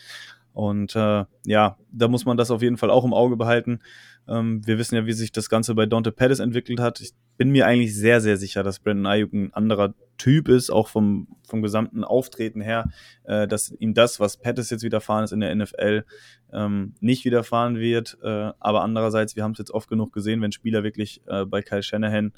Und 0.54 0.94
äh, 0.94 1.24
ja, 1.44 1.76
da 1.92 2.08
muss 2.08 2.24
man 2.24 2.36
das 2.36 2.50
auf 2.50 2.62
jeden 2.62 2.76
Fall 2.76 2.90
auch 2.90 3.04
im 3.04 3.12
Auge 3.12 3.36
behalten. 3.36 3.80
Ähm, 4.28 4.66
wir 4.66 4.78
wissen 4.78 4.94
ja, 4.94 5.04
wie 5.04 5.12
sich 5.12 5.32
das 5.32 5.50
Ganze 5.50 5.74
bei 5.74 5.84
Dante 5.84 6.12
Pettis 6.12 6.38
entwickelt 6.38 6.80
hat. 6.80 7.00
Ich 7.00 7.12
bin 7.36 7.50
mir 7.50 7.66
eigentlich 7.66 7.94
sehr, 7.94 8.20
sehr 8.20 8.36
sicher, 8.36 8.62
dass 8.62 8.78
Brandon 8.78 9.06
Ayuk 9.06 9.32
ein 9.32 9.52
anderer 9.52 9.94
Typ 10.16 10.48
ist, 10.48 10.70
auch 10.70 10.86
vom, 10.86 11.26
vom 11.46 11.60
gesamten 11.60 12.04
Auftreten 12.04 12.60
her, 12.60 12.88
äh, 13.24 13.48
dass 13.48 13.72
ihm 13.72 13.94
das, 13.94 14.20
was 14.20 14.36
Pettis 14.36 14.70
jetzt 14.70 14.84
widerfahren 14.84 15.24
ist 15.24 15.32
in 15.32 15.40
der 15.40 15.54
NFL, 15.54 16.04
ähm, 16.52 16.94
nicht 17.00 17.24
widerfahren 17.24 17.76
wird. 17.76 18.16
Äh, 18.22 18.52
aber 18.60 18.82
andererseits, 18.82 19.34
wir 19.34 19.42
haben 19.42 19.52
es 19.52 19.58
jetzt 19.58 19.72
oft 19.72 19.88
genug 19.88 20.12
gesehen, 20.12 20.40
wenn 20.40 20.52
Spieler 20.52 20.84
wirklich 20.84 21.20
äh, 21.26 21.44
bei 21.44 21.62
Kyle 21.62 21.82
Shanahan 21.82 22.32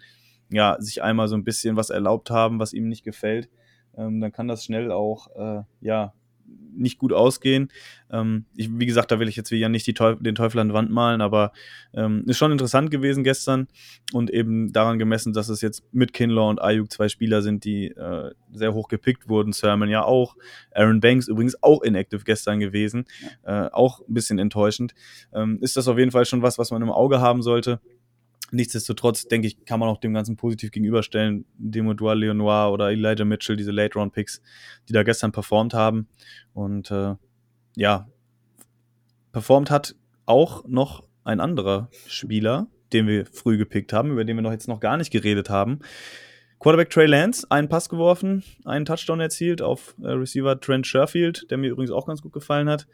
ja, 0.51 0.77
sich 0.81 1.03
einmal 1.03 1.29
so 1.29 1.37
ein 1.37 1.45
bisschen 1.45 1.77
was 1.77 1.91
erlaubt 1.91 2.31
haben, 2.31 2.59
was 2.59 2.73
ihm 2.73 2.89
nicht 2.89 3.05
gefällt, 3.05 3.51
ähm, 3.97 4.21
dann 4.21 4.33
kann 4.33 4.49
das 4.49 4.65
schnell 4.65 4.91
auch 4.91 5.29
äh, 5.37 5.63
ja, 5.81 6.15
nicht 6.77 6.99
gut 6.99 7.13
ausgehen. 7.13 7.69
Ähm, 8.11 8.45
ich, 8.55 8.69
wie 8.71 8.87
gesagt, 8.87 9.11
da 9.11 9.19
will 9.19 9.29
ich 9.29 9.37
jetzt 9.37 9.51
wieder 9.51 9.69
nicht 9.69 9.87
Teufel, 9.97 10.23
den 10.23 10.35
Teufel 10.35 10.61
an 10.61 10.69
die 10.69 10.75
Wand 10.75 10.91
malen, 10.91 11.21
aber 11.21 11.53
ähm, 11.95 12.25
ist 12.27 12.39
schon 12.39 12.53
interessant 12.53 12.91
gewesen 12.91 13.25
gestern 13.25 13.67
und 14.13 14.31
eben 14.31 14.73
daran 14.73 14.99
gemessen, 14.99 15.33
dass 15.33 15.49
es 15.49 15.61
jetzt 15.61 15.83
mit 15.93 16.13
Kinlaw 16.13 16.51
und 16.51 16.61
Ayuk 16.61 16.93
zwei 16.93 17.09
Spieler 17.09 17.43
sind, 17.43 17.65
die 17.65 17.87
äh, 17.89 18.31
sehr 18.53 18.75
hoch 18.75 18.89
gepickt 18.89 19.29
wurden. 19.29 19.53
Sermon 19.53 19.89
ja 19.89 20.05
auch. 20.05 20.37
Aaron 20.73 21.01
Banks 21.01 21.29
übrigens 21.29 21.63
auch 21.63 21.83
inactive 21.83 22.25
gestern 22.25 22.61
gewesen. 22.61 23.07
Äh, 23.45 23.69
auch 23.73 24.01
ein 24.01 24.15
bisschen 24.15 24.39
enttäuschend. 24.39 24.95
Ähm, 25.33 25.59
ist 25.61 25.77
das 25.77 25.89
auf 25.89 25.99
jeden 25.99 26.11
Fall 26.11 26.27
schon 26.27 26.43
was, 26.43 26.59
was 26.59 26.71
man 26.71 26.83
im 26.83 26.91
Auge 26.91 27.21
haben 27.21 27.43
sollte. 27.43 27.81
Nichtsdestotrotz, 28.53 29.27
denke 29.27 29.49
ich, 29.49 29.65
kann 29.65 29.81
man 29.81 29.89
auch 29.89 29.99
dem 29.99 30.15
Ganzen 30.15 30.37
positiv 30.37 30.71
gegenüberstellen. 30.71 31.47
Demodois 31.59 32.15
Leonoir 32.15 32.73
oder 32.73 32.91
Elijah 32.91 33.25
Mitchell, 33.25 33.57
diese 33.57 33.73
Late-Round-Picks, 33.73 34.41
die 34.89 34.93
da 34.93 35.03
gestern 35.03 35.33
performt 35.33 35.75
haben. 35.75 36.09
Und 36.55 36.91
äh, 36.91 37.15
ja, 37.75 38.09
performt 39.33 39.71
hat 39.71 39.97
auch 40.27 40.65
noch 40.67 41.09
ein 41.25 41.41
anderer 41.41 41.91
Spieler, 42.07 42.69
den 42.93 43.09
wir 43.09 43.27
früh 43.27 43.59
gepickt 43.59 43.93
haben, 43.93 44.13
über 44.13 44.25
den 44.25 44.37
wir 44.37 44.43
noch 44.43 44.53
jetzt 44.53 44.69
noch 44.69 44.81
gar 44.81 44.97
nicht 44.97 45.11
geredet 45.11 45.51
haben. 45.51 45.81
Quarterback 46.61 46.91
Trey 46.91 47.07
Lance, 47.07 47.47
einen 47.51 47.69
Pass 47.69 47.89
geworfen, 47.89 48.43
einen 48.65 48.85
Touchdown 48.85 49.21
erzielt 49.21 49.61
auf 49.61 49.95
äh, 50.03 50.09
Receiver 50.09 50.59
Trent 50.59 50.87
Sherfield, 50.87 51.47
der 51.51 51.59
mir 51.59 51.71
übrigens 51.71 51.91
auch 51.91 52.07
ganz 52.07 52.23
gut 52.23 52.33
gefallen 52.33 52.69
hat. 52.69 52.87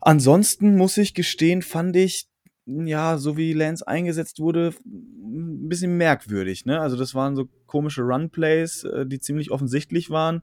Ansonsten 0.00 0.76
muss 0.76 0.96
ich 0.96 1.14
gestehen, 1.14 1.62
fand 1.62 1.96
ich 1.96 2.28
ja, 2.66 3.16
so 3.16 3.36
wie 3.36 3.52
Lance 3.52 3.86
eingesetzt 3.86 4.40
wurde, 4.40 4.74
ein 4.84 5.68
bisschen 5.68 5.96
merkwürdig. 5.96 6.66
Ne? 6.66 6.80
Also 6.80 6.96
das 6.96 7.14
waren 7.14 7.36
so 7.36 7.48
komische 7.66 8.02
Run-Plays, 8.02 8.84
äh, 8.84 9.06
die 9.06 9.20
ziemlich 9.20 9.50
offensichtlich 9.50 10.10
waren. 10.10 10.42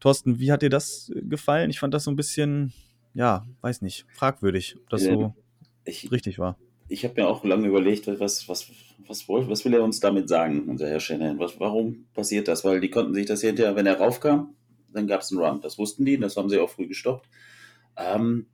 Thorsten, 0.00 0.38
wie 0.38 0.52
hat 0.52 0.62
dir 0.62 0.70
das 0.70 1.10
gefallen? 1.14 1.70
Ich 1.70 1.78
fand 1.78 1.94
das 1.94 2.04
so 2.04 2.10
ein 2.10 2.16
bisschen, 2.16 2.72
ja, 3.14 3.46
weiß 3.62 3.80
nicht, 3.82 4.06
fragwürdig, 4.12 4.76
ob 4.82 4.90
das 4.90 5.04
so 5.04 5.34
ich, 5.84 6.10
richtig 6.12 6.38
war. 6.38 6.58
Ich 6.88 7.04
habe 7.04 7.14
mir 7.20 7.28
auch 7.28 7.44
lange 7.44 7.68
überlegt, 7.68 8.06
was, 8.20 8.46
was, 8.48 8.68
was, 9.06 9.26
was 9.28 9.64
will 9.64 9.74
er 9.74 9.82
uns 9.82 10.00
damit 10.00 10.28
sagen, 10.28 10.68
unser 10.68 10.88
Herr 10.88 11.00
Shannon? 11.00 11.38
Was, 11.38 11.58
warum 11.58 12.04
passiert 12.12 12.48
das? 12.48 12.64
Weil 12.64 12.80
die 12.80 12.90
konnten 12.90 13.14
sich 13.14 13.24
das 13.24 13.40
hinterher, 13.40 13.74
wenn 13.74 13.86
er 13.86 13.98
raufkam, 13.98 14.54
dann 14.92 15.06
gab 15.06 15.22
es 15.22 15.32
einen 15.32 15.40
Run. 15.40 15.60
Das 15.62 15.78
wussten 15.78 16.04
die, 16.04 16.18
das 16.18 16.36
haben 16.36 16.50
sie 16.50 16.58
auch 16.58 16.68
früh 16.68 16.86
gestoppt. 16.86 17.28
Ähm, 17.96 18.46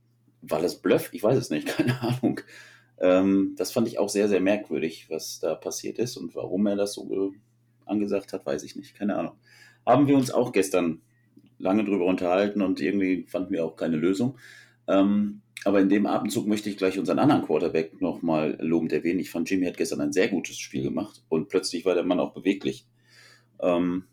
war 0.42 0.62
das 0.62 0.80
Bluff? 0.80 1.10
Ich 1.12 1.22
weiß 1.22 1.36
es 1.36 1.50
nicht, 1.50 1.66
keine 1.76 2.00
Ahnung. 2.00 2.40
Ähm, 3.00 3.54
das 3.56 3.72
fand 3.72 3.88
ich 3.88 3.98
auch 3.98 4.08
sehr, 4.08 4.28
sehr 4.28 4.40
merkwürdig, 4.40 5.06
was 5.08 5.40
da 5.40 5.54
passiert 5.54 5.98
ist 5.98 6.16
und 6.16 6.34
warum 6.34 6.66
er 6.66 6.76
das 6.76 6.94
so 6.94 7.32
angesagt 7.86 8.32
hat, 8.32 8.46
weiß 8.46 8.62
ich 8.62 8.76
nicht. 8.76 8.94
Keine 8.94 9.16
Ahnung. 9.16 9.32
Haben 9.86 10.06
wir 10.06 10.16
uns 10.16 10.30
auch 10.30 10.52
gestern 10.52 11.00
lange 11.58 11.84
drüber 11.84 12.06
unterhalten 12.06 12.62
und 12.62 12.80
irgendwie 12.80 13.24
fanden 13.26 13.52
wir 13.52 13.64
auch 13.64 13.76
keine 13.76 13.96
Lösung. 13.96 14.38
Ähm, 14.86 15.42
aber 15.64 15.80
in 15.80 15.88
dem 15.88 16.06
Abendzug 16.06 16.46
möchte 16.46 16.70
ich 16.70 16.78
gleich 16.78 16.98
unseren 16.98 17.18
anderen 17.18 17.42
Quarterback 17.42 18.00
nochmal 18.00 18.56
lobend 18.60 18.92
erwähnen. 18.92 19.20
Ich 19.20 19.30
fand, 19.30 19.50
Jimmy 19.50 19.66
hat 19.66 19.76
gestern 19.76 20.00
ein 20.00 20.12
sehr 20.12 20.28
gutes 20.28 20.58
Spiel 20.58 20.82
gemacht 20.82 21.22
und 21.28 21.48
plötzlich 21.48 21.84
war 21.84 21.94
der 21.94 22.04
Mann 22.04 22.20
auch 22.20 22.32
beweglich. 22.32 22.86
Ähm, 23.60 24.04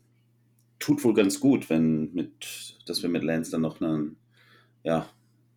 tut 0.78 1.02
wohl 1.04 1.14
ganz 1.14 1.40
gut, 1.40 1.70
wenn 1.70 2.12
mit, 2.12 2.76
dass 2.86 3.02
wir 3.02 3.08
mit 3.08 3.22
Lance 3.22 3.50
dann 3.50 3.62
noch 3.62 3.80
einen, 3.80 4.16
ja, 4.84 5.08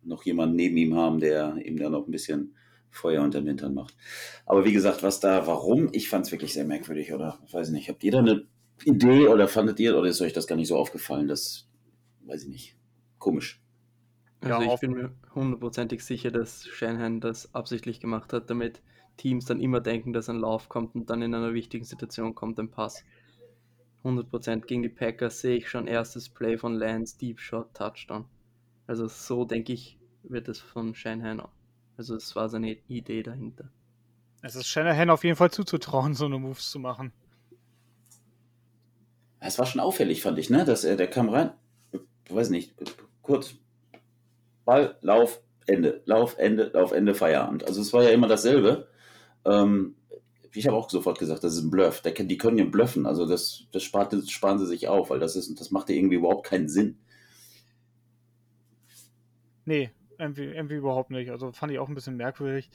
noch 0.02 0.24
jemanden 0.24 0.56
neben 0.56 0.76
ihm 0.78 0.96
haben, 0.96 1.20
der 1.20 1.56
ihm 1.64 1.78
dann 1.78 1.92
noch 1.92 2.06
ein 2.06 2.10
bisschen 2.10 2.54
Feuer 2.92 3.22
unter 3.22 3.40
den 3.40 3.48
Hintern 3.48 3.74
macht. 3.74 3.96
Aber 4.46 4.64
wie 4.64 4.72
gesagt, 4.72 5.02
was 5.02 5.18
da, 5.18 5.46
warum, 5.46 5.88
ich 5.92 6.08
fand 6.08 6.26
es 6.26 6.32
wirklich 6.32 6.52
sehr 6.52 6.64
merkwürdig 6.64 7.12
oder 7.12 7.38
weiß 7.50 7.68
ich 7.68 7.72
nicht. 7.72 7.88
Habt 7.88 8.04
ihr 8.04 8.12
da 8.12 8.18
eine 8.18 8.46
Idee 8.84 9.26
oder 9.28 9.48
fandet 9.48 9.80
ihr 9.80 9.96
oder 9.96 10.08
ist 10.08 10.20
euch 10.20 10.32
das 10.32 10.46
gar 10.46 10.56
nicht 10.56 10.68
so 10.68 10.76
aufgefallen? 10.76 11.26
Das 11.26 11.68
weiß 12.26 12.44
ich 12.44 12.48
nicht. 12.48 12.76
Komisch. 13.18 13.60
Also 14.40 14.62
ja, 14.62 14.74
ich 14.74 14.80
bin 14.80 14.92
mir 14.92 15.12
hundertprozentig 15.34 16.04
sicher, 16.04 16.30
dass 16.30 16.66
Shanahan 16.66 17.20
das 17.20 17.54
absichtlich 17.54 18.00
gemacht 18.00 18.32
hat, 18.32 18.50
damit 18.50 18.82
Teams 19.16 19.46
dann 19.46 19.60
immer 19.60 19.80
denken, 19.80 20.12
dass 20.12 20.28
ein 20.28 20.38
Lauf 20.38 20.68
kommt 20.68 20.94
und 20.94 21.08
dann 21.08 21.22
in 21.22 21.34
einer 21.34 21.54
wichtigen 21.54 21.84
Situation 21.84 22.34
kommt 22.34 22.58
ein 22.58 22.70
Pass. 22.70 23.04
100% 24.04 24.66
gegen 24.66 24.82
die 24.82 24.88
Packers 24.88 25.40
sehe 25.40 25.56
ich 25.56 25.68
schon 25.68 25.86
erstes 25.86 26.28
Play 26.28 26.58
von 26.58 26.74
Lance, 26.74 27.16
Deep 27.18 27.38
Shot, 27.38 27.72
Touchdown. 27.72 28.24
Also 28.86 29.06
so 29.06 29.44
denke 29.44 29.72
ich, 29.72 29.98
wird 30.24 30.48
es 30.48 30.58
von 30.58 30.94
Shanahan 30.94 31.40
also 31.96 32.16
es 32.16 32.34
war 32.34 32.48
seine 32.48 32.76
Idee 32.88 33.22
dahinter. 33.22 33.70
Es 34.42 34.56
ist 34.56 34.66
Shanahan 34.66 35.10
auf 35.10 35.24
jeden 35.24 35.36
Fall 35.36 35.50
zuzutrauen, 35.50 36.14
so 36.14 36.26
eine 36.26 36.38
Moves 36.38 36.70
zu 36.70 36.78
machen. 36.78 37.12
Es 39.38 39.58
war 39.58 39.66
schon 39.66 39.80
auffällig, 39.80 40.22
fand 40.22 40.38
ich, 40.38 40.50
ne? 40.50 40.64
Dass 40.64 40.84
er, 40.84 40.96
der 40.96 41.08
kam 41.08 41.28
rein, 41.28 41.52
ich 41.92 42.34
weiß 42.34 42.50
nicht, 42.50 42.74
kurz, 43.22 43.54
Ball, 44.64 44.96
Lauf, 45.00 45.42
Ende, 45.66 46.02
Lauf, 46.06 46.36
Ende, 46.38 46.70
Lauf, 46.74 46.92
Ende, 46.92 47.14
Feierabend. 47.14 47.64
Also 47.64 47.80
es 47.80 47.92
war 47.92 48.02
ja 48.02 48.10
immer 48.10 48.28
dasselbe. 48.28 48.88
Ähm, 49.44 49.96
ich 50.54 50.66
habe 50.66 50.76
auch 50.76 50.90
sofort 50.90 51.18
gesagt, 51.18 51.44
das 51.44 51.54
ist 51.54 51.62
ein 51.62 51.70
Bluff. 51.70 52.00
Der, 52.02 52.12
die 52.12 52.38
können 52.38 52.58
ja 52.58 52.64
bluffen, 52.64 53.06
also 53.06 53.26
das, 53.26 53.64
das, 53.72 53.82
spart, 53.82 54.12
das 54.12 54.30
sparen 54.30 54.58
sie 54.58 54.66
sich 54.66 54.88
auf, 54.88 55.10
weil 55.10 55.18
das, 55.18 55.36
ist, 55.36 55.58
das 55.60 55.70
macht 55.70 55.88
ja 55.88 55.96
irgendwie 55.96 56.16
überhaupt 56.16 56.46
keinen 56.46 56.68
Sinn. 56.68 56.98
Nee, 59.64 59.90
irgendwie, 60.22 60.44
irgendwie 60.44 60.76
überhaupt 60.76 61.10
nicht. 61.10 61.30
Also 61.30 61.52
fand 61.52 61.72
ich 61.72 61.78
auch 61.78 61.88
ein 61.88 61.94
bisschen 61.94 62.16
merkwürdig. 62.16 62.70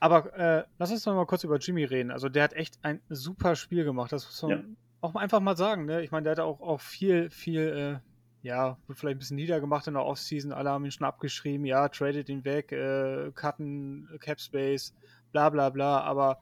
Aber 0.00 0.34
äh, 0.36 0.64
lass 0.78 0.90
uns 0.90 1.06
noch 1.06 1.14
mal 1.14 1.26
kurz 1.26 1.44
über 1.44 1.58
Jimmy 1.58 1.84
reden. 1.84 2.10
Also 2.10 2.28
der 2.28 2.44
hat 2.44 2.52
echt 2.52 2.78
ein 2.82 3.00
super 3.08 3.56
Spiel 3.56 3.84
gemacht. 3.84 4.12
Das 4.12 4.26
muss 4.26 4.42
man 4.42 4.50
ja. 4.50 4.64
auch 5.00 5.14
einfach 5.14 5.40
mal 5.40 5.56
sagen. 5.56 5.86
Ne? 5.86 6.02
Ich 6.02 6.10
meine, 6.10 6.24
der 6.24 6.32
hat 6.32 6.40
auch, 6.40 6.60
auch 6.60 6.80
viel, 6.80 7.30
viel, 7.30 8.00
äh, 8.02 8.46
ja, 8.46 8.78
wird 8.86 8.98
vielleicht 8.98 9.16
ein 9.16 9.18
bisschen 9.18 9.36
niedergemacht 9.36 9.86
in 9.86 9.94
der 9.94 10.04
Offseason. 10.04 10.52
Alle 10.52 10.70
haben 10.70 10.84
ihn 10.84 10.92
schon 10.92 11.06
abgeschrieben. 11.06 11.66
Ja, 11.66 11.88
tradet 11.88 12.28
ihn 12.28 12.44
weg, 12.44 12.72
äh, 12.72 13.32
cutten, 13.34 14.08
Cap 14.20 14.40
Space, 14.40 14.94
bla 15.32 15.50
bla 15.50 15.70
bla. 15.70 16.00
Aber 16.02 16.40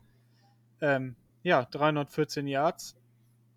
ähm, 0.80 1.16
ja, 1.42 1.64
314 1.64 2.46
Yards, 2.46 2.96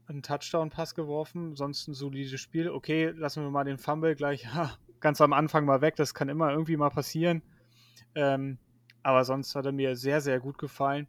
einen 0.07 0.23
Touchdown-Pass 0.23 0.95
geworfen, 0.95 1.55
sonst 1.55 1.87
ein 1.87 1.93
solides 1.93 2.39
Spiel. 2.39 2.69
Okay, 2.69 3.09
lassen 3.09 3.43
wir 3.43 3.49
mal 3.49 3.65
den 3.65 3.77
Fumble 3.77 4.15
gleich. 4.15 4.47
Ja, 4.55 4.77
ganz 4.99 5.21
am 5.21 5.33
Anfang 5.33 5.65
mal 5.65 5.81
weg. 5.81 5.95
Das 5.95 6.13
kann 6.13 6.29
immer 6.29 6.51
irgendwie 6.51 6.77
mal 6.77 6.89
passieren. 6.89 7.41
Ähm, 8.15 8.57
aber 9.03 9.23
sonst 9.23 9.55
hat 9.55 9.65
er 9.65 9.71
mir 9.71 9.95
sehr, 9.95 10.21
sehr 10.21 10.39
gut 10.39 10.57
gefallen. 10.57 11.07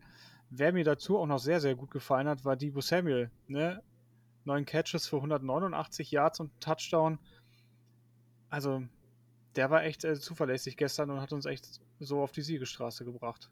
Wer 0.50 0.72
mir 0.72 0.84
dazu 0.84 1.18
auch 1.18 1.26
noch 1.26 1.38
sehr, 1.38 1.60
sehr 1.60 1.74
gut 1.74 1.90
gefallen 1.90 2.28
hat, 2.28 2.44
war 2.44 2.56
Debo 2.56 2.80
Samuel. 2.80 3.30
Ne? 3.46 3.82
Neun 4.44 4.64
Catches 4.64 5.06
für 5.06 5.16
189 5.16 6.10
Yards 6.10 6.40
und 6.40 6.58
Touchdown. 6.60 7.18
Also, 8.48 8.82
der 9.56 9.70
war 9.70 9.84
echt 9.84 10.04
äh, 10.04 10.18
zuverlässig 10.18 10.76
gestern 10.76 11.10
und 11.10 11.20
hat 11.20 11.32
uns 11.32 11.46
echt 11.46 11.80
so 11.98 12.22
auf 12.22 12.32
die 12.32 12.42
Siegestraße 12.42 13.04
gebracht. 13.04 13.50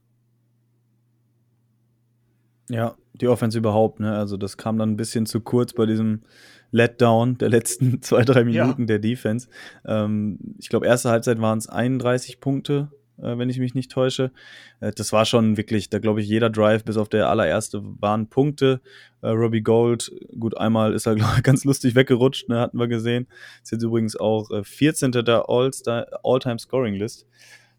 Ja, 2.69 2.97
die 3.15 3.29
Offense 3.29 3.59
überhaupt, 3.59 4.01
ne? 4.01 4.17
Also 4.17 4.37
das 4.37 4.57
kam 4.57 4.79
dann 4.79 4.91
ein 4.91 4.97
bisschen 4.97 5.27
zu 5.27 5.41
kurz 5.41 5.73
bei 5.73 5.87
diesem 5.87 6.23
Letdown 6.71 7.39
der 7.39 7.49
letzten 7.49 8.03
zwei, 8.03 8.23
drei 8.23 8.45
Minuten 8.45 8.83
ja. 8.83 8.87
der 8.87 8.99
Defense. 8.99 9.49
Ähm, 9.87 10.39
ich 10.59 10.69
glaube, 10.69 10.87
erste 10.87 11.11
Halbzeit 11.11 11.41
waren 11.41 11.59
es 11.59 11.69
31 11.69 12.41
Punkte, 12.41 12.91
äh, 13.19 13.39
wenn 13.39 13.49
ich 13.49 13.59
mich 13.59 13.75
nicht 13.75 13.91
täusche. 13.91 14.33
Äh, 14.81 14.93
das 14.93 15.13
war 15.13 15.25
schon 15.25 15.57
wirklich, 15.57 15.89
da 15.89 15.99
glaube 15.99 16.21
ich, 16.21 16.29
jeder 16.29 16.51
Drive 16.51 16.85
bis 16.85 16.97
auf 16.97 17.09
der 17.09 17.29
allererste 17.29 17.83
waren 17.83 18.29
Punkte. 18.29 18.81
Äh, 19.23 19.29
Robbie 19.29 19.63
Gold, 19.63 20.13
gut, 20.39 20.57
einmal 20.59 20.93
ist 20.93 21.07
er, 21.07 21.15
glaube 21.17 21.35
ich, 21.39 21.43
ganz 21.43 21.65
lustig 21.65 21.95
weggerutscht, 21.95 22.49
ne, 22.49 22.61
hatten 22.61 22.79
wir 22.79 22.89
gesehen. 22.89 23.27
Ist 23.63 23.73
jetzt 23.73 23.83
übrigens 23.83 24.15
auch 24.17 24.51
äh, 24.51 24.63
14. 24.63 25.13
der 25.13 25.47
All-Time-Scoring-List. 25.49 27.27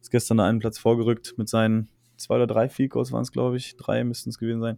Ist 0.02 0.12
gestern 0.12 0.40
einen 0.40 0.60
Platz 0.60 0.80
vorgerückt 0.80 1.36
mit 1.38 1.50
seinen 1.50 1.90
zwei 2.20 2.36
oder 2.36 2.48
drei 2.48 2.70
Field 2.70 2.94
waren 2.96 3.22
es, 3.22 3.32
glaube 3.32 3.58
ich. 3.58 3.76
Drei 3.78 4.04
müssten 4.04 4.30
es 4.30 4.38
gewesen 4.38 4.62
sein. 4.62 4.78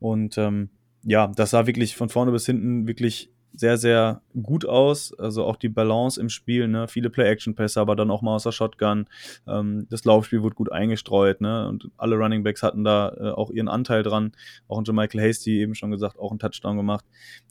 Und 0.00 0.38
ähm, 0.38 0.70
ja, 1.02 1.26
das 1.28 1.50
sah 1.50 1.66
wirklich 1.66 1.96
von 1.96 2.08
vorne 2.08 2.32
bis 2.32 2.46
hinten 2.46 2.86
wirklich 2.86 3.30
sehr, 3.54 3.76
sehr 3.76 4.22
gut 4.42 4.64
aus. 4.66 5.12
Also 5.18 5.44
auch 5.44 5.56
die 5.56 5.68
Balance 5.68 6.20
im 6.20 6.28
Spiel, 6.28 6.68
ne? 6.68 6.88
viele 6.88 7.10
Play-Action-Pässe, 7.10 7.80
aber 7.80 7.96
dann 7.96 8.10
auch 8.10 8.22
mal 8.22 8.34
aus 8.34 8.44
der 8.44 8.52
Shotgun. 8.52 9.06
Ähm, 9.46 9.86
das 9.90 10.04
Laufspiel 10.04 10.42
wurde 10.42 10.54
gut 10.54 10.70
eingestreut, 10.70 11.40
ne? 11.40 11.68
Und 11.68 11.90
alle 11.96 12.16
Running 12.16 12.44
Backs 12.44 12.62
hatten 12.62 12.84
da 12.84 13.14
äh, 13.18 13.30
auch 13.30 13.50
ihren 13.50 13.68
Anteil 13.68 14.02
dran. 14.02 14.32
Auch 14.68 14.78
ein 14.78 14.94
Michael 14.94 15.28
Hasty, 15.28 15.60
eben 15.60 15.74
schon 15.74 15.90
gesagt, 15.90 16.18
auch 16.18 16.30
einen 16.30 16.38
Touchdown 16.38 16.76
gemacht. 16.76 17.04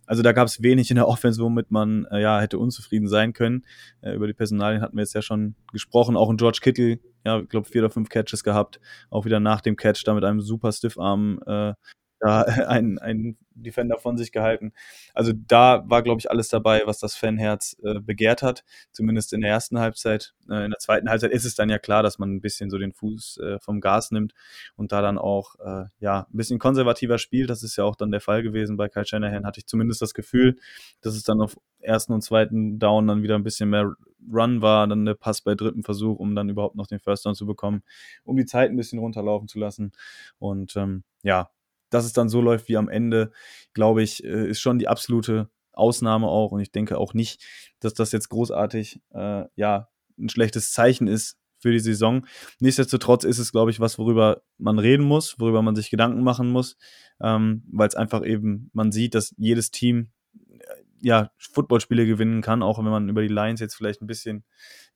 Also 0.05 0.23
da 0.23 0.31
gab 0.31 0.47
es 0.47 0.63
wenig 0.63 0.89
in 0.89 0.95
der 0.95 1.07
Offense, 1.09 1.41
womit 1.41 1.71
man 1.71 2.05
äh, 2.05 2.21
ja 2.21 2.39
hätte 2.39 2.57
unzufrieden 2.57 3.07
sein 3.07 3.33
können. 3.33 3.65
Äh, 4.01 4.13
über 4.13 4.27
die 4.27 4.33
Personalien 4.33 4.81
hatten 4.81 4.95
wir 4.95 5.03
jetzt 5.03 5.13
ja 5.13 5.21
schon 5.21 5.55
gesprochen. 5.71 6.15
Auch 6.15 6.29
ein 6.29 6.37
George 6.37 6.59
Kittle, 6.61 6.99
ja, 7.25 7.39
ich 7.39 7.49
glaube, 7.49 7.67
vier 7.67 7.81
oder 7.81 7.91
fünf 7.91 8.09
Catches 8.09 8.43
gehabt. 8.43 8.79
Auch 9.09 9.25
wieder 9.25 9.39
nach 9.39 9.61
dem 9.61 9.75
Catch 9.75 10.03
da 10.05 10.13
mit 10.13 10.23
einem 10.23 10.41
super 10.41 10.71
Stiffarm 10.71 11.39
äh, 11.45 11.73
da 12.19 12.41
ein, 12.67 12.99
ein 12.99 13.37
Defender 13.53 13.97
von 13.97 14.17
sich 14.17 14.31
gehalten. 14.31 14.71
Also 15.13 15.33
da 15.33 15.83
war, 15.89 16.03
glaube 16.03 16.19
ich, 16.19 16.29
alles 16.29 16.49
dabei, 16.49 16.83
was 16.85 16.99
das 16.99 17.15
Fanherz 17.15 17.75
äh, 17.83 17.99
begehrt 17.99 18.43
hat, 18.43 18.63
zumindest 18.91 19.33
in 19.33 19.41
der 19.41 19.49
ersten 19.49 19.79
Halbzeit. 19.79 20.33
Äh, 20.49 20.65
in 20.65 20.71
der 20.71 20.79
zweiten 20.79 21.09
Halbzeit 21.09 21.31
ist 21.31 21.45
es 21.45 21.55
dann 21.55 21.69
ja 21.69 21.79
klar, 21.79 22.03
dass 22.03 22.19
man 22.19 22.35
ein 22.35 22.41
bisschen 22.41 22.69
so 22.69 22.77
den 22.77 22.93
Fuß 22.93 23.37
äh, 23.37 23.59
vom 23.59 23.81
Gas 23.81 24.11
nimmt 24.11 24.33
und 24.75 24.91
da 24.91 25.01
dann 25.01 25.17
auch 25.17 25.55
äh, 25.59 25.85
ja 25.99 26.27
ein 26.31 26.37
bisschen 26.37 26.59
konservativer 26.59 27.17
spielt. 27.17 27.49
Das 27.49 27.63
ist 27.63 27.75
ja 27.77 27.83
auch 27.83 27.95
dann 27.95 28.11
der 28.11 28.21
Fall 28.21 28.43
gewesen 28.43 28.77
bei 28.77 28.89
Kyle 28.89 29.05
Shanahan, 29.05 29.45
hatte 29.45 29.59
ich 29.59 29.65
zumindest 29.65 30.01
das 30.01 30.13
Gefühl, 30.13 30.57
dass 31.01 31.15
es 31.15 31.23
dann 31.23 31.41
auf 31.41 31.57
ersten 31.79 32.13
und 32.13 32.21
zweiten 32.21 32.79
Down 32.79 33.07
dann 33.07 33.23
wieder 33.23 33.35
ein 33.35 33.43
bisschen 33.43 33.69
mehr 33.69 33.93
Run 34.31 34.61
war, 34.61 34.87
dann 34.87 35.05
der 35.05 35.13
Pass 35.13 35.41
bei 35.41 35.55
dritten 35.55 35.83
Versuch, 35.83 36.19
um 36.19 36.35
dann 36.35 36.49
überhaupt 36.49 36.75
noch 36.75 36.87
den 36.87 36.99
First 36.99 37.25
Down 37.25 37.35
zu 37.35 37.45
bekommen, 37.45 37.83
um 38.25 38.35
die 38.35 38.45
Zeit 38.45 38.69
ein 38.69 38.75
bisschen 38.75 38.99
runterlaufen 38.99 39.47
zu 39.47 39.57
lassen. 39.59 39.93
Und 40.37 40.75
ähm, 40.75 41.03
ja, 41.23 41.49
dass 41.89 42.05
es 42.05 42.13
dann 42.13 42.29
so 42.29 42.41
läuft 42.41 42.67
wie 42.69 42.77
am 42.77 42.89
Ende, 42.89 43.31
glaube 43.73 44.03
ich, 44.03 44.23
äh, 44.23 44.49
ist 44.49 44.59
schon 44.59 44.79
die 44.79 44.87
absolute 44.87 45.49
Ausnahme 45.73 46.27
auch. 46.27 46.51
Und 46.51 46.59
ich 46.59 46.71
denke 46.71 46.97
auch 46.97 47.13
nicht, 47.13 47.43
dass 47.79 47.93
das 47.93 48.11
jetzt 48.11 48.29
großartig, 48.29 49.01
äh, 49.13 49.45
ja, 49.55 49.89
ein 50.17 50.29
schlechtes 50.29 50.71
Zeichen 50.71 51.07
ist 51.07 51.37
für 51.59 51.71
die 51.71 51.79
Saison. 51.79 52.25
Nichtsdestotrotz 52.59 53.23
ist 53.23 53.39
es, 53.39 53.51
glaube 53.51 53.71
ich, 53.71 53.79
was, 53.79 53.97
worüber 53.97 54.41
man 54.57 54.79
reden 54.79 55.05
muss, 55.05 55.39
worüber 55.39 55.61
man 55.61 55.75
sich 55.75 55.89
Gedanken 55.89 56.23
machen 56.23 56.49
muss, 56.49 56.77
ähm, 57.21 57.63
weil 57.71 57.87
es 57.87 57.95
einfach 57.95 58.25
eben, 58.25 58.69
man 58.73 58.91
sieht, 58.91 59.15
dass 59.15 59.33
jedes 59.37 59.71
Team 59.71 60.11
äh, 60.35 60.57
ja, 61.01 61.31
Footballspiele 61.37 62.05
gewinnen 62.05 62.41
kann, 62.41 62.63
auch 62.63 62.79
wenn 62.79 62.85
man 62.85 63.09
über 63.09 63.21
die 63.21 63.27
Lions 63.27 63.59
jetzt 63.59 63.75
vielleicht 63.75 64.01
ein 64.01 64.07
bisschen 64.07 64.43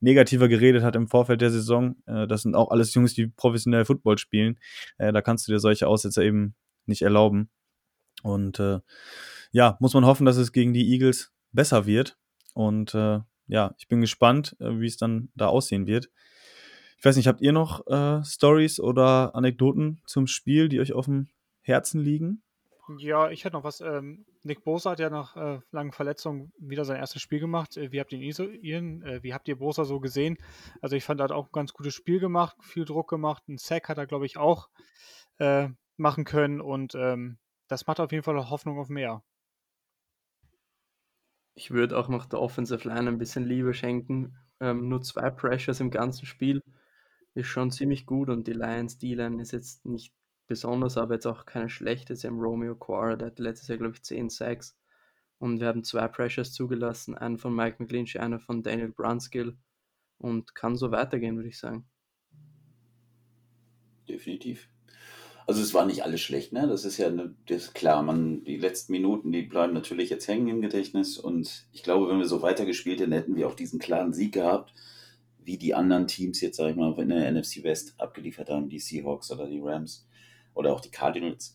negativer 0.00 0.48
geredet 0.48 0.82
hat 0.82 0.96
im 0.96 1.08
Vorfeld 1.08 1.40
der 1.40 1.50
Saison. 1.50 1.96
Äh, 2.06 2.26
das 2.26 2.42
sind 2.42 2.54
auch 2.54 2.70
alles 2.70 2.94
Jungs, 2.94 3.14
die 3.14 3.28
professionell 3.28 3.84
Football 3.84 4.18
spielen. 4.18 4.58
Da 4.98 5.20
kannst 5.20 5.46
du 5.46 5.52
dir 5.52 5.58
solche 5.58 5.86
Aussetzer 5.86 6.22
eben 6.22 6.54
nicht 6.86 7.02
erlauben. 7.02 7.50
Und 8.22 8.60
äh, 8.60 8.80
ja, 9.50 9.76
muss 9.80 9.94
man 9.94 10.06
hoffen, 10.06 10.26
dass 10.26 10.36
es 10.36 10.52
gegen 10.52 10.72
die 10.72 10.92
Eagles 10.92 11.32
besser 11.52 11.86
wird. 11.86 12.18
Und 12.54 12.94
äh, 12.94 13.20
ja, 13.46 13.74
ich 13.78 13.88
bin 13.88 14.00
gespannt, 14.00 14.56
äh, 14.60 14.80
wie 14.80 14.86
es 14.86 14.96
dann 14.96 15.30
da 15.34 15.46
aussehen 15.48 15.86
wird. 15.86 16.10
Ich 16.98 17.04
weiß 17.04 17.16
nicht, 17.16 17.26
habt 17.26 17.40
ihr 17.40 17.52
noch 17.52 17.86
äh, 17.88 18.24
Stories 18.24 18.78
oder 18.78 19.34
Anekdoten 19.34 20.00
zum 20.06 20.26
Spiel, 20.26 20.68
die 20.68 20.80
euch 20.80 20.92
auf 20.92 21.06
dem 21.06 21.28
Herzen 21.60 22.00
liegen? 22.00 22.42
Ja, 22.98 23.30
ich 23.30 23.44
hätte 23.44 23.56
noch 23.56 23.64
was. 23.64 23.80
Ähm, 23.80 24.24
Nick 24.42 24.64
Bosa 24.64 24.90
hat 24.90 25.00
ja 25.00 25.08
nach 25.08 25.36
äh, 25.36 25.60
langen 25.70 25.92
Verletzungen 25.92 26.52
wieder 26.58 26.84
sein 26.84 26.96
erstes 26.96 27.22
Spiel 27.22 27.40
gemacht. 27.40 27.76
Äh, 27.76 27.92
wie 27.92 28.00
habt 28.00 28.12
ihr 28.12 28.20
ihn, 28.20 29.02
äh, 29.02 29.22
wie 29.22 29.32
habt 29.34 29.48
ihr 29.48 29.56
Bosa 29.56 29.84
so 29.84 30.00
gesehen? 30.00 30.36
Also 30.80 30.96
ich 30.96 31.04
fand, 31.04 31.20
er 31.20 31.24
hat 31.24 31.32
auch 31.32 31.46
ein 31.46 31.52
ganz 31.52 31.72
gutes 31.72 31.94
Spiel 31.94 32.18
gemacht, 32.18 32.56
viel 32.60 32.84
Druck 32.84 33.08
gemacht. 33.08 33.44
Ein 33.48 33.58
Sack 33.58 33.88
hat 33.88 33.98
er, 33.98 34.06
glaube 34.06 34.26
ich, 34.26 34.36
auch. 34.36 34.68
Äh, 35.38 35.68
machen 35.96 36.24
können 36.24 36.60
und 36.60 36.94
ähm, 36.94 37.38
das 37.68 37.86
macht 37.86 38.00
auf 38.00 38.12
jeden 38.12 38.24
Fall 38.24 38.50
Hoffnung 38.50 38.78
auf 38.78 38.88
mehr. 38.88 39.22
Ich 41.54 41.70
würde 41.70 41.98
auch 41.98 42.08
noch 42.08 42.26
der 42.26 42.40
Offensive 42.40 42.88
Line 42.88 43.08
ein 43.08 43.18
bisschen 43.18 43.44
Liebe 43.44 43.74
schenken. 43.74 44.36
Ähm, 44.60 44.88
nur 44.88 45.02
zwei 45.02 45.30
Pressures 45.30 45.80
im 45.80 45.90
ganzen 45.90 46.26
Spiel 46.26 46.62
ist 47.34 47.46
schon 47.46 47.70
ziemlich 47.70 48.06
gut 48.06 48.28
und 48.28 48.46
die 48.46 48.52
Lions 48.52 48.98
D-Line 48.98 49.40
ist 49.40 49.52
jetzt 49.52 49.84
nicht 49.84 50.14
besonders, 50.46 50.98
aber 50.98 51.14
jetzt 51.14 51.26
auch 51.26 51.46
keine 51.46 51.68
schlechte. 51.68 52.14
Sie 52.16 52.26
haben 52.26 52.40
Romeo 52.40 52.74
Quara, 52.74 53.16
der 53.16 53.28
hatte 53.28 53.42
letztes 53.42 53.68
Jahr, 53.68 53.78
glaube 53.78 53.94
ich, 53.94 54.02
10 54.02 54.28
Sacks. 54.28 54.76
Und 55.38 55.60
wir 55.60 55.66
haben 55.66 55.82
zwei 55.82 56.06
Pressures 56.08 56.52
zugelassen, 56.52 57.16
einen 57.16 57.38
von 57.38 57.54
Mike 57.54 57.82
McGlinchey, 57.82 58.20
einen 58.20 58.38
von 58.38 58.62
Daniel 58.62 58.92
Brunskill. 58.92 59.56
Und 60.18 60.54
kann 60.54 60.76
so 60.76 60.92
weitergehen, 60.92 61.36
würde 61.36 61.48
ich 61.48 61.58
sagen. 61.58 61.84
Definitiv. 64.08 64.68
Also 65.52 65.60
es 65.60 65.74
war 65.74 65.84
nicht 65.84 66.02
alles 66.02 66.22
schlecht, 66.22 66.54
ne? 66.54 66.66
Das 66.66 66.86
ist 66.86 66.96
ja 66.96 67.10
ne, 67.10 67.34
das 67.46 67.64
ist 67.64 67.74
klar, 67.74 68.02
man, 68.02 68.42
die 68.42 68.56
letzten 68.56 68.90
Minuten, 68.90 69.32
die 69.32 69.42
bleiben 69.42 69.74
natürlich 69.74 70.08
jetzt 70.08 70.26
hängen 70.26 70.48
im 70.48 70.62
Gedächtnis. 70.62 71.18
Und 71.18 71.66
ich 71.72 71.82
glaube, 71.82 72.08
wenn 72.08 72.16
wir 72.16 72.24
so 72.24 72.40
weitergespielt 72.40 73.00
hätten, 73.00 73.12
hätten 73.12 73.36
wir 73.36 73.46
auch 73.46 73.54
diesen 73.54 73.78
klaren 73.78 74.14
Sieg 74.14 74.32
gehabt, 74.32 74.72
wie 75.44 75.58
die 75.58 75.74
anderen 75.74 76.06
Teams 76.06 76.40
jetzt, 76.40 76.56
sag 76.56 76.70
ich 76.70 76.76
mal, 76.76 76.98
in 76.98 77.10
der 77.10 77.30
NFC 77.30 77.62
West 77.64 78.00
abgeliefert 78.00 78.48
haben, 78.48 78.70
die 78.70 78.78
Seahawks 78.78 79.30
oder 79.30 79.46
die 79.46 79.60
Rams 79.60 80.08
oder 80.54 80.72
auch 80.72 80.80
die 80.80 80.90
Cardinals. 80.90 81.54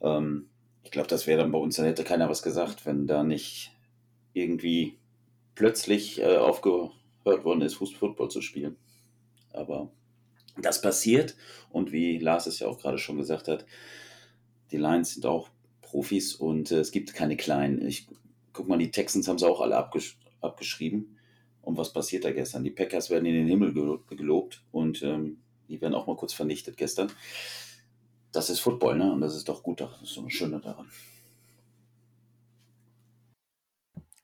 Ähm, 0.00 0.48
ich 0.82 0.90
glaube, 0.90 1.06
das 1.06 1.28
wäre 1.28 1.40
dann 1.40 1.52
bei 1.52 1.58
uns, 1.58 1.76
dann 1.76 1.86
hätte 1.86 2.02
keiner 2.02 2.28
was 2.28 2.42
gesagt, 2.42 2.84
wenn 2.84 3.06
da 3.06 3.22
nicht 3.22 3.70
irgendwie 4.32 4.98
plötzlich 5.54 6.20
äh, 6.20 6.38
aufgehört 6.38 6.90
worden 7.44 7.62
ist, 7.62 7.74
Fußball 7.74 8.28
zu 8.28 8.42
spielen. 8.42 8.74
Aber 9.52 9.92
das 10.58 10.80
passiert 10.82 11.36
und 11.70 11.92
wie 11.92 12.18
Lars 12.18 12.46
es 12.46 12.58
ja 12.58 12.68
auch 12.68 12.78
gerade 12.78 12.98
schon 12.98 13.16
gesagt 13.16 13.48
hat, 13.48 13.66
die 14.70 14.76
Lions 14.76 15.14
sind 15.14 15.26
auch 15.26 15.50
Profis 15.82 16.34
und 16.34 16.70
äh, 16.70 16.78
es 16.80 16.92
gibt 16.92 17.14
keine 17.14 17.36
kleinen. 17.36 17.86
Ich 17.86 18.06
guck 18.52 18.68
mal, 18.68 18.78
die 18.78 18.90
Texans 18.90 19.28
haben 19.28 19.38
sie 19.38 19.48
auch 19.48 19.60
alle 19.60 19.76
abgesch 19.76 20.18
abgeschrieben. 20.40 21.16
Und 21.62 21.76
was 21.76 21.92
passiert 21.92 22.24
da 22.24 22.32
gestern? 22.32 22.64
Die 22.64 22.70
Packers 22.70 23.10
werden 23.10 23.26
in 23.26 23.34
den 23.34 23.46
Himmel 23.46 23.74
gelobt 24.08 24.64
und 24.72 25.02
ähm, 25.02 25.40
die 25.68 25.80
werden 25.80 25.94
auch 25.94 26.06
mal 26.06 26.16
kurz 26.16 26.32
vernichtet 26.32 26.76
gestern. 26.76 27.12
Das 28.32 28.48
ist 28.48 28.60
Football, 28.60 28.96
ne? 28.96 29.12
Und 29.12 29.20
das 29.20 29.36
ist 29.36 29.48
doch 29.48 29.62
gut, 29.62 29.80
das 29.80 30.00
ist 30.02 30.14
so 30.14 30.20
eine 30.22 30.30
Schöne 30.30 30.60
daran. 30.60 30.88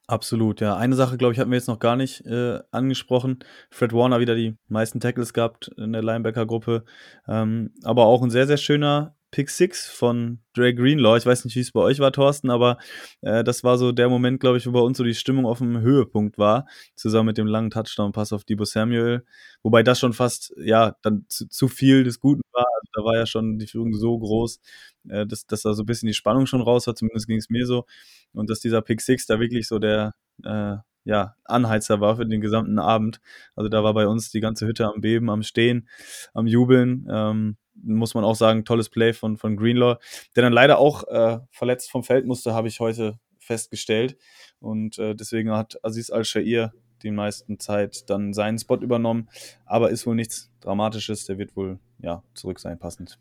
Absolut, 0.09 0.61
ja. 0.61 0.77
Eine 0.77 0.95
Sache, 0.95 1.17
glaube 1.17 1.33
ich, 1.33 1.41
hatten 1.41 1.51
wir 1.51 1.59
jetzt 1.59 1.67
noch 1.67 1.81
gar 1.81 1.97
nicht 1.97 2.25
äh, 2.27 2.61
angesprochen. 2.71 3.41
Fred 3.71 3.93
Warner 3.93 4.21
wieder 4.21 4.37
die 4.37 4.57
meisten 4.69 5.01
Tackles 5.01 5.33
gehabt 5.33 5.69
in 5.77 5.93
der 5.93 6.03
Linebacker-Gruppe. 6.03 6.85
Ähm, 7.27 7.73
aber 7.83 8.07
auch 8.07 8.23
ein 8.23 8.31
sehr, 8.31 8.47
sehr 8.47 8.57
schöner 8.57 9.16
Pick 9.31 9.51
Six 9.51 9.87
von 9.89 10.41
Dre 10.55 10.75
Greenlaw. 10.75 11.17
Ich 11.19 11.27
weiß 11.27 11.45
nicht, 11.45 11.57
wie 11.57 11.61
es 11.61 11.73
bei 11.73 11.81
euch 11.81 11.99
war, 11.99 12.13
Thorsten, 12.13 12.51
aber 12.51 12.79
äh, 13.23 13.45
das 13.45 13.65
war 13.65 13.79
so 13.79 13.93
der 13.93 14.09
Moment, 14.09 14.41
glaube 14.41 14.59
ich, 14.59 14.67
wo 14.67 14.73
bei 14.73 14.81
uns 14.81 14.99
so 14.99 15.05
die 15.05 15.15
Stimmung 15.15 15.47
auf 15.47 15.59
dem 15.59 15.81
Höhepunkt 15.81 16.39
war, 16.39 16.67
zusammen 16.95 17.27
mit 17.27 17.39
dem 17.39 17.47
langen 17.47 17.71
Touchdown-Pass 17.71 18.33
auf 18.33 18.45
Debo 18.45 18.65
Samuel. 18.65 19.25
Wobei 19.63 19.83
das 19.83 19.99
schon 19.99 20.13
fast, 20.13 20.55
ja, 20.59 20.97
dann 21.03 21.27
zu, 21.29 21.49
zu 21.49 21.69
viel 21.69 22.05
des 22.05 22.21
Guten 22.21 22.43
war. 22.53 22.65
Also, 22.77 22.91
da 22.95 23.05
war 23.05 23.17
ja 23.17 23.27
schon 23.27 23.59
die 23.59 23.67
Führung 23.67 23.93
so 23.95 24.19
groß, 24.19 24.61
äh, 25.09 25.27
dass, 25.27 25.47
dass 25.47 25.63
da 25.63 25.75
so 25.75 25.83
ein 25.83 25.87
bisschen 25.87 26.07
die 26.07 26.15
Spannung 26.15 26.47
schon 26.47 26.61
raus 26.63 26.87
war, 26.87 26.95
zumindest 26.95 27.27
ging 27.27 27.39
es 27.39 27.51
mir 27.51 27.67
so. 27.67 27.85
Und 28.33 28.51
dass 28.51 28.61
dieser 28.61 28.83
Pick 28.83 29.01
Six 29.01 29.27
da 29.27 29.41
wirklich 29.41 29.69
so 29.69 29.79
der, 29.79 30.15
äh, 30.45 30.77
ja, 31.05 31.37
Anheizer 31.45 32.01
war 32.01 32.17
für 32.17 32.27
den 32.27 32.41
gesamten 32.41 32.79
Abend. 32.79 33.21
Also 33.55 33.69
da 33.69 33.85
war 33.85 33.95
bei 33.95 34.07
uns 34.09 34.31
die 34.31 34.41
ganze 34.41 34.67
Hütte 34.67 34.87
am 34.87 35.01
Beben, 35.01 35.31
am 35.31 35.43
Stehen, 35.43 35.89
am 36.35 36.47
Jubeln. 36.47 37.07
Ähm, 37.11 37.57
muss 37.83 38.15
man 38.15 38.25
auch 38.25 38.35
sagen, 38.35 38.65
tolles 38.65 38.89
Play 38.89 39.13
von, 39.13 39.37
von 39.37 39.57
Greenlaw, 39.57 39.97
der 40.35 40.43
dann 40.43 40.53
leider 40.53 40.79
auch 40.79 41.05
äh, 41.09 41.39
verletzt 41.51 41.91
vom 41.91 42.03
Feld 42.03 42.27
musste, 42.27 42.55
habe 42.55 42.69
ich 42.69 42.81
heute 42.81 43.19
festgestellt. 43.39 44.17
Und 44.59 44.99
äh, 44.99 45.15
deswegen 45.15 45.53
hat 45.53 45.79
Aziz 45.83 46.11
Al-Shair 46.11 46.73
die 47.03 47.11
meisten 47.11 47.59
Zeit 47.59 48.09
dann 48.09 48.33
seinen 48.33 48.59
Spot 48.59 48.77
übernommen. 48.77 49.29
Aber 49.65 49.91
ist 49.91 50.07
wohl 50.07 50.15
nichts 50.15 50.51
Dramatisches, 50.61 51.27
der 51.27 51.39
wird 51.39 51.57
wohl 51.57 51.79
ja, 52.01 52.23
zurück 52.35 52.59
sein, 52.59 52.79
passend. 52.79 53.19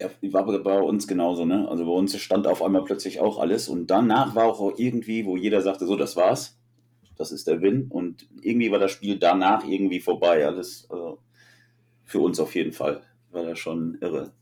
Ja, 0.00 0.08
war 0.32 0.44
bei 0.44 0.80
uns 0.80 1.08
genauso, 1.08 1.44
ne? 1.44 1.68
Also 1.68 1.84
bei 1.84 1.90
uns 1.90 2.16
stand 2.20 2.46
auf 2.46 2.62
einmal 2.62 2.84
plötzlich 2.84 3.20
auch 3.20 3.38
alles 3.38 3.68
und 3.68 3.88
danach 3.88 4.34
war 4.36 4.44
auch 4.44 4.78
irgendwie, 4.78 5.26
wo 5.26 5.36
jeder 5.36 5.60
sagte, 5.60 5.86
so, 5.86 5.96
das 5.96 6.14
war's, 6.16 6.56
das 7.16 7.32
ist 7.32 7.48
der 7.48 7.60
Win. 7.60 7.86
Und 7.88 8.28
irgendwie 8.40 8.70
war 8.70 8.78
das 8.78 8.92
Spiel 8.92 9.18
danach 9.18 9.66
irgendwie 9.66 10.00
vorbei. 10.00 10.46
Alles 10.46 10.86
also 10.88 11.18
für 12.04 12.20
uns 12.20 12.38
auf 12.38 12.54
jeden 12.54 12.72
Fall. 12.72 13.02
War 13.30 13.44
das 13.44 13.58
schon 13.58 13.98
irre. 14.00 14.32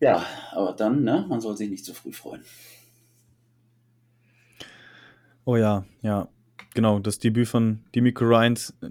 Ja, 0.00 0.24
aber 0.52 0.72
dann, 0.72 1.04
ne, 1.04 1.24
man 1.28 1.40
soll 1.40 1.56
sich 1.56 1.70
nicht 1.70 1.84
zu 1.84 1.94
früh 1.94 2.12
freuen. 2.12 2.42
Oh 5.44 5.56
ja, 5.56 5.84
ja. 6.02 6.28
Genau, 6.74 6.98
das 6.98 7.18
Debüt 7.18 7.48
von 7.48 7.80
Demico 7.94 8.22
Ryans 8.26 8.76
äh, 8.82 8.88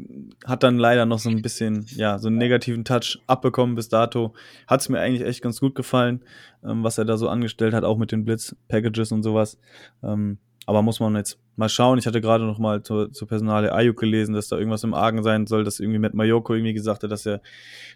hat 0.48 0.64
dann 0.64 0.80
leider 0.80 1.06
noch 1.06 1.20
so 1.20 1.30
ein 1.30 1.44
bisschen, 1.44 1.86
ja, 1.90 2.18
so 2.18 2.30
einen 2.30 2.38
negativen 2.38 2.84
Touch 2.84 3.22
abbekommen 3.28 3.76
bis 3.76 3.90
dato. 3.90 4.34
Hat 4.66 4.82
es 4.82 4.90
mir 4.90 5.00
eigentlich 5.00 5.22
echt 5.22 5.44
ganz 5.44 5.60
gut 5.60 5.76
gefallen, 5.76 6.24
ähm, 6.64 6.84
was 6.84 6.98
er 6.98 7.06
da 7.06 7.18
so 7.18 7.30
angestellt 7.30 7.76
hat, 7.76 7.84
auch 7.84 8.00
mit 8.00 8.12
den 8.12 8.26
Blitz-Packages 8.26 9.12
und 9.12 9.22
sowas. 9.22 9.60
Ähm, 10.02 10.40
aber 10.66 10.82
muss 10.82 11.00
man 11.00 11.16
jetzt 11.16 11.38
mal 11.58 11.70
schauen. 11.70 12.00
Ich 12.00 12.08
hatte 12.08 12.22
gerade 12.22 12.46
noch 12.46 12.58
mal 12.58 12.82
zur, 12.82 13.12
zur 13.12 13.28
Personale 13.28 13.72
Ayuk 13.72 14.00
gelesen, 14.00 14.34
dass 14.34 14.48
da 14.48 14.58
irgendwas 14.58 14.84
im 14.84 14.96
Argen 14.96 15.22
sein 15.22 15.46
soll, 15.46 15.64
dass 15.64 15.80
irgendwie 15.80 16.00
Matt 16.00 16.16
Mayoko 16.16 16.56
irgendwie 16.56 16.74
gesagt 16.74 17.04
hat, 17.04 17.12
dass 17.12 17.28
er 17.28 17.42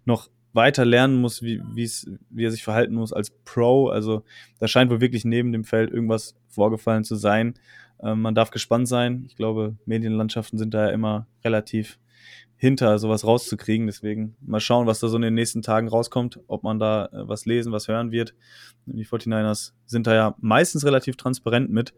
noch 0.05 0.29
weiter 0.53 0.85
lernen 0.85 1.21
muss, 1.21 1.41
wie, 1.43 1.61
wie 1.73 2.43
er 2.43 2.51
sich 2.51 2.63
verhalten 2.63 2.95
muss 2.95 3.13
als 3.13 3.31
Pro. 3.45 3.87
Also 3.87 4.23
da 4.59 4.67
scheint 4.67 4.89
wohl 4.91 5.01
wirklich 5.01 5.25
neben 5.25 5.51
dem 5.51 5.63
Feld 5.63 5.91
irgendwas 5.91 6.35
vorgefallen 6.47 7.03
zu 7.03 7.15
sein. 7.15 7.53
Ähm, 8.01 8.21
man 8.21 8.35
darf 8.35 8.51
gespannt 8.51 8.87
sein. 8.87 9.25
Ich 9.27 9.35
glaube, 9.35 9.75
Medienlandschaften 9.85 10.57
sind 10.57 10.73
da 10.73 10.87
ja 10.87 10.91
immer 10.91 11.27
relativ 11.43 11.99
hinter, 12.59 12.99
sowas 12.99 13.25
rauszukriegen. 13.25 13.87
Deswegen 13.87 14.35
mal 14.41 14.59
schauen, 14.59 14.85
was 14.85 14.99
da 14.99 15.07
so 15.07 15.15
in 15.15 15.21
den 15.21 15.33
nächsten 15.33 15.61
Tagen 15.61 15.87
rauskommt, 15.87 16.41
ob 16.47 16.63
man 16.63 16.77
da 16.77 17.05
äh, 17.05 17.27
was 17.27 17.45
lesen, 17.45 17.71
was 17.71 17.87
hören 17.87 18.11
wird. 18.11 18.35
Die 18.85 19.05
49ers 19.05 19.71
sind 19.85 20.07
da 20.07 20.13
ja 20.13 20.35
meistens 20.39 20.85
relativ 20.85 21.15
transparent 21.15 21.71
mit. 21.71 21.93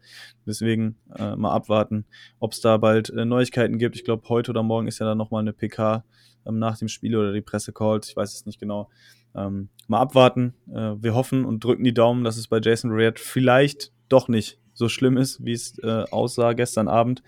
Deswegen 0.46 0.98
äh, 1.18 1.36
mal 1.36 1.52
abwarten, 1.52 2.06
ob 2.40 2.54
es 2.54 2.62
da 2.62 2.78
bald 2.78 3.10
äh, 3.10 3.26
Neuigkeiten 3.26 3.80
gibt. 3.80 3.96
Ich 3.96 4.04
glaube, 4.04 4.30
heute 4.30 4.52
oder 4.52 4.62
morgen 4.62 4.88
ist 4.88 5.00
ja 5.00 5.06
dann 5.08 5.18
nochmal 5.18 5.42
eine 5.42 5.52
PK 5.52 6.06
ähm, 6.46 6.60
nach 6.60 6.78
dem 6.78 6.90
Spiel 6.90 7.16
oder 7.16 7.34
die 7.34 7.42
Pressecalls. 7.42 8.10
Ich 8.10 8.16
weiß 8.16 8.32
es 8.32 8.46
nicht 8.46 8.60
genau. 8.60 8.90
Ähm, 9.34 9.70
mal 9.88 10.00
abwarten. 10.00 10.54
Äh, 10.72 10.94
wir 11.02 11.16
hoffen 11.16 11.44
und 11.44 11.64
drücken 11.64 11.84
die 11.84 11.94
Daumen, 11.94 12.24
dass 12.24 12.38
es 12.38 12.48
bei 12.48 12.60
Jason 12.62 12.92
Red 12.92 13.18
vielleicht 13.20 13.92
doch 14.10 14.28
nicht 14.28 14.60
so 14.74 14.90
schlimm 14.90 15.18
ist, 15.18 15.44
wie 15.44 15.54
es 15.54 15.80
äh, 15.80 16.04
aussah 16.12 16.54
gestern 16.54 16.88
Abend. 16.88 17.24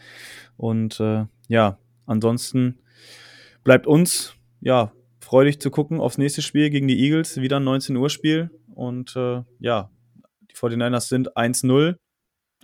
Und 0.56 1.00
äh, 1.00 1.26
ja, 1.48 1.80
ansonsten 2.06 2.78
bleibt 3.64 3.88
uns 3.88 4.36
ja 4.62 4.94
freudig 5.20 5.60
zu 5.60 5.72
gucken 5.72 6.00
aufs 6.00 6.18
nächste 6.18 6.42
Spiel 6.42 6.70
gegen 6.70 6.88
die 6.88 7.00
Eagles. 7.00 7.38
Wieder 7.42 7.60
ein 7.60 7.64
19 7.64 7.96
Uhr 7.96 8.10
Spiel. 8.10 8.52
Und 8.74 9.16
äh, 9.16 9.44
ja, 9.60 9.90
die 10.42 10.56
49ers 10.56 11.08
sind 11.08 11.36
1-0. 11.36 11.96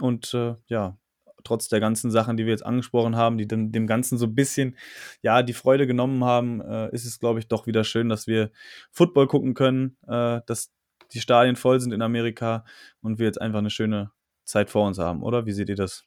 Und 0.01 0.33
äh, 0.33 0.55
ja, 0.67 0.97
trotz 1.43 1.67
der 1.67 1.79
ganzen 1.79 2.11
Sachen, 2.11 2.37
die 2.37 2.45
wir 2.45 2.51
jetzt 2.51 2.65
angesprochen 2.65 3.15
haben, 3.15 3.37
die 3.37 3.47
dem, 3.47 3.71
dem 3.71 3.87
Ganzen 3.87 4.17
so 4.17 4.25
ein 4.25 4.35
bisschen, 4.35 4.77
ja, 5.21 5.41
die 5.41 5.53
Freude 5.53 5.87
genommen 5.87 6.23
haben, 6.23 6.61
äh, 6.61 6.93
ist 6.93 7.05
es, 7.05 7.19
glaube 7.19 7.39
ich, 7.39 7.47
doch 7.47 7.67
wieder 7.67 7.83
schön, 7.83 8.09
dass 8.09 8.27
wir 8.27 8.51
Football 8.91 9.27
gucken 9.27 9.53
können, 9.53 9.97
äh, 10.07 10.41
dass 10.45 10.71
die 11.13 11.21
Stadien 11.21 11.55
voll 11.55 11.79
sind 11.79 11.93
in 11.93 12.01
Amerika 12.01 12.65
und 13.01 13.19
wir 13.19 13.25
jetzt 13.25 13.41
einfach 13.41 13.59
eine 13.59 13.69
schöne 13.69 14.11
Zeit 14.43 14.69
vor 14.69 14.85
uns 14.85 14.99
haben, 14.99 15.23
oder? 15.23 15.45
Wie 15.45 15.51
seht 15.51 15.69
ihr 15.69 15.75
das? 15.75 16.05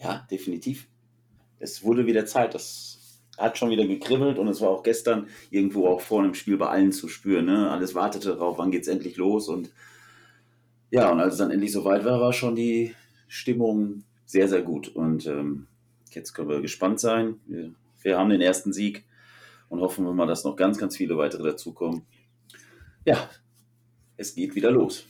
Ja, 0.00 0.26
definitiv. 0.30 0.88
Es 1.58 1.82
wurde 1.82 2.06
wieder 2.06 2.26
Zeit. 2.26 2.54
Das 2.54 3.22
hat 3.36 3.56
schon 3.56 3.70
wieder 3.70 3.86
gekribbelt 3.86 4.38
und 4.38 4.48
es 4.48 4.60
war 4.60 4.70
auch 4.70 4.82
gestern 4.82 5.28
irgendwo 5.50 5.86
auch 5.86 6.00
vor 6.00 6.22
dem 6.22 6.34
Spiel 6.34 6.56
bei 6.56 6.68
allen 6.68 6.92
zu 6.92 7.08
spüren. 7.08 7.46
Ne? 7.46 7.70
Alles 7.70 7.94
wartete 7.94 8.28
darauf, 8.30 8.58
wann 8.58 8.70
geht 8.70 8.82
es 8.82 8.88
endlich 8.88 9.16
los. 9.16 9.48
Und 9.48 9.70
ja, 10.90 11.10
und 11.10 11.20
als 11.20 11.34
es 11.34 11.38
dann 11.38 11.50
endlich 11.50 11.72
soweit 11.72 12.04
war, 12.04 12.20
war 12.20 12.32
schon 12.32 12.56
die 12.56 12.94
Stimmung 13.28 14.02
sehr, 14.24 14.48
sehr 14.48 14.62
gut. 14.62 14.88
Und 14.88 15.26
ähm, 15.26 15.68
jetzt 16.10 16.34
können 16.34 16.48
wir 16.48 16.60
gespannt 16.60 16.98
sein. 16.98 17.36
Wir, 17.46 17.72
wir 18.02 18.18
haben 18.18 18.30
den 18.30 18.40
ersten 18.40 18.72
Sieg 18.72 19.04
und 19.68 19.80
hoffen 19.80 20.04
wir 20.04 20.12
mal, 20.12 20.26
dass 20.26 20.44
noch 20.44 20.56
ganz, 20.56 20.78
ganz 20.78 20.96
viele 20.96 21.16
weitere 21.16 21.44
dazukommen. 21.44 22.02
Ja, 23.04 23.28
es 24.16 24.34
geht 24.34 24.54
wieder 24.54 24.70
los. 24.70 25.04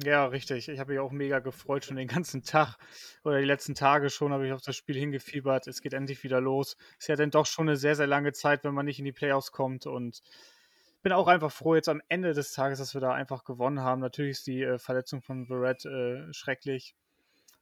Ja, 0.00 0.26
richtig. 0.26 0.68
Ich 0.68 0.78
habe 0.78 0.92
mich 0.92 1.00
auch 1.00 1.10
mega 1.10 1.40
gefreut, 1.40 1.84
schon 1.84 1.96
den 1.96 2.06
ganzen 2.06 2.44
Tag 2.44 2.76
oder 3.24 3.40
die 3.40 3.44
letzten 3.44 3.74
Tage 3.74 4.10
schon 4.10 4.32
habe 4.32 4.46
ich 4.46 4.52
auf 4.52 4.62
das 4.62 4.76
Spiel 4.76 4.96
hingefiebert. 4.96 5.66
Es 5.66 5.82
geht 5.82 5.92
endlich 5.92 6.22
wieder 6.22 6.40
los. 6.40 6.76
Es 6.92 7.04
ist 7.04 7.08
ja 7.08 7.16
dann 7.16 7.32
doch 7.32 7.46
schon 7.46 7.68
eine 7.68 7.76
sehr, 7.76 7.96
sehr 7.96 8.06
lange 8.06 8.32
Zeit, 8.32 8.62
wenn 8.62 8.74
man 8.74 8.86
nicht 8.86 9.00
in 9.00 9.04
die 9.04 9.12
Playoffs 9.12 9.50
kommt 9.50 9.86
und 9.86 10.22
bin 11.02 11.12
auch 11.12 11.26
einfach 11.26 11.50
froh 11.50 11.74
jetzt 11.74 11.88
am 11.88 12.00
Ende 12.08 12.32
des 12.32 12.52
Tages, 12.52 12.78
dass 12.78 12.94
wir 12.94 13.00
da 13.00 13.12
einfach 13.12 13.44
gewonnen 13.44 13.80
haben. 13.80 14.00
Natürlich 14.00 14.32
ist 14.32 14.46
die 14.46 14.62
äh, 14.62 14.78
Verletzung 14.78 15.20
von 15.20 15.46
Verrett 15.46 15.84
äh, 15.84 16.32
schrecklich 16.32 16.94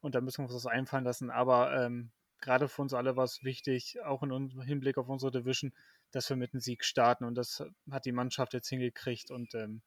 und 0.01 0.15
da 0.15 0.21
müssen 0.21 0.39
wir 0.39 0.45
uns 0.45 0.55
was 0.55 0.67
einfallen 0.67 1.05
lassen, 1.05 1.31
aber 1.31 1.75
ähm, 1.75 2.11
gerade 2.41 2.69
für 2.69 2.83
uns 2.83 2.95
alle 2.95 3.17
war 3.17 3.25
es 3.25 3.45
wichtig, 3.45 3.99
auch 4.05 4.23
in 4.23 4.51
Hinblick 4.61 4.99
auf 4.99 5.09
unsere 5.09 5.33
Division, 5.33 5.73
dass 6.13 6.29
wir 6.29 6.37
mit 6.37 6.53
einem 6.53 6.61
Sieg 6.61 6.85
starten. 6.85 7.25
Und 7.25 7.35
das 7.35 7.65
hat 7.91 8.05
die 8.05 8.13
Mannschaft 8.13 8.55
jetzt 8.55 8.69
hingekriegt. 8.69 9.31
Und 9.31 9.55
ähm, 9.55 9.83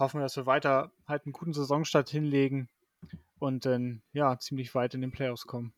hoffen 0.00 0.18
wir, 0.18 0.24
dass 0.24 0.36
wir 0.36 0.46
weiter 0.46 0.90
halt 1.06 1.24
einen 1.24 1.32
guten 1.32 1.52
Saisonstart 1.52 2.08
hinlegen 2.08 2.68
und 3.38 3.66
dann 3.66 4.02
ja 4.12 4.38
ziemlich 4.38 4.74
weit 4.74 4.94
in 4.94 5.02
den 5.02 5.12
Playoffs 5.12 5.46
kommen. 5.46 5.72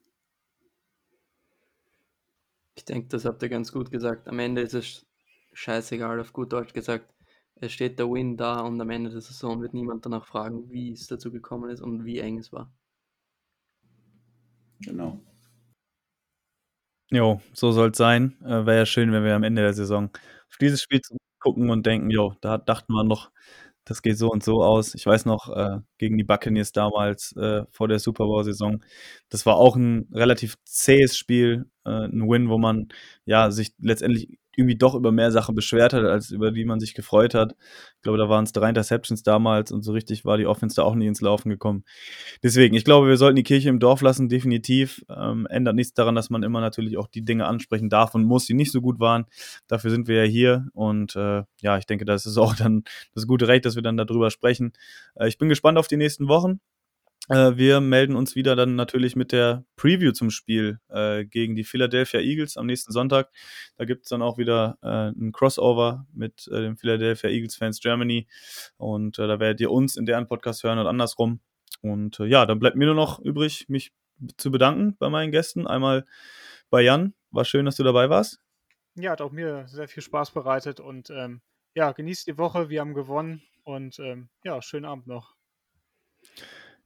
Ich 2.75 2.85
denke, 2.85 3.09
das 3.09 3.25
habt 3.25 3.43
ihr 3.43 3.49
ganz 3.49 3.73
gut 3.73 3.91
gesagt. 3.91 4.29
Am 4.29 4.39
Ende 4.39 4.63
ist 4.63 4.75
es 4.75 5.07
scheißegal, 5.53 6.21
auf 6.21 6.33
gut 6.33 6.53
Deutsch 6.53 6.73
gesagt. 6.73 7.13
Es 7.57 7.73
steht 7.73 7.99
der 7.99 8.09
Win 8.09 8.37
da 8.37 8.61
und 8.61 8.81
am 8.81 8.91
Ende 8.91 9.11
der 9.11 9.21
Saison 9.21 9.61
wird 9.61 9.75
niemand 9.75 10.07
danach 10.07 10.25
fragen, 10.25 10.71
wie 10.71 10.93
es 10.93 11.07
dazu 11.07 11.31
gekommen 11.31 11.71
ist 11.71 11.81
und 11.81 12.05
wie 12.05 12.19
eng 12.19 12.39
es 12.39 12.53
war. 12.53 12.73
Genau. 14.81 15.21
Jo, 17.11 17.41
so 17.53 17.73
soll 17.73 17.91
es 17.91 17.99
sein. 17.99 18.37
Äh, 18.43 18.65
Wäre 18.67 18.79
ja 18.79 18.87
schön, 18.87 19.13
wenn 19.13 19.23
wir 19.23 19.35
am 19.35 19.43
Ende 19.43 19.63
der 19.63 19.75
Saison 19.75 20.11
auf 20.49 20.57
dieses 20.59 20.81
Spiel 20.81 21.01
gucken 21.39 21.71
und 21.71 21.85
denken, 21.85 22.11
jo, 22.11 22.35
da 22.41 22.57
dachten 22.57 22.93
wir 22.93 23.05
noch, 23.05 23.31
das 23.85 24.03
geht 24.03 24.19
so 24.19 24.31
und 24.31 24.45
so 24.45 24.63
aus. 24.63 24.95
Ich 24.95 25.07
weiß 25.07 25.25
noch, 25.27 25.49
äh, 25.49 25.79
gegen 25.99 26.19
die 26.19 26.25
Buccaneers 26.25 26.73
damals 26.73 27.35
äh, 27.37 27.65
vor 27.71 27.89
der 27.89 27.99
Super 27.99 28.25
Bowl-Saison, 28.25 28.83
das 29.29 29.47
war 29.47 29.57
auch 29.57 29.77
ein 29.77 30.09
relativ 30.13 30.57
zähes 30.65 31.17
Spiel, 31.17 31.67
äh, 31.85 32.07
ein 32.07 32.29
Win, 32.29 32.49
wo 32.49 32.59
man 32.59 32.89
ja 33.25 33.51
sich 33.51 33.75
letztendlich 33.81 34.39
irgendwie 34.57 34.77
doch 34.77 34.95
über 34.95 35.13
mehr 35.13 35.31
Sachen 35.33 35.55
beschwert 35.55 35.93
hat, 35.95 36.05
als 36.05 36.31
über 36.31 36.51
die 36.51 36.65
man 36.65 36.79
sich 36.79 36.95
gefreut 36.95 37.35
hat. 37.35 37.55
Ich 37.97 38.03
glaube, 38.03 38.19
da 38.19 38.29
waren 38.29 38.45
es 38.45 38.53
drei 38.53 38.69
Interceptions 38.69 39.23
damals 39.23 39.73
und 39.73 39.83
so 39.83 39.93
richtig 39.93 40.25
war 40.25 40.37
die 40.37 40.47
Offense 40.47 40.77
da 40.77 40.83
auch 40.83 40.95
nie 40.95 41.07
ins 41.07 41.21
Laufen 41.21 41.49
gekommen. 41.49 41.85
Deswegen, 42.43 42.75
ich 42.75 42.85
glaube, 42.85 43.09
wir 43.09 43.17
sollten 43.17 43.37
die 43.37 43.43
Kirche 43.45 43.71
im 43.71 43.81
Dorf 43.81 44.03
lassen, 44.03 44.29
definitiv. 44.29 45.05
Ähm, 45.09 45.47
ändert 45.47 45.75
nichts 45.75 45.95
daran, 45.95 46.15
dass 46.15 46.29
man 46.29 46.43
immer 46.43 46.61
natürlich 46.61 46.99
auch 46.99 47.09
die 47.09 47.25
Dinge 47.25 47.47
ansprechen 47.47 47.89
darf 47.89 48.15
und 48.15 48.25
muss, 48.25 48.47
die 48.47 48.55
nicht 48.55 48.73
so 48.73 48.81
gut 48.83 49.01
waren. 49.01 49.25
Dafür 49.69 49.91
sind 49.91 50.07
wir 50.07 50.25
ja 50.25 50.31
hier 50.31 50.69
und 50.75 51.17
äh, 51.17 51.45
ja, 51.61 51.79
ich 51.79 51.87
denke, 51.87 52.05
das 52.05 52.27
ist 52.27 52.37
auch 52.37 52.55
dann 52.55 52.85
das 53.15 53.27
gute 53.27 53.49
Recht, 53.49 53.65
dass 53.65 53.75
wir 53.75 53.83
dann 53.83 53.97
darüber 53.97 54.31
sprechen. 54.31 54.73
Äh, 55.15 55.29
ich 55.29 55.39
bin 55.39 55.49
gespannt 55.49 55.79
auf 55.79 55.89
die 55.89 55.97
nächsten 55.97 56.29
Wochen. 56.29 56.61
Äh, 57.29 57.57
wir 57.57 57.81
melden 57.81 58.17
uns 58.17 58.35
wieder 58.35 58.57
dann 58.57 58.75
natürlich 58.75 59.15
mit 59.15 59.33
der 59.33 59.65
Preview 59.77 60.13
zum 60.13 60.31
Spiel 60.31 60.81
äh, 60.89 61.25
gegen 61.25 61.55
die 61.55 61.65
Philadelphia 61.65 62.21
Eagles 62.21 62.57
am 62.57 62.67
nächsten 62.67 62.93
Sonntag. 62.93 63.31
Da 63.77 63.85
gibt 63.85 64.05
es 64.05 64.09
dann 64.09 64.23
auch 64.23 64.39
wieder 64.39 64.79
äh, 64.83 65.11
ein 65.11 65.33
Crossover 65.33 66.07
mit 66.13 66.49
äh, 66.49 66.61
den 66.61 66.77
Philadelphia 66.77 67.31
Eagles 67.31 67.57
Fans 67.57 67.81
Germany. 67.81 68.27
Und 68.77 69.19
äh, 69.19 69.27
da 69.27 69.39
werdet 69.39 69.61
ihr 69.61 69.71
uns 69.71 69.97
in 69.97 70.07
deren 70.07 70.27
Podcast 70.27 70.65
hören 70.65 70.79
und 70.79 70.87
andersrum. 70.87 71.41
Und 71.81 72.19
äh, 72.21 72.27
ja, 72.27 72.45
dann 72.45 72.59
bleibt 72.59 72.77
mir 72.77 72.87
nur 72.87 72.95
noch 72.95 73.21
übrig, 73.21 73.69
mich 73.69 73.93
zu 74.37 74.51
bedanken 74.51 74.97
bei 74.99 75.09
meinen 75.09 75.31
Gästen. 75.31 75.67
Einmal 75.67 76.07
bei 76.71 76.83
Jan. 76.83 77.15
War 77.31 77.45
schön, 77.45 77.65
dass 77.65 77.77
du 77.77 77.83
dabei 77.83 78.11
warst. 78.11 78.41
Ja, 78.95 79.13
hat 79.13 79.21
auch 79.21 79.33
mir 79.33 79.67
sehr 79.69 79.89
viel 79.89 80.03
Spaß 80.03 80.33
bereitet. 80.33 80.81
Und 80.81 81.11
ähm, 81.11 81.41
ja, 81.75 81.93
genießt 81.93 82.27
die 82.27 82.37
Woche. 82.37 82.69
Wir 82.69 82.81
haben 82.81 82.95
gewonnen. 82.95 83.43
Und 83.65 83.99
ähm, 84.01 84.29
ja, 84.45 84.61
schönen 84.61 84.85
Abend 84.85 85.07
noch. 85.07 85.35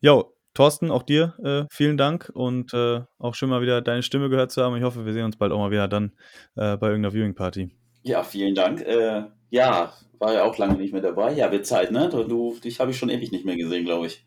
Jo, 0.01 0.33
Thorsten, 0.55 0.91
auch 0.91 1.03
dir 1.03 1.35
äh, 1.45 1.65
vielen 1.71 1.97
Dank 1.97 2.31
und 2.35 2.73
äh, 2.75 3.01
auch 3.19 3.35
schön 3.35 3.49
mal 3.49 3.61
wieder 3.61 3.83
deine 3.83 4.03
Stimme 4.03 4.29
gehört 4.29 4.51
zu 4.51 4.63
haben. 4.63 4.77
Ich 4.77 4.83
hoffe, 4.83 5.05
wir 5.05 5.13
sehen 5.13 5.25
uns 5.25 5.37
bald 5.37 5.53
auch 5.53 5.59
mal 5.59 5.71
wieder 5.71 5.89
dann 5.89 6.13
äh, 6.55 6.77
bei 6.77 6.89
irgendeiner 6.89 7.13
Viewing 7.13 7.35
Party. 7.35 7.71
Ja, 8.03 8.23
vielen 8.23 8.55
Dank. 8.55 8.81
Äh, 8.83 9.25
ja, 9.51 9.93
war 10.19 10.33
ja 10.33 10.45
auch 10.45 10.57
lange 10.59 10.77
nicht 10.77 10.93
mehr 10.93 11.03
dabei. 11.03 11.33
Ja, 11.33 11.51
wird 11.51 11.67
Zeit, 11.67 11.91
ne? 11.91 12.09
Du, 12.09 12.57
dich 12.63 12.81
habe 12.81 12.91
ich 12.91 12.99
schon 12.99 13.11
ewig 13.11 13.33
nicht 13.33 13.45
mehr 13.45 13.57
gesehen, 13.57 13.85
glaube 13.85 14.07
ich. 14.07 14.25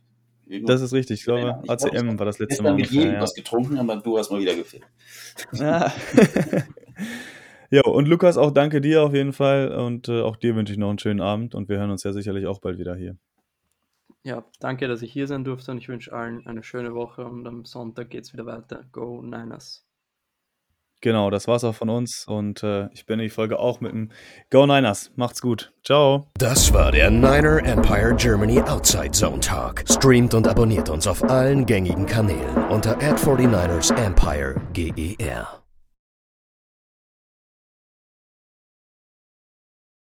Irgendwo 0.47 0.71
das 0.71 0.81
ist 0.81 0.93
richtig. 0.93 1.19
Ich 1.19 1.25
glaube, 1.25 1.61
ich 1.63 1.69
ACM 1.69 1.89
glaub, 1.89 2.19
war 2.19 2.25
das 2.25 2.39
letzte 2.39 2.63
Mal. 2.63 2.69
Ich 2.69 2.71
habe 2.73 2.81
mit 2.81 2.91
jedem 2.91 3.13
ja. 3.13 3.21
was 3.21 3.33
getrunken, 3.33 3.77
aber 3.77 3.97
du 3.97 4.17
hast 4.17 4.31
mal 4.31 4.39
wieder 4.39 4.55
gefehlt. 4.55 4.83
Ja. 5.53 5.91
ja, 7.69 7.81
und 7.83 8.07
Lukas, 8.07 8.37
auch 8.37 8.51
danke 8.51 8.81
dir 8.81 9.03
auf 9.03 9.13
jeden 9.13 9.33
Fall 9.33 9.71
und 9.71 10.09
äh, 10.09 10.21
auch 10.21 10.35
dir 10.35 10.55
wünsche 10.55 10.73
ich 10.73 10.79
noch 10.79 10.89
einen 10.89 10.99
schönen 10.99 11.21
Abend 11.21 11.53
und 11.53 11.69
wir 11.69 11.77
hören 11.77 11.91
uns 11.91 12.03
ja 12.03 12.13
sicherlich 12.13 12.47
auch 12.47 12.59
bald 12.59 12.79
wieder 12.79 12.95
hier. 12.95 13.17
Ja, 14.23 14.43
danke, 14.59 14.87
dass 14.87 15.01
ich 15.01 15.13
hier 15.13 15.27
sein 15.27 15.43
durfte 15.43 15.71
und 15.71 15.77
ich 15.77 15.87
wünsche 15.87 16.11
allen 16.11 16.45
eine 16.45 16.63
schöne 16.63 16.93
Woche 16.93 17.25
und 17.25 17.47
am 17.47 17.65
Sonntag 17.65 18.09
geht 18.09 18.25
es 18.25 18.33
wieder 18.33 18.45
weiter. 18.45 18.85
Go 18.91 19.21
Niners! 19.21 19.85
Genau, 21.01 21.29
das 21.29 21.47
war's 21.47 21.63
auch 21.63 21.75
von 21.75 21.89
uns 21.89 22.25
und 22.27 22.61
äh, 22.61 22.89
ich 22.91 23.05
beende 23.05 23.23
die 23.23 23.29
Folge 23.29 23.57
auch 23.57 23.79
mit 23.79 23.93
einem 23.93 24.11
Go 24.51 24.65
Niners. 24.65 25.11
Macht's 25.15 25.41
gut. 25.41 25.71
Ciao. 25.85 26.27
Das 26.37 26.73
war 26.73 26.91
der 26.91 27.09
Niner 27.09 27.63
Empire 27.63 28.13
Germany 28.15 28.59
Outside 28.61 29.11
Zone 29.11 29.39
Talk. 29.39 29.85
Streamt 29.89 30.33
und 30.33 30.45
abonniert 30.47 30.89
uns 30.89 31.07
auf 31.07 31.23
allen 31.23 31.65
gängigen 31.65 32.05
Kanälen 32.05 32.57
unter 32.69 32.97
ad 32.97 33.15
49 33.23 33.91
ersempire 33.91 34.55
GER. 34.73 35.58